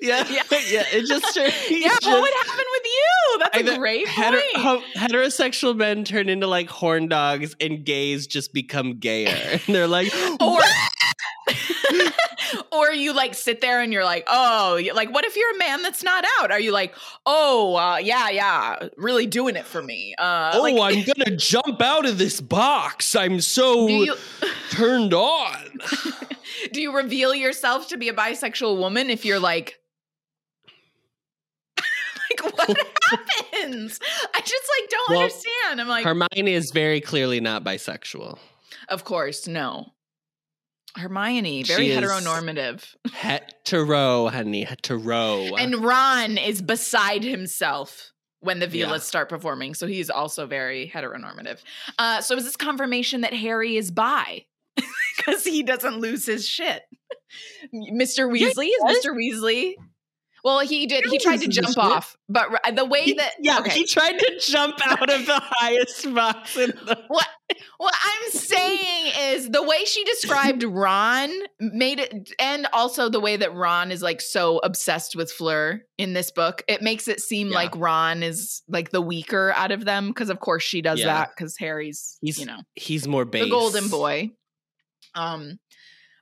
Yeah, 0.00 0.24
Yeah. 0.30 0.42
yeah, 0.70 0.84
It 0.92 1.06
just 1.06 1.34
turned. 1.34 1.52
Yeah, 1.70 1.88
just- 1.88 2.06
what 2.06 2.20
would 2.22 2.32
happen 2.34 2.64
with 2.72 2.82
you? 2.84 3.38
That's 3.38 3.56
a 3.56 3.60
either 3.60 3.78
great 3.78 4.06
heter- 4.06 4.40
point. 4.56 4.84
heterosexual 4.96 5.76
men 5.76 6.04
turn 6.04 6.28
into 6.28 6.46
like 6.46 6.68
horn 6.68 7.08
dogs, 7.08 7.56
and 7.60 7.84
gays 7.84 8.26
just 8.26 8.52
become 8.52 8.98
gayer. 8.98 9.34
And 9.52 9.60
they're 9.74 9.88
like, 9.88 10.12
or 10.40 10.60
or 12.72 12.92
you 12.92 13.12
like 13.12 13.34
sit 13.34 13.60
there 13.60 13.80
and 13.80 13.92
you're 13.92 14.04
like, 14.04 14.24
oh, 14.28 14.80
like 14.94 15.12
what 15.12 15.24
if 15.24 15.36
you're 15.36 15.54
a 15.54 15.58
man 15.58 15.82
that's 15.82 16.02
not 16.02 16.24
out? 16.40 16.50
Are 16.50 16.60
you 16.60 16.72
like, 16.72 16.94
oh, 17.26 17.76
uh, 17.76 17.96
yeah, 17.96 18.30
yeah, 18.30 18.88
really 18.96 19.26
doing 19.26 19.56
it 19.56 19.64
for 19.64 19.82
me? 19.82 20.14
Uh, 20.18 20.52
"Oh, 20.54 20.62
like, 20.62 20.74
I'm 20.74 21.04
gonna 21.04 21.36
jump 21.36 21.80
out 21.80 22.06
of 22.06 22.18
this 22.18 22.40
box. 22.40 23.14
I'm 23.14 23.40
so 23.40 23.86
you 23.88 24.14
turned 24.70 25.14
on." 25.14 25.78
do 26.72 26.80
you 26.80 26.94
reveal 26.94 27.34
yourself 27.34 27.88
to 27.88 27.96
be 27.96 28.08
a 28.08 28.14
bisexual 28.14 28.78
woman 28.78 29.10
if 29.10 29.24
you're 29.24 29.40
like? 29.40 29.78
like 32.30 32.52
what 32.56 32.78
happens? 33.10 33.98
I 34.34 34.40
just 34.40 34.70
like 34.80 34.90
don't 34.90 35.10
Well, 35.10 35.18
understand. 35.20 35.80
I'm 35.80 35.88
like, 35.88 36.04
Hermione 36.04 36.52
is 36.52 36.70
very 36.72 37.00
clearly 37.00 37.40
not 37.40 37.64
bisexual. 37.64 38.38
of 38.88 39.04
course, 39.04 39.46
no. 39.46 39.93
Hermione, 40.96 41.62
very 41.64 41.88
She 41.88 41.94
heteronormative. 41.94 42.94
Hetero, 43.12 44.28
honey, 44.28 44.64
hetero. 44.64 45.54
And 45.56 45.84
Ron 45.84 46.38
is 46.38 46.62
beside 46.62 47.24
himself 47.24 48.12
when 48.40 48.60
the 48.60 48.68
Yeah. 48.68 48.96
Start 48.98 49.28
performing. 49.28 49.74
So 49.74 49.86
he's 49.86 50.10
also 50.10 50.46
very 50.46 50.90
heteronormative. 50.94 51.58
Uh, 51.98 52.20
so 52.20 52.36
is 52.36 52.44
this 52.44 52.56
confirmation 52.56 53.22
that 53.22 53.34
Harry 53.34 53.76
is 53.76 53.90
bi? 53.90 54.44
Because 55.16 55.44
he 55.44 55.62
doesn't 55.62 56.00
lose 56.00 56.26
his 56.26 56.46
shit. 56.46 56.82
Mr. 57.74 58.30
Weasley 58.30 58.66
is. 58.66 59.04
Mr. 59.04 59.14
Weasley. 59.16 59.74
Well, 60.44 60.60
he 60.60 60.86
did. 60.86 61.06
He 61.06 61.18
tried 61.18 61.40
to 61.40 61.48
jump 61.48 61.78
off, 61.78 62.18
but 62.28 62.48
the 62.76 62.84
way 62.84 63.14
that 63.14 63.32
yeah, 63.40 63.60
okay. 63.60 63.70
he 63.70 63.86
tried 63.86 64.18
to 64.18 64.38
jump 64.40 64.78
out 64.86 65.08
of 65.10 65.24
the 65.24 65.40
highest 65.42 66.14
box 66.14 66.56
in 66.58 66.70
the. 66.70 67.02
What 67.08 67.26
what 67.78 67.94
I'm 68.02 68.30
saying 68.32 69.12
is 69.32 69.50
the 69.50 69.62
way 69.62 69.84
she 69.84 70.04
described 70.04 70.62
Ron 70.62 71.30
made 71.60 71.98
it, 72.00 72.30
and 72.38 72.66
also 72.74 73.08
the 73.08 73.20
way 73.20 73.36
that 73.36 73.54
Ron 73.54 73.90
is 73.90 74.02
like 74.02 74.20
so 74.20 74.58
obsessed 74.58 75.16
with 75.16 75.30
Fleur 75.32 75.80
in 75.96 76.12
this 76.12 76.30
book, 76.30 76.62
it 76.68 76.82
makes 76.82 77.08
it 77.08 77.20
seem 77.20 77.48
Yeah. 77.48 77.54
like 77.54 77.76
Ron 77.76 78.22
is 78.22 78.62
like 78.68 78.90
the 78.90 79.00
weaker 79.02 79.52
out 79.56 79.72
of 79.72 79.84
them 79.86 80.08
because 80.08 80.28
of 80.30 80.40
course 80.40 80.62
she 80.62 80.82
does 80.82 81.00
Yeah. 81.00 81.06
that 81.06 81.30
because 81.36 81.56
Harry's 81.56 82.18
He's 82.20 82.38
you 82.38 82.46
know 82.46 82.58
He's 82.74 83.08
more 83.08 83.24
base. 83.24 83.44
the 83.44 83.50
golden 83.50 83.88
boy. 83.88 84.32
Um, 85.14 85.58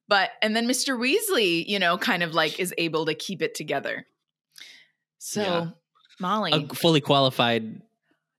but 0.08 0.30
and 0.42 0.54
then 0.54 0.68
Mr. 0.68 0.98
Weasley, 0.98 1.64
you 1.66 1.78
know, 1.78 1.96
kind 1.98 2.22
of 2.22 2.34
like 2.34 2.60
is 2.60 2.74
able 2.78 3.06
to 3.06 3.14
keep 3.14 3.42
it 3.42 3.54
together. 3.54 4.06
So 5.24 5.40
Yeah. 5.42 5.66
Molly, 6.18 6.52
A 6.70 6.74
fully 6.74 7.00
qualified. 7.00 7.80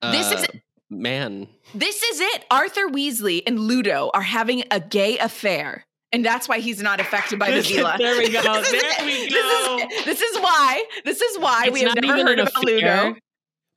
Uh, 0.02 0.12
This 0.12 0.32
is- 0.32 0.48
man. 0.90 1.48
This 1.74 2.04
is 2.04 2.20
it. 2.20 2.46
Arthur 2.52 2.88
Weasley 2.90 3.42
and 3.48 3.58
Ludo 3.60 4.12
are 4.14 4.22
having 4.22 4.64
a 4.70 4.80
gay 4.82 5.18
affair. 5.18 5.86
And 6.12 6.24
that's 6.26 6.48
why 6.48 6.60
he's 6.60 6.82
not 6.82 7.00
affected 7.00 7.40
by 7.40 7.52
the 7.52 7.62
Veela. 7.62 7.98
there 7.98 8.18
we 8.18 8.30
go. 8.30 8.42
This 8.62 8.74
is 8.74 8.82
there 8.82 9.06
we 9.06 9.30
This 9.30 9.34
go. 9.34 9.78
is, 9.80 10.06
this 10.06 10.22
is 10.22 10.38
why. 10.40 10.84
This 11.06 11.22
is 11.22 11.40
why 11.40 11.64
It's 11.68 11.74
we 11.74 11.82
have 11.84 11.96
never 11.96 12.22
heard 12.28 12.40
about 12.40 12.64
Ludo. 12.64 13.16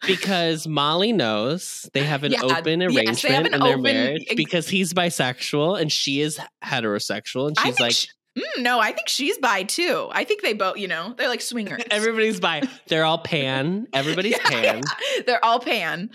because 0.07 0.66
Molly 0.66 1.12
knows 1.12 1.88
they 1.94 2.02
have 2.04 2.24
an 2.24 2.32
Yeah, 2.32 2.42
open 2.42 2.82
arrangement 2.82 3.34
have 3.34 3.46
an 3.46 3.54
in 3.54 3.61
their 3.61 3.70
open- 3.78 3.82
marriage 3.82 4.26
because 4.36 4.68
he's 4.68 4.92
bisexual 4.92 5.80
and 5.80 5.90
she 5.90 6.20
is 6.20 6.38
heterosexual 6.62 7.48
and 7.48 7.59
she's 7.61 7.80
like 7.80 7.92
sh- 7.94 8.07
mm, 8.37 8.43
no, 8.62 8.78
I 8.78 8.93
think 8.93 9.09
she's 9.09 9.39
bi 9.39 9.62
too. 9.64 10.09
I 10.12 10.24
think 10.24 10.43
they 10.43 10.53
both, 10.53 10.76
you 10.78 10.89
know, 10.89 11.14
they're 11.16 11.28
like 11.28 11.41
swingers. 11.41 11.82
everybody's 11.91 12.41
bi. 12.41 12.62
They're 12.89 13.05
all 13.05 13.18
pan. 13.18 13.87
Everybody's 13.93 14.32
Yeah, 14.39 14.49
pan. 14.49 14.82
yeah. 14.84 15.22
They're 15.26 15.45
all 15.45 15.61
pan. 15.61 16.11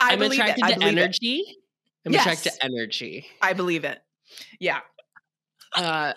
I 0.00 0.12
I'm 0.12 0.18
believe 0.18 0.40
attracted 0.40 0.64
it. 0.64 0.64
I 0.64 0.72
to 0.74 0.78
believe 0.80 0.98
it. 0.98 1.00
energy. 1.00 1.44
I'm 2.06 2.12
Yes. 2.12 2.22
attracted 2.22 2.52
to 2.52 2.64
energy. 2.64 3.26
I 3.42 3.52
believe 3.54 3.84
it. 3.84 3.98
Yeah. 4.60 4.80
Uh, 5.74 6.12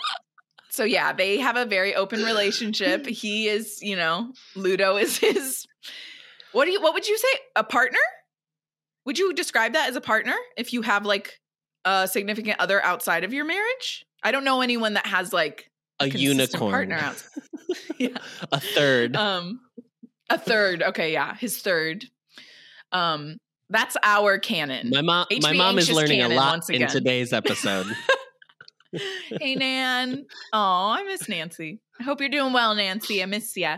so 0.69 0.83
yeah, 0.83 1.13
they 1.13 1.39
have 1.39 1.57
a 1.57 1.65
very 1.65 1.95
open 1.95 2.23
relationship. 2.23 3.05
He 3.07 3.47
is, 3.47 3.79
you 3.81 3.95
know, 3.95 4.33
Ludo 4.55 4.97
is 4.97 5.17
his. 5.17 5.65
What 6.51 6.65
do 6.65 6.71
you? 6.71 6.81
What 6.81 6.93
would 6.93 7.07
you 7.07 7.17
say? 7.17 7.27
A 7.55 7.63
partner? 7.63 7.99
Would 9.05 9.17
you 9.17 9.33
describe 9.33 9.73
that 9.73 9.89
as 9.89 9.95
a 9.95 10.01
partner 10.01 10.35
if 10.57 10.73
you 10.73 10.81
have 10.81 11.05
like 11.05 11.39
a 11.85 12.07
significant 12.07 12.59
other 12.59 12.83
outside 12.83 13.23
of 13.23 13.33
your 13.33 13.45
marriage? 13.45 14.05
I 14.27 14.31
don't 14.31 14.43
know 14.43 14.59
anyone 14.59 14.95
that 14.95 15.05
has 15.07 15.31
like 15.31 15.71
A 16.01 16.09
unicorn. 16.09 16.69
partner 16.71 16.97
out. 16.97 17.23
yeah. 17.97 18.17
A 18.51 18.59
third. 18.59 19.15
Um, 19.15 19.61
a 20.29 20.37
third. 20.37 20.83
Okay, 20.83 21.13
yeah, 21.13 21.33
his 21.35 21.61
third. 21.61 22.03
Um, 22.91 23.37
that's 23.69 23.95
our 24.03 24.37
canon. 24.37 24.89
my 24.89 25.01
mom 25.01 25.27
my 25.41 25.53
mom 25.53 25.77
is 25.77 25.89
learning 25.89 26.21
a 26.23 26.27
lot 26.27 26.69
in 26.69 26.87
today's 26.89 27.31
episode. 27.41 27.87
hey 29.39 29.55
Nan. 29.55 30.25
Oh, 30.51 30.89
I 30.91 31.03
miss 31.03 31.29
Nancy. 31.29 31.79
I 31.97 32.03
hope 32.03 32.19
you're 32.19 32.27
doing 32.29 32.51
well, 32.51 32.75
Nancy. 32.75 33.23
I 33.23 33.25
miss 33.27 33.55
ya. 33.55 33.77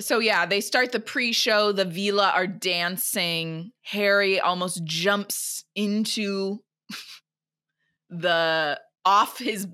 So 0.00 0.18
yeah, 0.18 0.44
they 0.44 0.60
start 0.60 0.90
the 0.90 0.98
pre-show. 0.98 1.70
The 1.70 1.84
Veela 1.84 2.32
are 2.34 2.48
dancing. 2.48 3.70
Harry 3.82 4.40
almost 4.40 4.82
jumps 4.84 5.64
into 5.76 6.64
the 8.10 8.80
off 9.04 9.38
his 9.38 9.68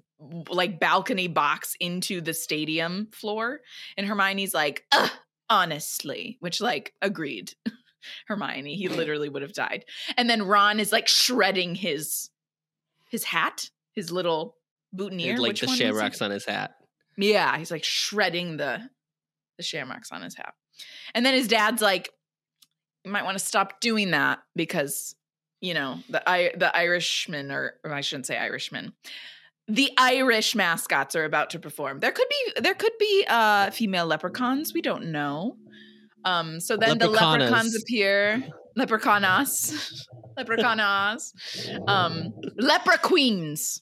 like 0.48 0.80
balcony 0.80 1.28
box 1.28 1.76
into 1.80 2.20
the 2.20 2.34
stadium 2.34 3.08
floor, 3.12 3.60
and 3.96 4.06
Hermione's 4.06 4.54
like, 4.54 4.84
Ugh, 4.92 5.10
honestly, 5.48 6.36
which 6.40 6.60
like 6.60 6.94
agreed. 7.02 7.52
Hermione, 8.26 8.76
he 8.76 8.88
literally 8.88 9.28
would 9.28 9.42
have 9.42 9.52
died. 9.52 9.84
And 10.16 10.30
then 10.30 10.42
Ron 10.42 10.80
is 10.80 10.92
like 10.92 11.08
shredding 11.08 11.74
his 11.74 12.30
his 13.10 13.24
hat, 13.24 13.70
his 13.92 14.10
little 14.10 14.56
boutonniere. 14.94 15.38
like 15.38 15.48
Which 15.48 15.60
the 15.60 15.66
one 15.66 15.72
was 15.72 15.80
it? 15.80 15.84
shamrocks 15.84 16.22
on 16.22 16.30
his 16.30 16.44
hat. 16.44 16.74
Yeah, 17.16 17.56
he's 17.58 17.70
like 17.70 17.84
shredding 17.84 18.56
the 18.56 18.88
the 19.56 19.62
shamrocks 19.62 20.12
on 20.12 20.22
his 20.22 20.34
hat. 20.36 20.54
And 21.14 21.26
then 21.26 21.34
his 21.34 21.48
dad's 21.48 21.82
like, 21.82 22.10
you 23.04 23.10
might 23.10 23.24
want 23.24 23.36
to 23.38 23.44
stop 23.44 23.80
doing 23.80 24.12
that 24.12 24.38
because, 24.54 25.16
you 25.60 25.74
know, 25.74 25.98
the 26.08 26.28
I 26.28 26.52
the 26.56 26.74
Irishman 26.76 27.50
or, 27.50 27.74
or 27.84 27.92
I 27.92 28.00
shouldn't 28.00 28.26
say 28.26 28.36
Irishman. 28.36 28.92
The 29.66 29.90
Irish 29.98 30.54
mascots 30.54 31.14
are 31.14 31.24
about 31.24 31.50
to 31.50 31.58
perform. 31.58 32.00
There 32.00 32.12
could 32.12 32.28
be 32.28 32.60
there 32.60 32.74
could 32.74 32.96
be 32.98 33.24
uh 33.28 33.70
female 33.70 34.06
leprechauns. 34.06 34.72
We 34.72 34.82
don't 34.82 35.10
know. 35.12 35.56
Um 36.24 36.60
so 36.60 36.76
then 36.76 36.98
the 36.98 37.08
leprechauns 37.08 37.76
appear. 37.76 38.42
Leprechaunas. 38.78 40.06
Leprechaunas. 40.38 41.32
Um 41.88 42.32
leprequeens. 42.60 43.80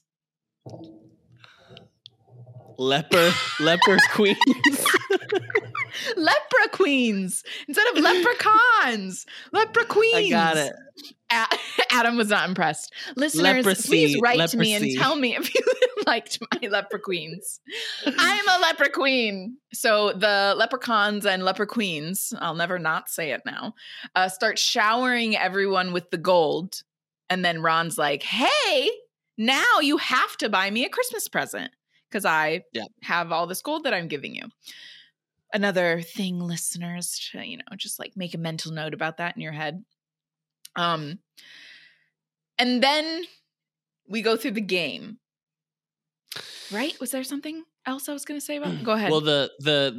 Leper, 2.79 3.31
leper 3.59 3.97
queens. 4.13 4.37
Lepra 6.17 6.71
queens 6.71 7.43
instead 7.67 7.87
of 7.95 8.03
leprechauns. 8.03 9.25
Lepra 9.53 9.87
queens. 9.87 10.15
I 10.15 10.29
got 10.29 10.57
it. 10.57 10.73
Adam 11.91 12.15
was 12.17 12.29
not 12.29 12.47
impressed. 12.47 12.93
Listeners, 13.15 13.65
Leprosy, 13.65 13.87
please 13.89 14.19
write 14.21 14.49
to 14.49 14.57
me 14.57 14.73
and 14.73 14.89
tell 14.97 15.15
me 15.15 15.35
if 15.35 15.53
you 15.53 15.61
liked 16.07 16.39
my 16.41 16.67
lepra 16.69 17.01
queens. 17.01 17.59
I'm 18.05 18.47
a 18.47 18.63
lepra 18.65 18.91
queen. 18.91 19.57
So 19.73 20.13
the 20.13 20.55
leprechauns 20.57 21.25
and 21.25 21.43
lepra 21.43 21.67
queens, 21.67 22.33
I'll 22.39 22.55
never 22.55 22.79
not 22.79 23.09
say 23.09 23.31
it 23.31 23.41
now, 23.45 23.73
uh, 24.15 24.29
start 24.29 24.57
showering 24.57 25.35
everyone 25.35 25.91
with 25.93 26.09
the 26.11 26.17
gold. 26.17 26.81
And 27.29 27.43
then 27.43 27.61
Ron's 27.61 27.97
like, 27.97 28.23
hey, 28.23 28.89
now 29.37 29.79
you 29.81 29.97
have 29.97 30.37
to 30.37 30.49
buy 30.49 30.69
me 30.71 30.85
a 30.85 30.89
Christmas 30.89 31.27
present 31.27 31.71
because 32.09 32.23
I 32.25 32.61
Yeah. 32.73 32.85
have 33.03 33.33
all 33.33 33.47
this 33.47 33.61
gold 33.61 33.83
that 33.83 33.93
I'm 33.93 34.07
giving 34.07 34.33
you. 34.33 34.43
Another 35.53 36.01
thing, 36.01 36.39
listeners, 36.39 37.29
to, 37.31 37.45
you 37.45 37.57
know, 37.57 37.63
just 37.77 37.99
like 37.99 38.17
make 38.17 38.33
a 38.33 38.37
mental 38.37 38.71
note 38.71 38.93
about 38.93 39.17
that 39.17 39.35
in 39.35 39.41
your 39.41 39.53
head. 39.53 39.83
Um, 40.75 41.19
and 42.57 42.83
then 42.83 43.23
we 44.09 44.21
go 44.21 44.35
through 44.35 44.51
the 44.51 44.61
game. 44.61 45.19
Right? 46.71 46.99
Was 46.99 47.11
there 47.11 47.23
something 47.23 47.63
else 47.85 48.09
I 48.09 48.13
was 48.13 48.25
going 48.25 48.39
to 48.39 48.45
say 48.45 48.57
about? 48.57 48.83
Go 48.83 48.91
ahead. 48.91 49.09
Well, 49.09 49.21
the 49.21 49.51
the 49.59 49.95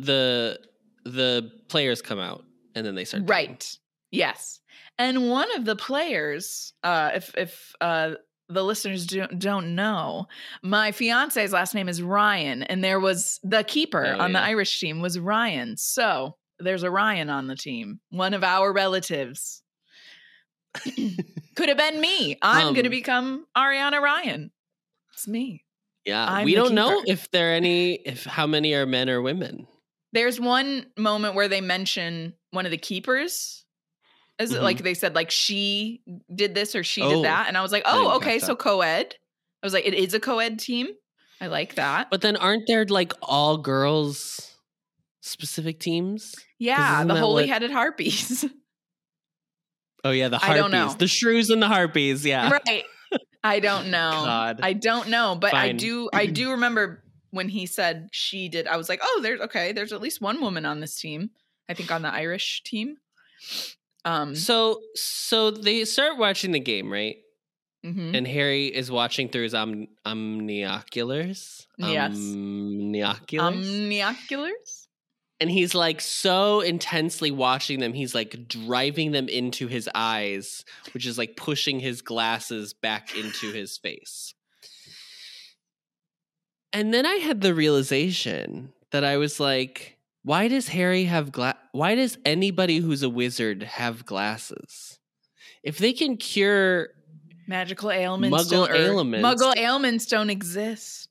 the 1.04 1.10
the 1.10 1.50
players 1.68 2.02
come 2.02 2.18
out 2.18 2.44
and 2.74 2.86
then 2.86 2.94
they 2.94 3.04
start. 3.04 3.24
right. 3.26 3.78
Yes. 4.10 4.60
And 4.98 5.30
one 5.30 5.54
of 5.56 5.64
the 5.64 5.76
players, 5.76 6.72
uh, 6.82 7.10
if 7.14 7.34
if 7.36 7.74
uh, 7.80 8.12
the 8.48 8.62
listeners 8.64 9.06
don't, 9.06 9.38
don't 9.38 9.74
know, 9.74 10.26
my 10.62 10.92
fiance's 10.92 11.52
last 11.52 11.74
name 11.74 11.88
is 11.88 12.00
Ryan, 12.02 12.62
and 12.62 12.82
there 12.82 13.00
was 13.00 13.38
the 13.42 13.62
keeper 13.64 14.14
Oh, 14.18 14.20
on 14.22 14.32
the. 14.32 14.40
Irish 14.40 14.80
team 14.80 15.00
was 15.00 15.18
Ryan. 15.18 15.76
So 15.76 16.36
there's 16.58 16.82
a 16.82 16.90
Ryan 16.90 17.28
on 17.30 17.46
the 17.46 17.56
team, 17.56 18.00
one 18.10 18.34
of 18.34 18.42
our 18.42 18.72
relatives. 18.72 19.62
Could 21.54 21.68
have 21.68 21.78
been 21.78 22.00
me. 22.00 22.36
I'm 22.42 22.74
going 22.74 22.84
to 22.84 22.88
Um, 22.88 22.90
become 22.90 23.46
Ariana 23.56 24.00
Ryan. 24.00 24.50
It's 25.14 25.26
me. 25.26 25.64
Yeah, 26.04 26.24
I'm 26.26 26.44
we 26.44 26.54
don't 26.54 26.74
know 26.74 27.02
if 27.06 27.30
there 27.30 27.50
are 27.50 27.54
any 27.54 27.94
if 27.94 28.24
how 28.24 28.46
many 28.46 28.72
are 28.74 28.86
men 28.86 29.10
or 29.10 29.20
women. 29.20 29.66
There's 30.12 30.40
one 30.40 30.86
moment 30.96 31.34
where 31.34 31.48
they 31.48 31.60
mention 31.60 32.34
one 32.50 32.64
of 32.64 32.70
the 32.70 32.78
keepers. 32.78 33.64
Is 34.38 34.52
it 34.52 34.58
Mhm. 34.60 34.62
like 34.62 34.78
they 34.82 34.94
said 34.94 35.14
like 35.14 35.30
she 35.30 36.02
did 36.34 36.54
this 36.54 36.74
or 36.76 36.84
she 36.84 37.02
Oh, 37.02 37.10
did 37.10 37.24
that? 37.24 37.48
And 37.48 37.56
I 37.56 37.62
was 37.62 37.72
like, 37.72 37.82
oh, 37.86 38.16
okay, 38.16 38.38
so 38.38 38.54
co-ed. 38.54 39.14
I 39.62 39.66
was 39.66 39.72
like, 39.72 39.86
it 39.86 39.94
is 39.94 40.14
a 40.14 40.20
co-ed 40.20 40.58
team. 40.60 40.88
I 41.40 41.46
like 41.48 41.74
that. 41.76 42.08
But 42.10 42.20
then 42.20 42.36
aren't 42.36 42.66
there 42.68 42.84
like 42.84 43.12
all 43.22 43.58
girls 43.58 44.54
specific 45.20 45.80
teams? 45.80 46.34
yeah, 46.58 47.04
the 47.04 47.16
holy 47.16 47.44
what- 47.44 47.48
headed 47.50 47.70
harpies. 47.70 48.44
Oh 50.04 50.10
yeah, 50.12 50.28
the 50.28 50.36
I 50.36 50.38
harpies, 50.38 50.62
don't 50.62 50.70
know. 50.70 50.94
the 50.96 51.08
shrews 51.08 51.50
and 51.50 51.60
the 51.60 51.66
harpies. 51.66 52.24
Yeah. 52.24 52.50
right. 52.66 52.84
I 53.42 53.58
don't 53.58 53.86
know. 53.90 54.10
God. 54.12 54.60
I 54.62 54.72
don't 54.72 55.08
know, 55.08 55.36
but 55.38 55.54
I 55.54 55.72
do 55.72 56.08
I 56.12 56.26
do 56.26 56.52
remember 56.52 57.02
when 57.30 57.48
he 57.48 57.66
said 57.66 58.08
she 58.12 58.48
did. 58.48 58.68
I 58.68 58.76
was 58.76 58.88
like, 58.88 59.00
"Oh, 59.02 59.20
there's 59.22 59.40
okay, 59.40 59.72
there's 59.72 59.92
at 59.92 60.00
least 60.00 60.20
one 60.20 60.40
woman 60.40 60.64
on 60.64 60.78
this 60.78 60.94
team. 61.00 61.30
I 61.68 61.74
think 61.74 61.90
on 61.90 62.02
the 62.02 62.12
Irish 62.14 62.62
team." 62.64 62.98
Um 64.08 64.34
So 64.34 64.80
so 64.94 65.50
they 65.50 65.84
start 65.84 66.18
watching 66.18 66.52
the 66.52 66.60
game, 66.60 66.92
right? 66.92 67.16
mhm. 67.86 68.16
And 68.16 68.26
Harry 68.26 68.66
is 68.66 68.90
watching 68.90 69.28
through 69.28 69.44
his 69.44 69.54
om- 69.54 69.86
omnioculars. 70.04 71.66
Yes. 71.78 72.16
Omnioculars. 72.16 73.38
omnioculars. 73.38 74.86
and 75.40 75.48
he's 75.50 75.74
like 75.76 76.00
so 76.00 76.60
intensely 76.60 77.30
watching 77.30 77.78
them 77.78 77.92
he's 77.92 78.14
like 78.14 78.48
driving 78.48 79.12
them 79.12 79.28
into 79.28 79.68
his 79.68 79.88
eyes 79.94 80.64
which 80.92 81.06
is 81.06 81.16
like 81.16 81.36
pushing 81.36 81.78
his 81.78 82.02
glasses 82.02 82.74
back 82.74 83.14
into 83.16 83.52
his 83.52 83.78
face 83.78 84.34
and 86.72 86.92
then 86.92 87.06
i 87.06 87.14
had 87.16 87.40
the 87.40 87.54
realization 87.54 88.72
that 88.90 89.04
i 89.04 89.16
was 89.16 89.38
like 89.38 89.97
why 90.28 90.46
does 90.48 90.68
harry 90.68 91.04
have 91.04 91.32
gla- 91.32 91.56
why 91.72 91.94
does 91.94 92.18
anybody 92.24 92.78
who's 92.78 93.02
a 93.02 93.08
wizard 93.08 93.62
have 93.62 94.04
glasses 94.04 94.98
if 95.62 95.78
they 95.78 95.92
can 95.92 96.16
cure 96.16 96.88
Magical 97.48 97.90
ailments. 97.90 98.36
Muggle 98.52 98.68
ailments. 98.70 99.24
Muggle 99.26 99.56
ailments 99.56 100.04
don't 100.04 100.28
exist. 100.28 101.08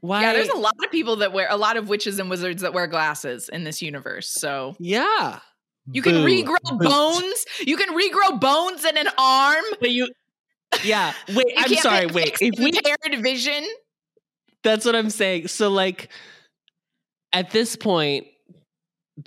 why 0.00 0.22
Yeah, 0.22 0.32
there's 0.32 0.48
a 0.48 0.56
lot 0.56 0.74
of 0.84 0.90
people 0.90 1.16
that 1.16 1.32
wear 1.32 1.46
a 1.48 1.56
lot 1.56 1.76
of 1.76 1.88
witches 1.88 2.18
and 2.18 2.28
wizards 2.28 2.62
that 2.62 2.74
wear 2.74 2.88
glasses 2.88 3.48
in 3.48 3.62
this 3.62 3.80
universe. 3.80 4.28
So 4.28 4.74
yeah 4.80 5.38
you 5.92 6.02
can 6.02 6.14
Boo. 6.14 6.24
regrow 6.24 6.56
Boot. 6.78 6.88
bones. 6.90 7.44
You 7.64 7.76
can 7.76 7.96
regrow 7.96 8.40
bones 8.40 8.84
in 8.84 8.96
an 8.96 9.06
arm. 9.16 9.64
but 9.78 9.90
you 9.92 10.08
yeah 10.82 11.12
wait 11.28 11.46
You 11.50 11.54
i'm 11.58 11.74
sorry 11.76 12.06
wait 12.06 12.36
if 12.40 12.58
we 12.58 12.72
impaired 12.76 13.22
vision. 13.22 13.64
That's 14.64 14.84
what 14.84 14.96
I'm 14.96 15.10
saying. 15.10 15.48
So, 15.48 15.68
like, 15.70 16.08
at 17.34 17.50
this 17.50 17.76
point, 17.76 18.26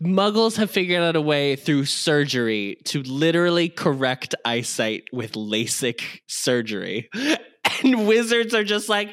muggles 0.01 0.55
have 0.57 0.71
figured 0.71 1.01
out 1.03 1.15
a 1.15 1.21
way 1.21 1.55
through 1.55 1.85
surgery 1.85 2.77
to 2.85 3.03
literally 3.03 3.69
correct 3.69 4.33
eyesight 4.45 5.03
with 5.13 5.33
LASIK 5.33 6.21
surgery. 6.27 7.09
And 7.83 8.07
wizards 8.07 8.55
are 8.55 8.63
just 8.63 8.87
like, 8.89 9.09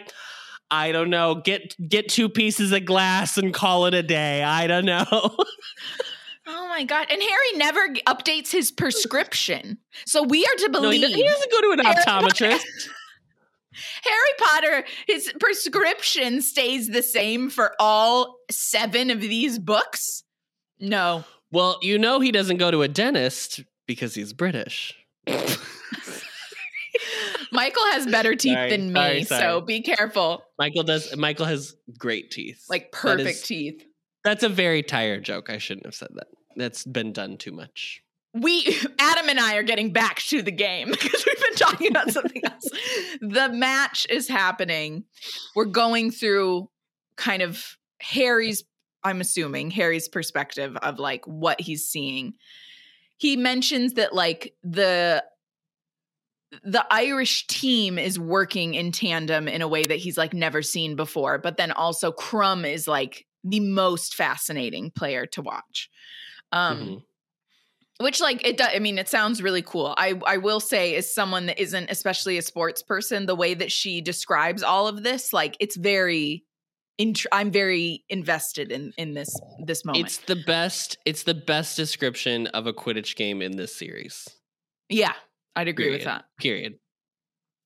I 0.71 0.93
don't 0.93 1.11
know, 1.11 1.35
get 1.35 1.75
get 1.87 2.09
two 2.09 2.29
pieces 2.31 2.71
of 2.73 2.85
glass 2.87 3.37
and 3.37 3.53
call 3.53 3.87
it 3.87 3.95
a 3.95 4.03
day. 4.03 4.43
I 4.43 4.67
don't 4.69 4.87
know. 4.87 5.05
Oh 6.47 6.69
my 6.69 6.85
god! 6.85 7.07
And 7.11 7.23
Harry 7.23 7.53
never 7.57 7.89
updates 8.07 8.53
his 8.53 8.71
prescription, 8.71 9.79
so 10.07 10.23
we 10.23 10.45
are 10.45 10.55
to 10.59 10.69
believe 10.69 11.01
doesn't- 11.01 11.17
he 11.17 11.25
doesn't 11.27 11.51
go 11.51 11.61
to 11.63 11.71
an 11.73 11.79
optometrist. 11.95 12.61
Harry 14.03 14.31
Potter. 14.39 14.85
His 15.07 15.33
prescription 15.41 16.41
stays 16.43 16.89
the 16.89 17.03
same 17.03 17.51
for 17.51 17.75
all 17.79 18.37
seven 18.51 19.11
of 19.11 19.21
these 19.21 19.59
books. 19.59 20.23
No, 20.81 21.25
well, 21.53 21.79
you 21.83 21.99
know 21.99 22.21
he 22.21 22.33
doesn't 22.33 22.57
go 22.57 22.71
to 22.71 22.83
a 22.83 22.89
dentist 22.89 23.63
because 23.87 24.15
he's 24.15 24.33
British. 24.33 24.95
Michael 27.53 27.85
has 27.93 28.07
better 28.07 28.35
teeth 28.37 28.55
Sorry, 28.55 28.71
than 28.71 28.93
me, 28.93 29.25
sorry, 29.25 29.25
so 29.25 29.61
be 29.61 29.81
careful. 29.83 30.43
Michael 30.59 30.83
does. 30.83 31.17
Michael 31.17 31.47
has 31.47 31.75
great 31.99 32.31
teeth. 32.31 32.65
Like 32.69 32.93
perfect 32.93 33.29
is- 33.31 33.43
teeth. 33.43 33.85
That's 34.25 34.43
a 34.43 34.49
very 34.49 34.83
tired 34.83 35.23
joke. 35.23 35.51
I 35.51 35.59
shouldn't 35.59 35.85
have 35.87 35.95
said 35.95 36.09
that. 36.15 36.29
That's 36.57 36.85
been 36.85 37.13
done 37.13 37.37
too 37.37 37.53
much. 37.53 38.01
we 38.33 38.65
Adam 38.99 39.29
and 39.29 39.39
I 39.39 39.57
are 39.57 39.63
getting 39.63 39.93
back 39.93 40.21
to 40.21 40.41
the 40.41 40.51
game 40.51 40.89
because 40.93 41.25
been 41.25 41.34
talking 41.59 41.89
about 41.89 42.11
something 42.11 42.43
else. 42.45 42.69
The 43.21 43.51
match 43.53 44.07
is 44.11 44.29
happening. 44.29 45.05
We're 45.55 45.65
going 45.67 46.11
through 46.11 46.69
kind 47.17 47.43
of 47.43 47.77
Harry's 48.01 48.65
I'm 49.05 49.21
assuming 49.21 49.71
Harry's 49.71 50.09
perspective 50.09 50.77
of 50.79 50.99
like 50.99 51.27
what 51.27 51.61
he's 51.61 51.87
seeing. 51.87 52.35
He 53.19 53.37
mentions 53.37 53.95
that 53.95 54.15
like 54.15 54.55
the 54.63 55.23
the 56.63 56.87
Irish 56.91 57.47
team 57.49 57.99
is 57.99 58.19
working 58.19 58.75
in 58.75 58.93
tandem 58.93 59.49
in 59.49 59.61
a 59.61 59.69
way 59.69 59.83
that 59.83 59.99
he's 59.99 60.17
like 60.17 60.33
never 60.33 60.63
seen 60.63 60.97
before, 60.97 61.37
but 61.39 61.57
then 61.57 61.73
also 61.73 62.13
Krum 62.13 62.67
is 62.67 62.87
like 62.89 63.27
the 63.43 63.61
most 63.61 64.15
fascinating 64.15 64.91
player 64.91 65.27
to 65.27 65.43
watch. 65.43 65.91
Um 66.53 66.79
Mhm. 66.79 67.03
Which 68.05 68.21
like 68.21 68.47
it 68.47 68.59
does 68.59 68.69
i 68.75 68.79
mean 68.79 68.99
it 68.99 69.09
sounds 69.09 69.43
really 69.43 69.63
cool 69.63 69.95
i 69.97 70.13
i 70.27 70.37
will 70.37 70.61
say 70.61 70.95
as 70.95 71.13
someone 71.13 71.47
that 71.47 71.59
isn't 71.61 71.91
especially 71.91 72.37
a 72.39 72.43
sports 72.43 72.83
person 72.83 73.25
the 73.27 73.35
way 73.35 73.55
that 73.55 73.73
she 73.73 74.01
describes 74.03 74.63
all 74.63 74.87
of 74.87 75.03
this 75.03 75.33
like 75.33 75.57
it's 75.59 75.77
very 75.77 76.45
int- 76.99 77.27
i'm 77.33 77.51
very 77.51 78.05
invested 78.11 78.71
in 78.71 78.93
in 78.99 79.15
this 79.15 79.35
this 79.65 79.85
moment 79.85 80.05
It's 80.05 80.19
the 80.19 80.37
best. 80.37 80.99
It's 81.07 81.23
the 81.23 81.35
best 81.35 81.77
description 81.77 82.47
of 82.49 82.67
a 82.67 82.73
Quidditch 82.75 83.17
game 83.17 83.41
in 83.43 83.57
this 83.57 83.75
series. 83.75 84.29
yeah 84.91 85.15
i'd 85.57 85.69
agree 85.69 85.91
with 85.91 86.05
that 86.05 86.27
Period. 86.39 86.75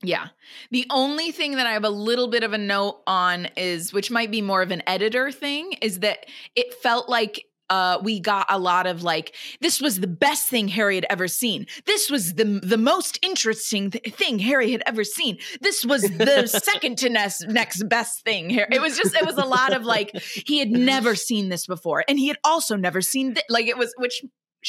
yeah 0.03 0.28
the 0.70 0.86
only 0.91 1.32
thing 1.32 1.57
that 1.57 1.66
i 1.66 1.72
have 1.72 1.84
a 1.84 1.91
little 1.91 2.28
bit 2.28 2.45
of 2.45 2.53
a 2.53 2.59
note 2.59 3.03
on 3.09 3.47
is 3.57 3.93
which 3.93 4.11
might 4.11 4.30
be 4.30 4.41
more 4.41 4.62
of 4.62 4.70
an 4.70 4.82
editor 4.86 5.32
thing 5.32 5.72
is 5.82 5.99
that 6.01 6.26
it 6.55 6.72
felt 6.74 7.09
like 7.09 7.45
uh, 7.70 7.98
we 8.02 8.20
got 8.20 8.46
a 8.48 8.58
lot 8.58 8.86
of 8.86 9.02
like, 9.02 9.34
this 9.60 9.80
was 9.80 10.00
the 10.00 10.06
best 10.06 10.48
thing 10.48 10.68
Harry 10.68 10.94
had 10.94 11.06
ever 11.10 11.28
seen. 11.28 11.66
This 11.86 12.10
was 12.10 12.34
the 12.34 12.44
the 12.44 12.78
most 12.78 13.18
interesting 13.22 13.90
th- 13.90 14.14
thing 14.14 14.38
Harry 14.38 14.72
had 14.72 14.82
ever 14.86 15.04
seen. 15.04 15.38
This 15.60 15.84
was 15.84 16.02
the 16.02 16.46
second 16.64 16.98
to 16.98 17.08
next 17.08 17.46
next 17.48 17.82
best 17.88 18.24
thing. 18.24 18.50
Harry. 18.50 18.68
It 18.70 18.80
was 18.80 18.96
just, 18.96 19.14
it 19.14 19.24
was 19.24 19.36
a 19.36 19.44
lot 19.44 19.72
of 19.72 19.84
like, 19.84 20.10
he 20.18 20.58
had 20.58 20.70
never 20.92 21.14
seen 21.14 21.48
this 21.48 21.66
before, 21.66 22.04
and 22.08 22.18
he 22.18 22.28
had 22.28 22.38
also 22.44 22.76
never 22.76 23.00
seen 23.00 23.34
th- 23.34 23.46
like 23.48 23.66
it 23.66 23.76
was, 23.76 23.94
which 23.98 24.22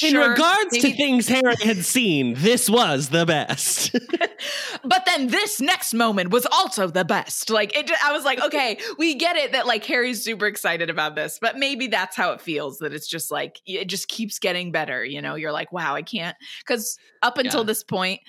In 0.04 0.12
sure, 0.12 0.30
regards 0.30 0.78
to 0.78 0.94
things 0.94 1.28
Harry 1.28 1.56
had 1.62 1.84
seen, 1.84 2.36
this 2.36 2.70
was 2.70 3.10
the 3.10 3.26
best. 3.26 3.92
but 4.84 5.04
then 5.06 5.28
this 5.28 5.60
next 5.60 5.94
moment 5.94 6.30
was 6.30 6.46
also 6.52 6.88
the 6.88 7.04
best. 7.04 7.50
Like 7.50 7.76
it, 7.76 7.92
I 8.04 8.12
was 8.12 8.24
like, 8.24 8.40
okay, 8.40 8.80
we 8.98 9.16
get 9.16 9.36
it 9.36 9.52
that 9.54 9.66
like 9.68 9.84
Harry's 9.86 10.24
super 10.24 10.46
excited 10.46 10.90
about 10.90 11.16
this, 11.16 11.40
but 11.42 11.58
maybe 11.58 11.88
that's 11.88 12.16
how 12.16 12.32
it 12.34 12.40
feels. 12.42 12.78
That 12.80 12.94
it's 12.94 13.08
just 13.08 13.32
like 13.32 13.60
it 13.66 13.86
just 13.86 14.08
keeps 14.08 14.38
getting 14.40 14.72
better. 14.72 15.04
You 15.04 15.22
know, 15.22 15.36
you're 15.36 15.52
like, 15.52 15.72
wow, 15.74 15.96
I 15.96 16.04
can't 16.04 16.38
because 16.60 16.98
up 17.22 17.38
until 17.38 17.62
Yeah. 17.62 17.66
this 17.68 17.84
point. 17.84 18.22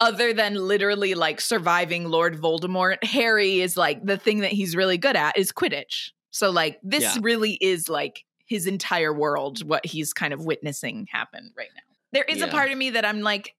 Other 0.00 0.32
than 0.32 0.54
literally 0.56 1.14
like 1.14 1.40
surviving 1.40 2.06
Lord 2.08 2.36
Voldemort, 2.36 3.04
Harry 3.04 3.60
is 3.60 3.76
like 3.76 4.04
the 4.04 4.16
thing 4.16 4.40
that 4.40 4.50
he's 4.50 4.74
really 4.74 4.98
good 4.98 5.14
at 5.14 5.38
is 5.38 5.52
Quidditch. 5.52 6.10
So 6.32 6.50
like 6.50 6.80
this 6.82 7.02
Yeah. 7.02 7.18
really 7.22 7.52
is 7.60 7.88
like 7.88 8.24
his 8.52 8.66
entire 8.66 9.12
world, 9.12 9.66
what 9.66 9.84
he's 9.86 10.12
kind 10.12 10.32
of 10.34 10.44
witnessing 10.44 11.08
happen 11.10 11.52
right 11.56 11.68
now. 11.74 11.82
There 12.12 12.24
is 12.24 12.42
a 12.42 12.48
part 12.48 12.70
of 12.70 12.76
me 12.76 12.90
that 12.90 13.04
I'm 13.06 13.20
like, 13.22 13.54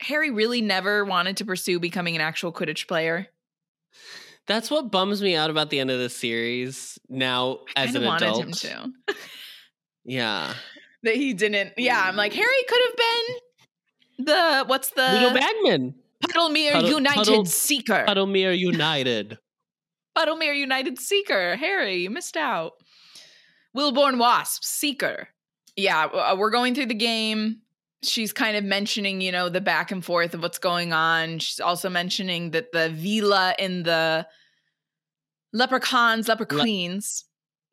Harry 0.00 0.30
really 0.32 0.60
never 0.60 1.04
wanted 1.04 1.36
to 1.36 1.44
pursue 1.44 1.78
becoming 1.78 2.16
an 2.16 2.20
actual 2.20 2.52
Quidditch 2.52 2.88
player. 2.88 3.28
That's 4.48 4.68
what 4.68 4.90
bums 4.90 5.22
me 5.22 5.36
out 5.36 5.50
about 5.50 5.70
the 5.70 5.78
end 5.78 5.92
of 5.92 6.00
the 6.00 6.08
series. 6.10 6.98
Now, 7.08 7.60
as 7.76 7.94
an 7.94 8.02
wanted 8.04 8.30
adult, 8.30 8.64
him 8.64 8.92
to. 9.06 9.14
yeah, 10.04 10.54
That 11.04 11.14
he 11.14 11.32
didn't. 11.34 11.74
Yeah, 11.78 12.02
I'm 12.04 12.16
like 12.16 12.32
Harry 12.32 12.64
could 12.68 12.80
have 12.88 12.96
been 12.96 14.26
the 14.26 14.64
what's 14.66 14.90
the 14.90 15.02
Ludo 15.02 15.34
Bagman, 15.34 15.94
Puddlemere 16.24 16.72
Puddle- 16.72 16.90
United 16.90 17.14
Puddle- 17.24 17.44
Seeker. 17.44 18.04
Puddlemere 18.08 18.58
United. 18.58 19.38
Puddlemere 20.18 20.56
United 20.58 20.98
Seeker. 20.98 21.54
Harry, 21.56 21.98
you 22.02 22.10
missed 22.10 22.36
out. 22.36 22.72
Wimbourne 23.76 24.18
Wasp 24.18 24.64
Seeker. 24.64 25.28
Yeah, 25.76 26.04
uh, 26.04 26.36
we're 26.38 26.50
going 26.50 26.74
through 26.74 26.86
the 26.86 26.94
game. 26.94 27.58
She's 28.02 28.32
kind 28.32 28.56
of 28.56 28.64
mentioning, 28.64 29.20
you 29.20 29.32
know, 29.32 29.48
the 29.48 29.60
back 29.60 29.92
and 29.92 30.04
forth 30.04 30.34
of 30.34 30.42
what's 30.42 30.58
going 30.58 30.92
on. 30.92 31.38
She's 31.38 31.60
also 31.60 31.88
mentioning 31.88 32.50
that 32.50 32.72
the 32.72 32.92
Veela 32.94 33.54
in 33.58 33.84
the 33.84 34.26
leprechauns, 35.52 36.28
leprequeens 36.28 37.24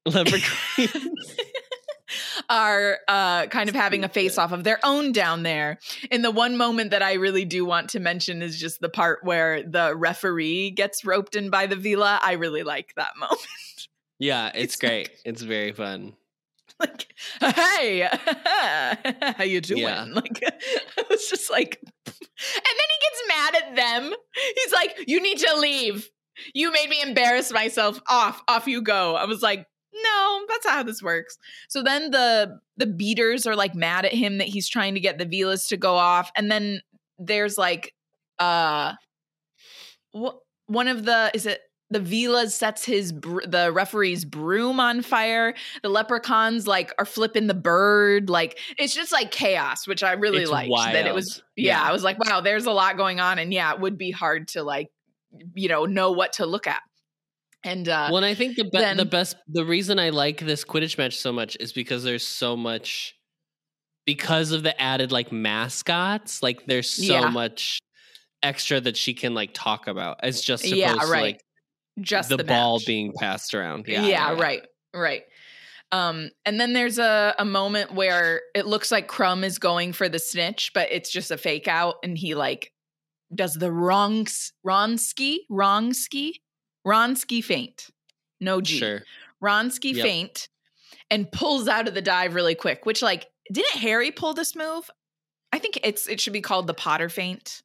Leprechaun. 0.06 0.88
are 2.50 3.00
uh, 3.08 3.46
kind 3.48 3.70
of 3.70 3.76
having 3.76 4.04
a 4.04 4.10
face 4.10 4.38
off 4.38 4.52
of 4.52 4.64
their 4.64 4.80
own 4.84 5.12
down 5.12 5.44
there. 5.44 5.78
And 6.10 6.26
the 6.26 6.32
one 6.32 6.58
moment 6.58 6.92
that 6.92 7.04
I 7.04 7.14
really 7.14 7.46
do 7.46 7.64
want 7.64 7.90
to 7.92 8.00
mention 8.00 8.42
is 8.42 8.60
just 8.60 8.82
the 8.82 8.90
part 8.90 9.24
where 9.24 9.62
the 9.62 9.96
referee 9.96 10.72
gets 10.72 11.06
roped 11.06 11.36
in 11.36 11.50
by 11.50 11.68
the 11.68 11.76
Veela. 11.76 12.20
I 12.22 12.34
really 12.34 12.64
like 12.64 12.94
that 12.96 13.12
moment. 13.20 13.40
Yeah, 14.20 14.48
it's, 14.54 14.74
It's 14.74 14.76
great. 14.76 15.10
it's 15.26 15.42
very 15.42 15.72
fun. 15.72 16.14
like, 16.80 17.08
hey, 17.42 18.08
how 19.38 19.44
you 19.44 19.62
doing? 19.62 19.82
Yeah. 19.82 20.06
Like, 20.14 20.40
I 20.98 21.04
was 21.10 21.28
just 21.28 21.50
like, 21.50 21.80
and 21.82 21.90
then 22.06 22.14
he 22.90 23.00
gets 23.02 23.24
mad 23.28 23.56
at 23.64 23.76
them. 23.76 24.14
He's 24.56 24.74
like, 24.74 25.04
you 25.08 25.22
need 25.22 25.40
to 25.40 25.58
leave. 25.58 26.10
You 26.54 26.72
made 26.72 26.90
me 26.90 27.02
embarrass 27.02 27.52
myself. 27.52 28.00
Off, 28.10 28.42
off 28.48 28.68
you 28.68 28.82
go. 28.82 29.16
I 29.16 29.26
was 29.26 29.42
like, 29.42 29.66
no, 29.94 30.42
that's 30.48 30.66
not 30.66 30.74
how 30.76 30.84
this 30.84 31.02
works. 31.02 31.38
So 31.68 31.82
then 31.84 32.12
the 32.12 32.60
the 32.78 32.86
beaters 32.86 33.46
are 33.48 33.56
like 33.56 33.76
mad 33.76 34.06
at 34.06 34.14
him 34.14 34.38
that 34.38 34.48
he's 34.48 34.70
trying 34.70 34.94
to 34.94 35.00
get 35.02 35.18
the 35.18 35.26
Veelas 35.26 35.68
to 35.70 35.78
go 35.78 35.96
off, 35.96 36.32
and 36.38 36.50
then 36.52 36.82
there's 37.18 37.58
like, 37.58 37.94
uh, 38.38 38.94
wh- 40.16 40.38
one 40.68 40.88
of 40.88 41.04
the 41.06 41.32
is 41.34 41.46
it 41.46 41.60
the 41.92 42.00
Veelas 42.00 42.52
sets 42.52 42.86
his 42.86 43.12
br- 43.12 43.46
the 43.48 43.72
referee's 43.72 44.24
broom 44.26 44.80
on 44.80 45.02
fire. 45.02 45.56
The 45.82 45.90
leprechauns 45.90 46.68
like 46.68 46.94
are 47.00 47.06
flipping 47.06 47.48
the 47.48 47.54
bird. 47.56 48.30
Like 48.30 48.60
it's 48.78 48.94
just 48.94 49.12
like 49.12 49.32
chaos, 49.32 49.88
which 49.88 50.04
I 50.04 50.14
really 50.14 50.44
It's 50.44 50.52
liked. 50.52 50.72
That 50.94 51.08
it 51.08 51.16
was 51.16 51.42
yeah, 51.56 51.82
Yeah. 51.82 51.90
I 51.90 51.92
was 51.92 52.04
like, 52.04 52.18
wow, 52.24 52.42
there's 52.42 52.66
a 52.66 52.72
lot 52.72 52.96
going 52.98 53.20
on, 53.20 53.40
and 53.40 53.52
yeah, 53.54 53.74
it 53.74 53.80
would 53.80 53.98
be 53.98 54.12
hard 54.12 54.50
to 54.50 54.64
like 54.64 54.88
you 55.56 55.68
know 55.70 55.86
know 55.86 56.12
what 56.12 56.34
to 56.34 56.46
look 56.46 56.68
at. 56.68 56.82
And 57.64 57.90
uh, 57.90 58.08
well, 58.10 58.18
and 58.18 58.26
I 58.26 58.36
think 58.36 58.56
the 58.56 58.64
be- 58.66 58.70
then- 58.78 58.98
the 58.98 59.06
best 59.06 59.36
the 59.48 59.66
reason 59.66 60.00
I 60.00 60.10
like 60.12 60.40
this 60.40 60.64
Quidditch 60.64 60.98
match 60.98 61.18
so 61.18 61.32
much 61.34 61.58
is 61.60 61.74
because 61.74 62.04
there's 62.04 62.26
so 62.26 62.56
much 62.56 63.16
because 64.06 64.52
of 64.52 64.64
the 64.64 64.80
added 64.82 65.12
like 65.12 65.32
mascots. 65.32 66.42
Like 66.42 66.66
there's 66.68 66.90
so 66.90 67.04
Yeah. 67.14 67.30
much 67.30 67.80
extra 68.42 68.80
that 68.80 68.96
she 68.96 69.14
can 69.14 69.34
like 69.34 69.52
talk 69.54 69.88
about 69.88 70.20
as 70.24 70.42
just 70.42 70.64
supposed 70.64 70.78
Yeah, 70.80 70.94
to 70.94 71.08
right. 71.08 71.22
like 71.22 71.42
just 72.02 72.30
the, 72.30 72.38
the, 72.38 72.44
ball 72.44 72.78
match. 72.78 72.86
being 72.88 73.14
passed 73.20 73.54
around. 73.54 73.86
Yeah, 73.88 74.02
Yeah, 74.02 74.08
yeah, 74.34 74.42
right, 74.42 74.62
right. 74.94 75.24
Um, 75.92 76.30
and 76.46 76.60
then 76.60 76.74
there's 76.74 77.00
a, 77.00 77.34
a 77.40 77.46
moment 77.46 77.94
where 77.94 78.42
it 78.54 78.68
looks 78.68 78.92
like 78.92 79.08
Krum 79.08 79.44
is 79.44 79.58
going 79.58 79.94
for 79.94 80.08
the 80.08 80.20
snitch, 80.20 80.72
but 80.74 80.88
it's 80.92 81.10
just 81.10 81.32
a 81.32 81.38
fake 81.38 81.68
out, 81.68 81.96
and 82.04 82.18
he 82.18 82.36
like 82.36 82.72
does 83.34 83.54
the 83.56 83.72
wrong 83.72 84.26
Wronski, 84.66 85.38
Wronski, 85.52 86.34
Wronski 86.86 87.44
feint, 87.44 87.88
No 88.40 88.62
G. 88.62 88.78
Sure. 88.78 89.02
Wronski 89.44 89.94
Yep. 89.96 90.06
feint 90.06 90.50
and 91.10 91.32
pulls 91.32 91.68
out 91.68 91.88
of 91.88 91.94
the 91.94 92.02
dive 92.02 92.36
really 92.36 92.56
quick, 92.56 92.86
which 92.86 93.02
like 93.02 93.28
didn't 93.52 93.80
Harry 93.82 94.12
pull 94.12 94.34
this 94.34 94.56
move? 94.56 94.90
I 95.52 95.58
think 95.60 95.80
it's 95.84 96.08
it 96.08 96.20
should 96.22 96.34
be 96.34 96.42
called 96.42 96.68
the 96.68 96.74
Potter 96.76 97.10
feint. 97.10 97.62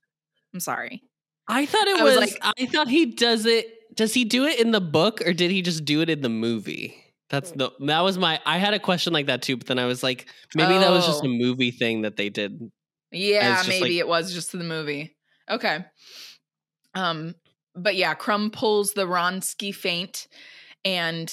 I'm 0.54 0.60
sorry. 0.60 1.02
I 1.48 1.66
thought 1.66 1.86
it 1.88 2.00
I 2.00 2.02
was 2.02 2.16
was. 2.16 2.32
like- 2.32 2.54
I 2.58 2.66
thought 2.66 2.88
he 2.88 3.06
does 3.06 3.44
it. 3.44 3.66
Does 3.96 4.14
he 4.14 4.24
do 4.24 4.44
it 4.46 4.58
in 4.60 4.70
the 4.72 4.80
book 4.80 5.20
or 5.26 5.32
did 5.32 5.50
he 5.50 5.62
just 5.62 5.84
do 5.84 6.00
it 6.00 6.10
in 6.10 6.20
the 6.20 6.28
movie? 6.28 6.96
That's 7.30 7.50
the. 7.52 7.70
That 7.80 8.00
was 8.00 8.18
my. 8.18 8.40
I 8.44 8.58
had 8.58 8.74
a 8.74 8.78
question 8.78 9.12
like 9.12 9.26
that 9.26 9.42
too, 9.42 9.56
but 9.56 9.66
then 9.66 9.78
I 9.78 9.86
was 9.86 10.02
like, 10.02 10.26
maybe 10.54 10.74
that 10.78 10.90
was 10.90 11.06
just 11.06 11.22
Oh. 11.24 11.26
a 11.26 11.30
movie 11.30 11.70
thing 11.70 12.02
that 12.02 12.16
they 12.16 12.28
did. 12.28 12.70
Yeah, 13.10 13.62
maybe 13.66 13.80
like- 13.82 13.92
it 13.92 14.08
was 14.08 14.32
just 14.34 14.52
the 14.52 14.58
movie. 14.58 15.16
Okay. 15.50 15.84
Um, 16.94 17.34
but 17.74 17.96
yeah, 17.96 18.14
Krum 18.14 18.52
pulls 18.52 18.92
the 18.92 19.06
Wronski 19.06 19.74
feint, 19.74 20.26
and 20.84 21.32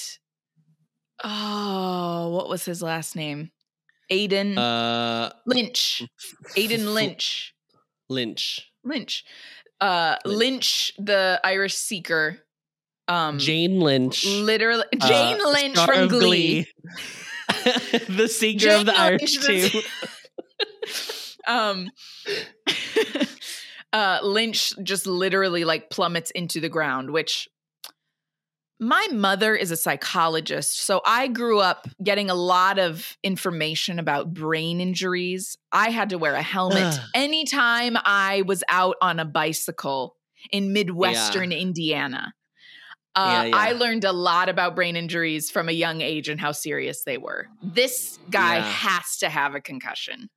oh, 1.23 2.29
what 2.29 2.49
was 2.49 2.65
his 2.65 2.81
last 2.81 3.15
name? 3.15 3.51
Aidan 4.09 4.57
Uh, 4.57 5.31
Lynch. 5.45 6.03
Aidan 6.55 6.85
Lynch. 6.93 7.53
Lynch. 8.09 8.69
Lynch. 8.83 9.23
Uh, 9.79 10.17
Lynch. 10.25 10.37
Lynch, 10.37 10.93
the 10.97 11.39
Irish 11.43 11.75
seeker. 11.75 12.39
Um, 13.07 13.39
Jane 13.39 13.79
Lynch. 13.79 14.25
literally 14.25 14.85
uh, 15.01 15.07
Jane 15.07 15.39
Lynch 15.43 15.75
star 15.75 15.87
from 15.87 16.03
of 16.03 16.09
Glee. 16.09 16.67
the 18.07 18.27
seeker 18.27 18.59
Jane 18.59 18.79
of 18.81 18.85
the 18.85 18.97
Irish 18.97 19.47
Lynch, 19.47 19.71
team. 19.71 19.81
um 21.47 21.89
uh 23.93 24.19
lynch 24.23 24.73
just 24.83 25.07
literally 25.07 25.63
like 25.63 25.89
plummets 25.89 26.31
into 26.31 26.59
the 26.59 26.69
ground 26.69 27.11
which 27.11 27.49
my 28.79 29.07
mother 29.11 29.55
is 29.55 29.71
a 29.71 29.75
psychologist 29.75 30.85
so 30.85 31.01
i 31.05 31.27
grew 31.27 31.59
up 31.59 31.87
getting 32.03 32.29
a 32.29 32.35
lot 32.35 32.79
of 32.79 33.17
information 33.23 33.99
about 33.99 34.33
brain 34.33 34.79
injuries 34.79 35.57
i 35.71 35.89
had 35.89 36.09
to 36.09 36.17
wear 36.17 36.35
a 36.35 36.41
helmet 36.41 36.83
Ugh. 36.83 36.99
anytime 37.15 37.97
i 38.05 38.43
was 38.45 38.63
out 38.69 38.95
on 39.01 39.19
a 39.19 39.25
bicycle 39.25 40.15
in 40.51 40.73
midwestern 40.73 41.51
indiana 41.51 42.33
uh, 43.15 43.29
Yeah, 43.29 43.43
yeah. 43.45 43.55
I 43.57 43.71
learned 43.73 44.03
a 44.05 44.11
lot 44.11 44.49
about 44.49 44.75
brain 44.75 44.95
injuries 44.95 45.49
from 45.51 45.69
a 45.69 45.73
young 45.73 46.01
age 46.01 46.29
and 46.29 46.39
how 46.39 46.51
serious 46.51 47.03
they 47.03 47.17
were. 47.17 47.47
This 47.61 48.19
guy 48.29 48.57
Yeah. 48.57 48.63
has 48.63 49.17
to 49.19 49.29
have 49.29 49.55
a 49.55 49.61
concussion. 49.61 50.29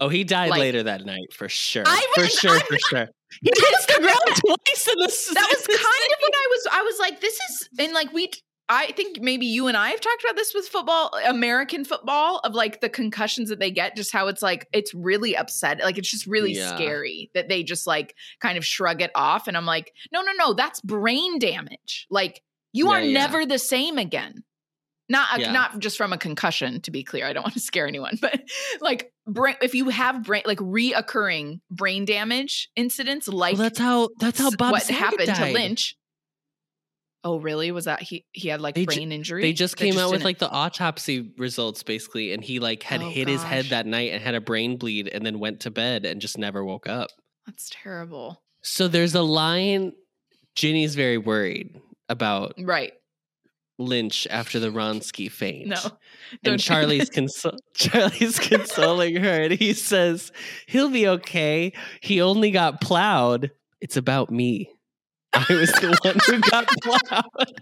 Oh, 0.00 0.08
he 0.08 0.24
died 0.24 0.50
Like- 0.50 0.60
later 0.60 0.82
that 0.82 1.04
night 1.04 1.32
for 1.32 1.48
sure. 1.48 1.84
I 1.86 2.04
for 2.14 2.26
sure, 2.26 2.56
I'm 2.56 2.60
for 2.66 2.78
sure. 2.88 3.08
He 3.40 3.48
hits 3.50 3.86
the 3.86 3.94
ground 4.00 4.36
twice 4.36 4.88
in 4.88 4.98
this. 4.98 5.26
that 5.28 5.46
was 5.56 5.66
kind 5.66 5.78
of 5.80 6.18
what 6.20 6.34
I 6.34 6.46
was. 6.50 6.66
I 6.70 6.82
was 6.82 6.98
like, 6.98 7.20
this 7.22 7.32
is, 7.34 7.68
and 7.78 7.92
like 7.94 8.12
we, 8.12 8.30
I 8.74 8.92
think 8.92 9.20
maybe 9.20 9.44
you 9.46 9.66
and 9.68 9.76
I 9.76 9.90
have 9.90 10.00
talked 10.00 10.24
about 10.24 10.34
this 10.36 10.54
with 10.54 10.66
football, 10.66 11.10
American 11.26 11.84
football, 11.84 12.38
of 12.42 12.54
like 12.54 12.80
the 12.80 12.88
concussions 12.88 13.50
that 13.50 13.58
they 13.60 13.70
get, 13.70 13.94
just 13.96 14.12
how 14.12 14.28
it's 14.28 14.40
like 14.42 14.66
it's 14.72 14.94
really 14.94 15.36
upset, 15.36 15.80
like 15.80 15.98
it's 15.98 16.10
just 16.10 16.26
really 16.26 16.54
Yeah. 16.54 16.74
scary 16.74 17.30
that 17.34 17.48
they 17.48 17.62
just 17.62 17.86
like 17.86 18.14
kind 18.40 18.56
of 18.56 18.64
shrug 18.64 19.02
it 19.02 19.10
off, 19.14 19.46
and 19.46 19.56
I'm 19.56 19.66
like, 19.66 19.92
no, 20.12 20.22
no, 20.22 20.32
no, 20.38 20.54
that's 20.54 20.80
brain 20.80 21.38
damage. 21.38 22.06
Like 22.10 22.42
you 22.72 22.86
Yeah, 22.90 22.92
are 22.96 23.00
yeah. 23.02 23.12
never 23.12 23.44
the 23.44 23.58
same 23.58 23.98
again. 23.98 24.42
Not 25.08 25.38
Yeah. 25.38 25.52
not 25.52 25.78
just 25.78 25.98
from 25.98 26.14
a 26.14 26.18
concussion, 26.18 26.80
to 26.82 26.90
be 26.90 27.04
clear. 27.04 27.26
I 27.26 27.34
don't 27.34 27.42
want 27.44 27.54
to 27.54 27.60
scare 27.60 27.86
anyone, 27.86 28.16
but 28.22 28.40
like 28.80 29.12
brain, 29.26 29.56
if 29.60 29.74
you 29.74 29.90
have 29.90 30.22
brain 30.24 30.42
like 30.46 30.58
reoccurring 30.58 31.60
brain 31.70 32.04
damage 32.06 32.70
incidents, 32.76 33.28
like 33.28 33.54
Well, 33.54 33.64
that's 33.64 33.78
how. 33.78 34.08
That's 34.18 34.38
how 34.38 34.50
Bob 34.50 34.72
what 34.72 34.82
Saget 34.82 34.96
happened 34.96 35.26
died. 35.26 35.46
to 35.48 35.52
Lynch. 35.52 35.96
Oh, 37.24 37.38
really? 37.38 37.70
Was 37.70 37.84
that 37.84 38.02
he? 38.02 38.24
He 38.32 38.48
had 38.48 38.60
like 38.60 38.74
They 38.74 38.82
ju- 38.86 38.94
brain 38.96 39.12
injury. 39.12 39.42
They 39.42 39.52
just 39.52 39.76
came 39.76 39.96
out 39.98 40.06
with 40.10 40.20
didn't- 40.20 40.24
like 40.24 40.38
the 40.38 40.50
autopsy 40.50 41.32
results 41.38 41.82
basically, 41.82 42.32
and 42.32 42.42
he 42.42 42.58
like 42.58 42.82
had 42.82 43.00
Oh, 43.02 43.08
hit 43.10 43.28
his 43.28 43.42
head 43.42 43.66
that 43.66 43.86
night 43.86 44.12
and 44.12 44.22
had 44.22 44.34
a 44.34 44.40
brain 44.40 44.76
bleed, 44.76 45.08
and 45.08 45.24
then 45.24 45.38
went 45.38 45.60
to 45.60 45.70
bed 45.70 46.04
and 46.04 46.20
just 46.20 46.36
never 46.38 46.64
woke 46.64 46.88
up. 46.88 47.10
That's 47.46 47.70
terrible. 47.70 48.42
So 48.62 48.88
there's 48.88 49.14
a 49.14 49.22
line. 49.22 49.92
Ginny's 50.56 50.94
very 50.96 51.16
worried 51.18 51.80
about 52.08 52.54
Right. 52.58 52.92
Lynch 53.78 54.26
after 54.30 54.58
the 54.60 54.68
Wronski 54.70 55.30
feint. 55.30 55.68
No. 55.68 55.78
and 56.44 56.60
Charlie's 56.60 57.08
consol- 57.10 57.58
Charlie's 57.74 58.38
consoling 58.38 59.16
her, 59.16 59.42
and 59.44 59.52
he 59.54 59.72
says 59.74 60.30
he'll 60.66 60.90
be 60.90 61.06
okay. 61.08 61.72
He 62.00 62.20
only 62.20 62.50
got 62.50 62.80
plowed. 62.80 63.50
It's 63.80 63.96
about 63.96 64.30
me. 64.30 64.70
I 65.34 65.46
was 65.50 65.70
the 65.72 65.98
one 66.02 66.16
who 66.26 66.40
got 66.50 66.68
plowed. 66.82 67.60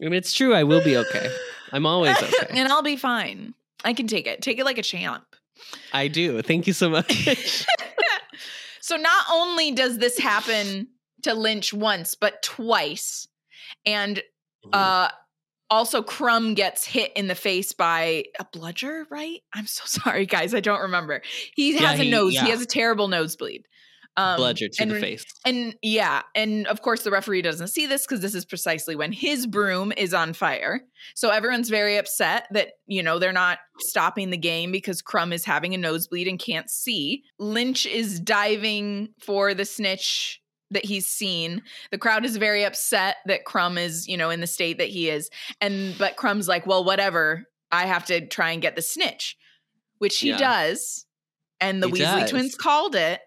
and 0.00 0.14
it's 0.14 0.32
true. 0.32 0.54
I 0.54 0.64
will 0.64 0.82
be 0.82 0.96
okay. 0.96 1.30
I'm 1.72 1.86
always 1.86 2.16
okay. 2.22 2.46
and 2.50 2.70
I'll 2.72 2.82
be 2.82 2.96
fine. 2.96 3.54
I 3.84 3.92
can 3.92 4.06
take 4.06 4.26
it. 4.26 4.42
Take 4.42 4.58
it 4.58 4.64
like 4.64 4.78
a 4.78 4.82
champ. 4.82 5.24
I 5.92 6.08
do. 6.08 6.42
Thank 6.42 6.66
you 6.66 6.72
so 6.72 6.88
much. 6.90 7.66
So 8.82 8.96
not 8.96 9.24
only 9.30 9.70
does 9.70 9.98
this 9.98 10.18
happen 10.18 10.88
to 11.22 11.32
Lynch 11.34 11.72
once, 11.72 12.16
but 12.16 12.42
twice. 12.42 13.28
And 13.86 14.20
uh 14.72 15.10
also 15.70 16.02
Krum 16.02 16.56
gets 16.56 16.84
hit 16.84 17.12
in 17.14 17.28
the 17.28 17.36
face 17.36 17.72
by 17.72 18.24
a 18.40 18.46
bludger, 18.52 19.04
right? 19.08 19.38
I'm 19.54 19.66
so 19.68 19.82
sorry, 19.86 20.26
guys. 20.26 20.54
I 20.54 20.60
don't 20.60 20.80
remember. 20.80 21.22
He 21.54 21.74
Yeah, 21.74 21.90
has 21.90 22.00
a 22.00 22.04
he- 22.04 22.10
nose. 22.10 22.34
yeah. 22.34 22.44
He 22.46 22.50
has 22.50 22.62
a 22.62 22.66
terrible 22.66 23.06
nosebleed. 23.06 23.64
Um, 24.20 24.38
Bludger 24.40 24.68
to 24.70 24.82
and 24.82 24.90
the 24.90 25.00
face. 25.00 25.24
And 25.44 25.74
yeah, 25.82 26.22
and 26.34 26.66
of 26.66 26.82
course 26.82 27.02
the 27.02 27.10
referee 27.10 27.42
doesn't 27.42 27.68
see 27.68 27.86
this 27.86 28.06
because 28.06 28.20
this 28.20 28.34
is 28.34 28.44
precisely 28.44 28.94
when 28.96 29.12
his 29.12 29.46
broom 29.46 29.92
is 29.96 30.12
on 30.14 30.32
fire. 30.32 30.82
So 31.14 31.30
everyone's 31.30 31.70
very 31.70 31.96
upset 31.96 32.46
that, 32.52 32.72
you 32.86 33.02
know, 33.02 33.18
they're 33.18 33.32
not 33.32 33.58
stopping 33.78 34.30
the 34.30 34.36
game 34.36 34.72
because 34.72 35.02
Krum 35.02 35.32
is 35.32 35.44
having 35.44 35.74
a 35.74 35.78
nosebleed 35.78 36.28
and 36.28 36.38
can't 36.38 36.68
see. 36.70 37.22
Lynch 37.38 37.86
is 37.86 38.20
diving 38.20 39.08
for 39.20 39.54
the 39.54 39.64
snitch 39.64 40.40
that 40.72 40.84
he's 40.84 41.06
seen. 41.06 41.62
The 41.90 41.98
crowd 41.98 42.24
is 42.24 42.36
very 42.36 42.64
upset 42.64 43.16
that 43.26 43.44
Krum 43.44 43.76
is, 43.78 44.06
you 44.06 44.16
know, 44.16 44.30
in 44.30 44.40
the 44.40 44.46
state 44.46 44.78
that 44.78 44.88
he 44.88 45.08
is. 45.10 45.28
And 45.60 45.96
but 45.98 46.16
Krum's 46.16 46.46
like, 46.46 46.66
"Well, 46.66 46.84
whatever. 46.84 47.44
I 47.72 47.86
have 47.86 48.04
to 48.06 48.26
try 48.26 48.50
and 48.52 48.62
get 48.62 48.76
the 48.76 48.82
snitch." 48.82 49.36
Which 49.98 50.18
he 50.18 50.28
Yeah. 50.28 50.38
does. 50.38 51.06
And 51.60 51.82
the 51.82 51.88
He 51.88 51.94
Weasley 51.94 52.20
does. 52.20 52.30
twins 52.30 52.54
called 52.54 52.94
it. 52.94 53.20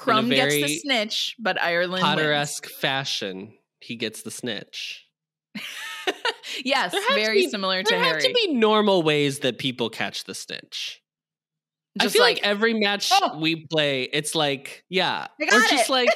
Krum 0.00 0.30
gets 0.30 0.54
the 0.54 0.68
snitch, 0.78 1.36
but 1.38 1.60
Ireland 1.60 1.92
wins. 1.92 2.02
Potter-esque 2.04 2.66
fashion. 2.68 3.52
He 3.80 3.96
gets 3.96 4.22
the 4.22 4.30
snitch. 4.30 5.06
yes, 6.64 6.92
There 6.92 7.00
to 7.00 7.14
very 7.14 7.42
be- 7.44 7.48
similar 7.50 7.82
to 7.82 7.90
There 7.90 7.98
Harry. 8.02 8.14
have 8.14 8.22
to 8.22 8.32
be 8.32 8.52
normal 8.54 9.02
ways 9.02 9.40
that 9.40 9.58
people 9.58 9.90
catch 9.90 10.24
the 10.24 10.34
snitch. 10.34 11.02
I 11.98 12.08
feel 12.08 12.22
like, 12.22 12.40
every 12.44 12.72
match 12.74 13.10
"Oh." 13.12 13.38
we 13.40 13.66
play, 13.66 14.04
it's 14.04 14.34
like, 14.36 14.84
yeah, 14.88 15.26
or 15.40 15.46
just 15.62 15.88
it. 15.88 15.92
like 15.92 16.08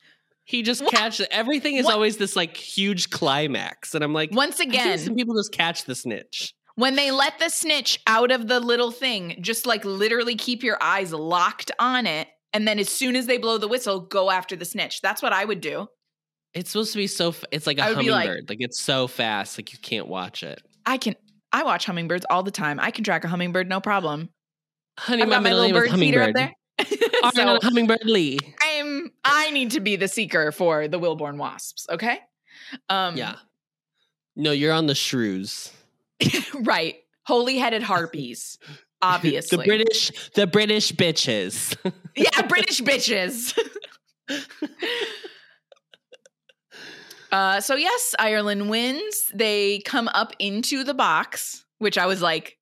he 0.44 0.62
just 0.62 0.86
catches 0.88 1.26
everything 1.30 1.76
is 1.76 1.86
What? 1.86 1.94
always 1.94 2.18
this 2.18 2.36
like 2.36 2.56
huge 2.56 3.08
climax, 3.10 3.94
and 3.94 4.04
I'm 4.04 4.12
like, 4.12 4.30
once 4.32 4.60
again, 4.60 4.98
some 4.98 5.14
people 5.14 5.34
just 5.36 5.50
catch 5.52 5.84
the 5.86 5.94
snitch. 5.94 6.54
when 6.74 6.96
they 6.96 7.10
let 7.10 7.38
the 7.38 7.48
snitch 7.48 7.98
out 8.06 8.30
of 8.30 8.46
the 8.46 8.60
little 8.60 8.90
thing, 8.90 9.38
just 9.40 9.64
like 9.64 9.84
literally 9.86 10.36
keep 10.36 10.62
your 10.62 10.76
eyes 10.82 11.12
locked 11.14 11.70
on 11.78 12.06
it. 12.06 12.28
And 12.52 12.66
then 12.68 12.78
as 12.78 12.88
soon 12.88 13.16
as 13.16 13.26
they 13.26 13.38
blow 13.38 13.58
the 13.58 13.68
whistle, 13.68 14.00
go 14.00 14.30
after 14.30 14.56
the 14.56 14.64
snitch. 14.64 15.00
That's 15.00 15.22
what 15.22 15.32
I 15.32 15.44
would 15.44 15.60
do. 15.60 15.88
It's 16.54 16.70
supposed 16.70 16.92
to 16.92 16.98
be 16.98 17.06
so. 17.06 17.28
F- 17.30 17.44
it's 17.50 17.66
like 17.66 17.78
a 17.78 17.94
be 17.96 18.10
like- 18.10 18.26
hummingbird. 18.26 18.48
Like, 18.50 18.58
it's 18.60 18.78
so 18.80 19.06
fast, 19.06 19.58
like 19.58 19.72
you 19.72 19.78
can't 19.78 20.06
watch 20.08 20.42
it. 20.42 20.60
I 20.84 20.98
can 20.98 21.14
I 21.52 21.62
watch 21.64 21.86
hummingbirds 21.86 22.26
all 22.28 22.42
the 22.42 22.50
time. 22.50 22.78
I 22.80 22.90
can 22.90 23.04
track 23.04 23.24
a 23.24 23.28
hummingbird, 23.28 23.68
no 23.68 23.80
problem. 23.80 24.28
Honey, 24.98 25.22
I've 25.22 25.30
got 25.30 25.42
my 25.42 25.52
little 25.52 25.72
bird 25.72 25.90
feeder 25.92 26.22
up 26.22 26.26
hummingbird. 26.30 26.36
there. 26.36 26.52
So 27.34 27.58
Hummingbird 27.62 28.04
Lee. 28.04 28.38
I'm 28.62 29.10
I 29.24 29.50
need 29.50 29.70
to 29.72 29.80
be 29.80 29.94
the 29.96 30.08
seeker 30.08 30.50
for 30.50 30.88
the 30.88 30.98
Wimbourne 30.98 31.36
wasps, 31.38 31.86
okay? 31.88 32.18
Um 32.88 33.16
Yeah. 33.16 33.36
No, 34.34 34.50
you're 34.50 34.72
on 34.72 34.86
the 34.86 34.94
shrews. 34.94 35.70
right. 36.54 36.96
Holy 37.24 37.58
headed 37.58 37.82
harpies, 37.84 38.58
obviously. 39.02 39.58
the 39.58 39.64
British, 39.64 40.30
the 40.34 40.46
British 40.46 40.92
bitches. 40.92 41.76
yeah, 42.16 42.42
British 42.42 42.80
bitches. 42.80 43.58
uh, 47.32 47.60
so 47.60 47.74
yes, 47.74 48.14
Ireland 48.18 48.70
wins. 48.70 49.30
They 49.34 49.80
come 49.80 50.08
up 50.08 50.32
into 50.38 50.84
the 50.84 50.94
box, 50.94 51.64
which 51.78 51.98
I 51.98 52.06
was 52.06 52.22
like, 52.22 52.56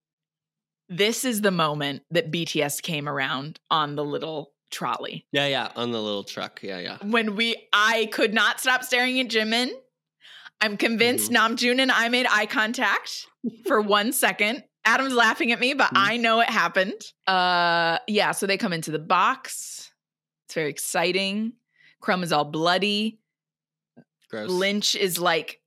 this 0.88 1.24
is 1.24 1.40
the 1.40 1.52
moment 1.52 2.02
that 2.10 2.32
BTS 2.32 2.82
came 2.82 3.08
around 3.08 3.60
on 3.70 3.94
the 3.94 4.04
little 4.04 4.52
trolley. 4.70 5.26
yeah, 5.32 5.46
yeah, 5.46 5.68
on 5.76 5.92
the 5.92 6.00
little 6.00 6.24
truck. 6.24 6.60
Yeah, 6.62 6.78
yeah. 6.78 6.98
When 7.02 7.36
we, 7.36 7.56
I 7.72 8.08
could 8.12 8.32
not 8.32 8.60
stop 8.60 8.84
staring 8.84 9.20
at 9.20 9.28
Jimin. 9.28 9.70
I'm 10.60 10.76
convinced 10.76 11.30
Namjoon 11.30 11.80
and 11.80 11.90
I 11.90 12.08
made 12.08 12.26
eye 12.30 12.46
contact 12.46 13.26
for 13.66 13.80
one 13.80 14.12
second. 14.12 14.64
Adam's 14.84 15.12
laughing 15.14 15.52
at 15.52 15.60
me, 15.60 15.74
but 15.74 15.90
Mhm. 15.92 15.96
I 15.96 16.16
know 16.16 16.40
it 16.40 16.48
happened. 16.48 17.00
Uh, 17.26 17.98
yeah. 18.08 18.32
So 18.32 18.46
they 18.46 18.56
come 18.56 18.72
into 18.72 18.90
the 18.90 18.98
box. 18.98 19.90
It's 20.46 20.54
very 20.54 20.70
exciting. 20.70 21.52
Krum 22.02 22.22
is 22.22 22.32
all 22.32 22.44
bloody. 22.44 23.20
Gross. 24.30 24.48
Lynch 24.50 24.94
is 24.94 25.18
like 25.18 25.60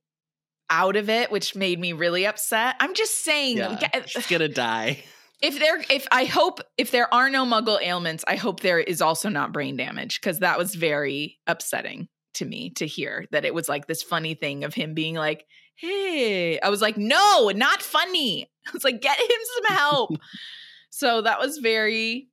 out 0.70 0.96
of 0.96 1.08
it, 1.10 1.30
which 1.30 1.54
made 1.54 1.78
me 1.78 1.92
really 1.92 2.26
upset. 2.26 2.76
I'm 2.80 2.94
just 2.94 3.22
saying, 3.22 3.58
Yeah, 3.58 3.78
get- 3.78 4.08
she's 4.08 4.26
gonna 4.26 4.48
die. 4.48 5.04
if 5.42 5.58
there, 5.58 5.82
if 5.90 6.06
I 6.10 6.24
hope, 6.24 6.60
if 6.78 6.90
there 6.90 7.12
are 7.12 7.28
no 7.30 7.44
Muggle 7.44 7.80
ailments, 7.82 8.24
I 8.26 8.36
hope 8.36 8.60
there 8.60 8.80
is 8.80 9.02
also 9.02 9.28
not 9.28 9.52
brain 9.52 9.76
damage 9.76 10.20
because 10.20 10.38
that 10.40 10.58
was 10.58 10.74
very 10.74 11.38
upsetting 11.46 12.08
to 12.34 12.44
me 12.46 12.70
to 12.70 12.86
hear 12.86 13.26
that 13.30 13.44
it 13.44 13.54
was 13.54 13.68
like 13.68 13.86
this 13.86 14.02
funny 14.02 14.34
thing 14.34 14.64
of 14.64 14.74
him 14.74 14.94
being 14.94 15.14
like, 15.14 15.46
"Hey," 15.74 16.58
I 16.60 16.68
was 16.70 16.80
like, 16.80 16.96
"No, 16.96 17.50
not 17.54 17.82
funny." 17.82 18.50
I 18.66 18.70
was 18.72 18.84
like, 18.84 19.00
"Get 19.00 19.18
him 19.18 19.40
some 19.54 19.76
help." 19.76 20.10
so 20.90 21.22
that 21.22 21.38
was 21.38 21.58
very 21.58 22.28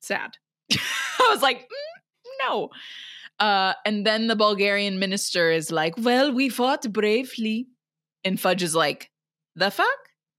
sad. 0.00 0.36
I 0.72 1.28
was 1.30 1.42
like, 1.42 1.62
"Mm, 1.62 2.48
"No." 2.48 2.70
Uh, 3.42 3.74
and 3.84 4.06
then 4.06 4.28
the 4.28 4.36
Bulgarian 4.36 5.00
minister 5.00 5.50
is 5.50 5.72
like, 5.72 5.94
Well, 5.98 6.32
we 6.32 6.48
fought 6.48 6.90
bravely. 6.92 7.66
And 8.24 8.38
Fudge 8.38 8.62
is 8.62 8.74
like, 8.74 9.10
The 9.56 9.70
fuck? 9.70 9.86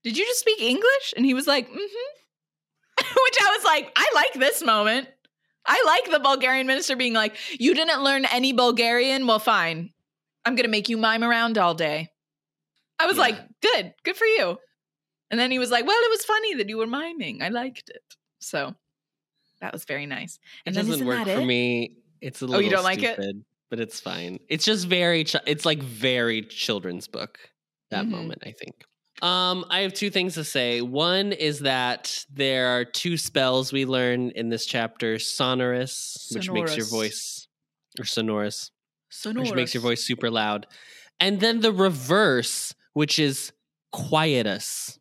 Did 0.05 0.17
you 0.17 0.25
just 0.25 0.39
speak 0.39 0.61
English? 0.61 1.13
And 1.17 1.25
he 1.25 1.33
was 1.33 1.47
like, 1.47 1.67
Mm 1.67 1.75
hmm. 1.75 2.17
Which 2.99 3.37
I 3.41 3.55
was 3.57 3.65
like, 3.65 3.91
I 3.95 4.09
like 4.15 4.33
this 4.33 4.63
moment. 4.63 5.09
I 5.65 5.83
like 5.85 6.11
the 6.11 6.19
Bulgarian 6.19 6.67
minister 6.67 6.95
being 6.95 7.13
like, 7.13 7.35
You 7.59 7.73
didn't 7.73 8.03
learn 8.03 8.25
any 8.25 8.53
Bulgarian? 8.53 9.27
Well, 9.27 9.39
fine. 9.39 9.92
I'm 10.45 10.55
going 10.55 10.65
to 10.65 10.69
make 10.71 10.89
you 10.89 10.97
mime 10.97 11.23
around 11.23 11.57
all 11.57 11.73
day. 11.73 12.09
I 12.99 13.05
was 13.05 13.15
Yeah. 13.17 13.21
like, 13.23 13.39
Good, 13.61 13.93
good 14.03 14.15
for 14.15 14.25
you. 14.25 14.57
And 15.31 15.39
then 15.39 15.51
he 15.51 15.59
was 15.59 15.71
like, 15.71 15.85
Well, 15.85 15.97
it 16.03 16.09
was 16.09 16.23
funny 16.25 16.55
that 16.55 16.69
you 16.69 16.77
were 16.77 16.87
miming. 16.87 17.41
I 17.41 17.49
liked 17.49 17.89
it. 17.89 18.01
So 18.39 18.75
that 19.61 19.71
was 19.73 19.85
very 19.85 20.05
nice. 20.05 20.37
And 20.65 20.75
it 20.75 20.85
doesn't 20.85 21.05
work 21.07 21.23
for 21.23 21.29
it? 21.39 21.45
me. 21.45 21.97
It's 22.21 22.41
a 22.41 22.45
little. 22.45 22.57
Oh, 22.57 22.59
you 22.63 22.69
don't 22.69 22.83
like 22.83 23.03
it? 23.03 23.19
but 23.69 23.79
it's 23.79 23.99
fine. 23.99 24.39
It's 24.49 24.65
just 24.65 24.87
very. 24.87 25.23
Ch- 25.23 25.35
it's 25.47 25.65
like 25.65 25.81
very 25.81 26.43
children's 26.43 27.07
book. 27.07 27.39
That 27.89 28.05
Mhm. 28.05 28.09
moment, 28.09 28.43
I 28.45 28.51
think. 28.51 28.83
Um, 29.21 29.65
I 29.69 29.79
have 29.81 29.93
two 29.93 30.09
things 30.11 30.35
to 30.35 30.43
say. 30.43 30.81
One 30.81 31.31
is 31.31 31.59
that 31.59 32.25
there 32.31 32.67
are 32.67 32.85
two 32.85 33.17
spells 33.17 33.71
we 33.73 33.85
learn 33.85 34.29
in 34.31 34.49
this 34.49 34.65
chapter: 34.65 35.15
Sonorus, 35.15 36.33
which 36.35 36.51
makes 36.51 36.77
your 36.77 36.85
voice, 36.85 37.47
or 37.99 38.05
Sonorus, 38.05 38.69
Sonorus. 39.13 39.41
which 39.41 39.53
makes 39.53 39.73
your 39.73 39.81
voice 39.83 40.03
super 40.03 40.31
loud, 40.31 40.65
and 41.19 41.39
then 41.39 41.61
the 41.61 41.71
reverse, 41.71 42.73
which 42.93 43.19
is 43.19 43.51
quietus. 43.91 44.97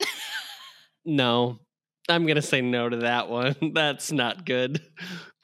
no, 1.04 1.60
I'm 2.08 2.26
gonna 2.26 2.42
say 2.42 2.60
no 2.60 2.88
to 2.88 2.96
that 2.98 3.28
one. 3.28 3.54
That's 3.74 4.10
not 4.10 4.44
good. 4.44 4.80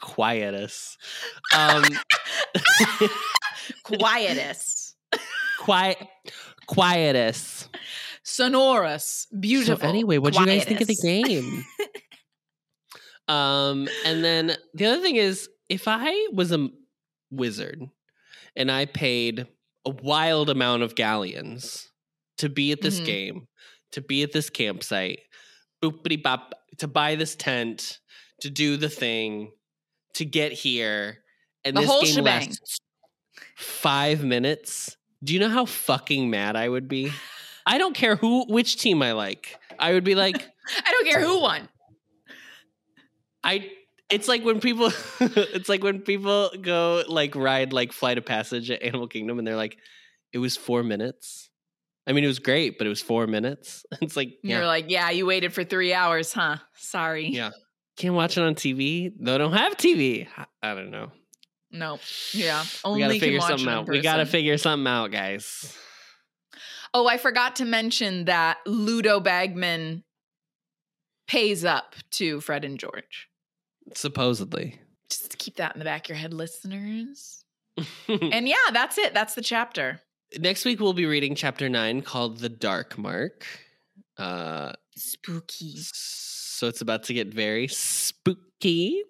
Quietus. 0.00 0.96
Um, 1.54 1.84
Quietus. 3.84 4.96
quiet, 5.60 5.98
quietus. 6.66 7.68
Sonorus. 8.24 9.26
Beautiful. 9.38 9.82
So 9.82 9.88
anyway, 9.88 10.18
what 10.18 10.34
do 10.34 10.40
you 10.40 10.46
guys 10.46 10.64
think 10.64 10.80
of 10.80 10.88
the 10.88 10.96
game? 10.96 11.64
um, 13.28 13.88
and 14.04 14.24
then 14.24 14.56
the 14.74 14.86
other 14.86 15.02
thing 15.02 15.16
is, 15.16 15.48
if 15.68 15.86
I 15.86 16.28
was 16.32 16.50
a 16.50 16.68
wizard 17.32 17.80
and 18.54 18.70
I 18.70 18.84
paid 18.84 19.46
a 19.86 19.90
wild 19.90 20.50
amount 20.50 20.82
of 20.82 20.94
galleons 20.94 21.90
to 22.38 22.48
be 22.48 22.70
at 22.72 22.80
this 22.82 23.00
Mhm. 23.00 23.04
game, 23.06 23.48
to 23.92 24.00
be 24.00 24.22
at 24.22 24.32
this 24.32 24.50
campsite, 24.50 25.20
boopity 25.82 26.22
bop, 26.22 26.54
to 26.78 26.86
buy 26.86 27.14
this 27.16 27.34
tent, 27.34 27.98
to 28.40 28.50
do 28.50 28.76
the 28.76 28.88
thing, 28.88 29.52
to 30.14 30.24
get 30.24 30.52
here, 30.52 31.24
and 31.64 31.76
The 31.76 31.80
this 31.80 31.90
whole 31.90 32.02
game 32.02 32.14
shebang. 32.14 32.48
lasts 32.48 32.78
five 33.56 34.22
minutes. 34.22 34.96
Do 35.24 35.32
you 35.32 35.40
know 35.40 35.48
how 35.48 35.64
fucking 35.64 36.28
mad 36.30 36.54
I 36.56 36.68
would 36.68 36.88
be? 36.88 37.12
I 37.64 37.78
don't 37.78 37.94
care 37.94 38.16
who 38.16 38.44
which 38.46 38.76
team 38.76 39.02
I 39.02 39.12
like. 39.12 39.56
I 39.78 39.92
would 39.92 40.04
be 40.04 40.14
like, 40.14 40.36
I 40.84 40.90
don't 40.90 41.06
care 41.06 41.20
who 41.20 41.40
won. 41.40 41.68
I 43.44 43.70
it's 44.12 44.28
like 44.28 44.44
when 44.44 44.60
people 44.60 44.90
it's 45.20 45.68
like 45.68 45.82
when 45.82 46.00
people 46.00 46.50
go 46.60 47.02
like 47.08 47.34
ride 47.34 47.72
like 47.72 47.92
flight 47.92 48.18
of 48.18 48.24
passage 48.24 48.70
at 48.70 48.82
Animal 48.82 49.08
Kingdom 49.08 49.38
and 49.38 49.46
they're 49.46 49.56
like, 49.56 49.78
it 50.32 50.38
was 50.38 50.56
four 50.56 50.82
minutes. 50.82 51.50
I 52.06 52.12
mean, 52.12 52.24
it 52.24 52.28
was 52.28 52.40
great, 52.40 52.78
but 52.78 52.86
it 52.86 52.90
was 52.90 53.00
four 53.00 53.26
minutes. 53.26 53.84
It's 54.02 54.16
like, 54.16 54.34
yeah, 54.42 54.58
You're 54.58 54.66
like, 54.66 54.86
yeah, 54.88 55.10
you 55.10 55.24
waited 55.26 55.52
for 55.52 55.62
three 55.64 55.94
hours, 55.94 56.32
huh? 56.32 56.56
Sorry. 56.74 57.28
Yeah. 57.28 57.50
can't 57.96 58.14
watch 58.14 58.36
it 58.36 58.42
on 58.42 58.54
TV. 58.54 59.12
They 59.20 59.38
don't 59.38 59.52
have 59.52 59.76
TV. 59.76 60.26
I- 60.62 60.74
don't 60.74 60.90
know. 60.90 61.12
No. 61.70 61.98
Yeah. 62.32 62.62
We 62.84 62.90
Only 62.90 63.00
gotta 63.00 63.12
can 63.14 63.20
figure 63.20 63.38
watch 63.38 63.48
something 63.48 63.68
out. 63.68 63.88
We 63.88 64.00
gotta 64.00 64.26
figure 64.26 64.58
something 64.58 64.86
out, 64.86 65.10
guys. 65.12 65.76
Oh, 66.94 67.06
I 67.06 67.16
forgot 67.16 67.56
to 67.56 67.64
mention 67.64 68.26
that 68.26 68.58
Ludo 68.66 69.18
Bagman 69.20 70.04
pays 71.26 71.64
up 71.64 71.94
to 72.12 72.40
Fred 72.42 72.64
and 72.64 72.78
George. 72.78 73.28
Supposedly. 73.98 74.80
Just 75.10 75.38
keep 75.38 75.56
that 75.56 75.74
in 75.74 75.78
the 75.78 75.84
back 75.84 76.04
of 76.04 76.08
your 76.10 76.18
head, 76.18 76.32
listeners. 76.34 77.44
And 78.08 78.46
yeah, 78.46 78.56
that's 78.72 78.98
it. 78.98 79.14
That's 79.14 79.34
the 79.34 79.42
chapter. 79.42 80.00
Next 80.38 80.64
week 80.64 80.78
we'll 80.80 80.92
be 80.92 81.06
reading 81.06 81.34
chapter 81.34 81.68
nine 81.68 82.02
called 82.02 82.38
The 82.38 82.48
Dark 82.50 82.98
Mark. 82.98 83.46
Uh 84.18 84.72
Spooky. 84.94 85.76
so 85.78 86.68
it's 86.68 86.82
about 86.82 87.04
to 87.04 87.14
get 87.14 87.28
very 87.28 87.66
spooky. 87.68 89.02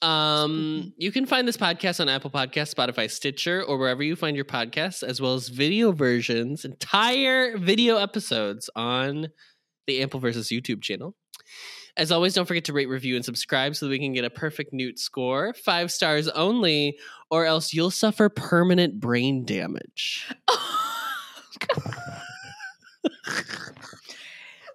Um, 0.00 0.92
you 0.96 1.10
can 1.10 1.26
find 1.26 1.46
this 1.48 1.56
podcast 1.56 2.00
on 2.00 2.08
Apple 2.08 2.30
Podcasts, 2.30 2.74
Spotify, 2.74 3.10
Stitcher, 3.10 3.62
or 3.64 3.78
wherever 3.78 4.02
you 4.02 4.14
find 4.14 4.36
your 4.36 4.44
podcasts, 4.44 5.02
as 5.02 5.20
well 5.20 5.34
as 5.34 5.48
video 5.48 5.90
versions, 5.92 6.64
entire 6.64 7.58
video 7.58 7.96
episodes 7.96 8.70
on 8.76 9.28
the 9.86 10.00
Ampliverse 10.00 10.52
YouTube 10.52 10.82
channel. 10.82 11.16
As 11.98 12.12
always, 12.12 12.32
don't 12.32 12.46
forget 12.46 12.64
to 12.66 12.72
rate, 12.72 12.88
review, 12.88 13.16
and 13.16 13.24
subscribe 13.24 13.74
so 13.74 13.86
that 13.86 13.90
we 13.90 13.98
can 13.98 14.12
get 14.12 14.24
a 14.24 14.30
perfect 14.30 14.72
Newt 14.72 15.00
score, 15.00 15.52
five 15.52 15.90
stars 15.90 16.28
only, 16.28 16.96
or 17.28 17.44
else 17.44 17.74
you'll 17.74 17.90
suffer 17.90 18.28
permanent 18.28 19.00
brain 19.00 19.44
damage. 19.44 20.32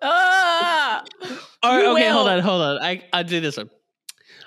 ah! 0.01 1.01
Okay, 1.63 2.09
hold 2.09 2.27
on, 2.27 2.39
hold 2.41 2.61
on. 2.61 2.79
I 2.81 3.05
I'll 3.13 3.23
do 3.23 3.39
this 3.39 3.55
one. 3.55 3.69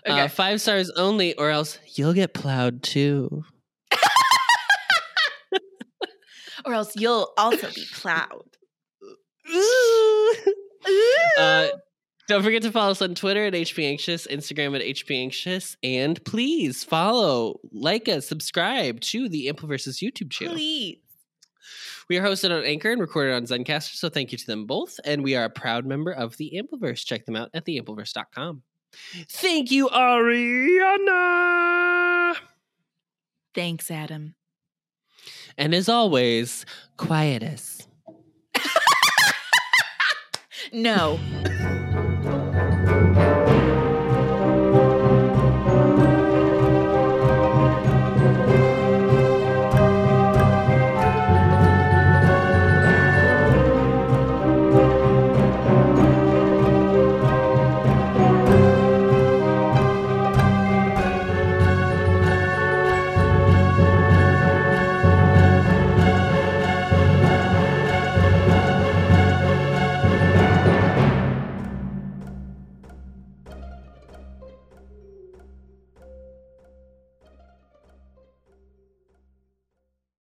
Okay. 0.07 0.21
Uh, 0.21 0.29
five 0.29 0.61
stars 0.61 0.91
only, 0.91 1.35
or 1.35 1.49
else 1.49 1.79
you'll 1.95 2.13
get 2.13 2.35
plowed 2.35 2.83
too. 2.83 3.43
or 6.67 6.75
else 6.75 6.95
you'll 6.95 7.33
also 7.39 7.71
be 7.75 7.87
plowed. 7.95 8.59
uh, 11.39 11.69
don't 12.29 12.43
forget 12.43 12.63
to 12.63 12.73
follow 12.73 12.91
us 12.91 13.03
on 13.03 13.15
Twitter 13.15 13.47
at 13.47 13.53
HP 13.53 13.89
Anxious, 13.89 14.27
Instagram 14.27 14.75
at 14.75 14.83
HP 14.83 15.21
Anxious, 15.21 15.77
and 15.83 16.23
please 16.25 16.83
follow, 16.85 17.61
like 17.73 18.09
us, 18.09 18.27
subscribe 18.27 19.01
to 19.01 19.29
the 19.29 19.53
Ampliverse 19.53 19.87
YouTube 20.03 20.31
channel. 20.31 20.55
Please. 20.55 20.99
We 22.09 22.19
are 22.19 22.23
hosted 22.23 22.57
on 22.57 22.65
Anchor 22.65 22.93
and 22.93 23.01
recorded 23.01 23.35
on 23.35 23.45
Zencastr, 23.45 23.95
so 23.95 24.09
thank 24.09 24.31
you 24.33 24.39
to 24.39 24.47
them 24.47 24.67
both. 24.67 25.01
And 25.05 25.25
we 25.25 25.35
are 25.35 25.45
a 25.45 25.51
proud 25.51 25.85
member 25.87 26.13
of 26.13 26.37
the 26.37 26.61
Ampliverse. 26.61 27.05
Check 27.05 27.27
them 27.27 27.35
out 27.37 27.51
at 27.53 27.65
theampliverse.com. 27.67 28.63
Thank 29.29 29.71
you, 29.73 29.89
Ariana. 29.89 31.17
Thanks, 33.55 33.91
Adam. 33.91 34.35
And 35.59 35.75
as 35.75 35.89
always, 35.89 36.65
quietus. 36.97 37.89
No. 40.73 41.19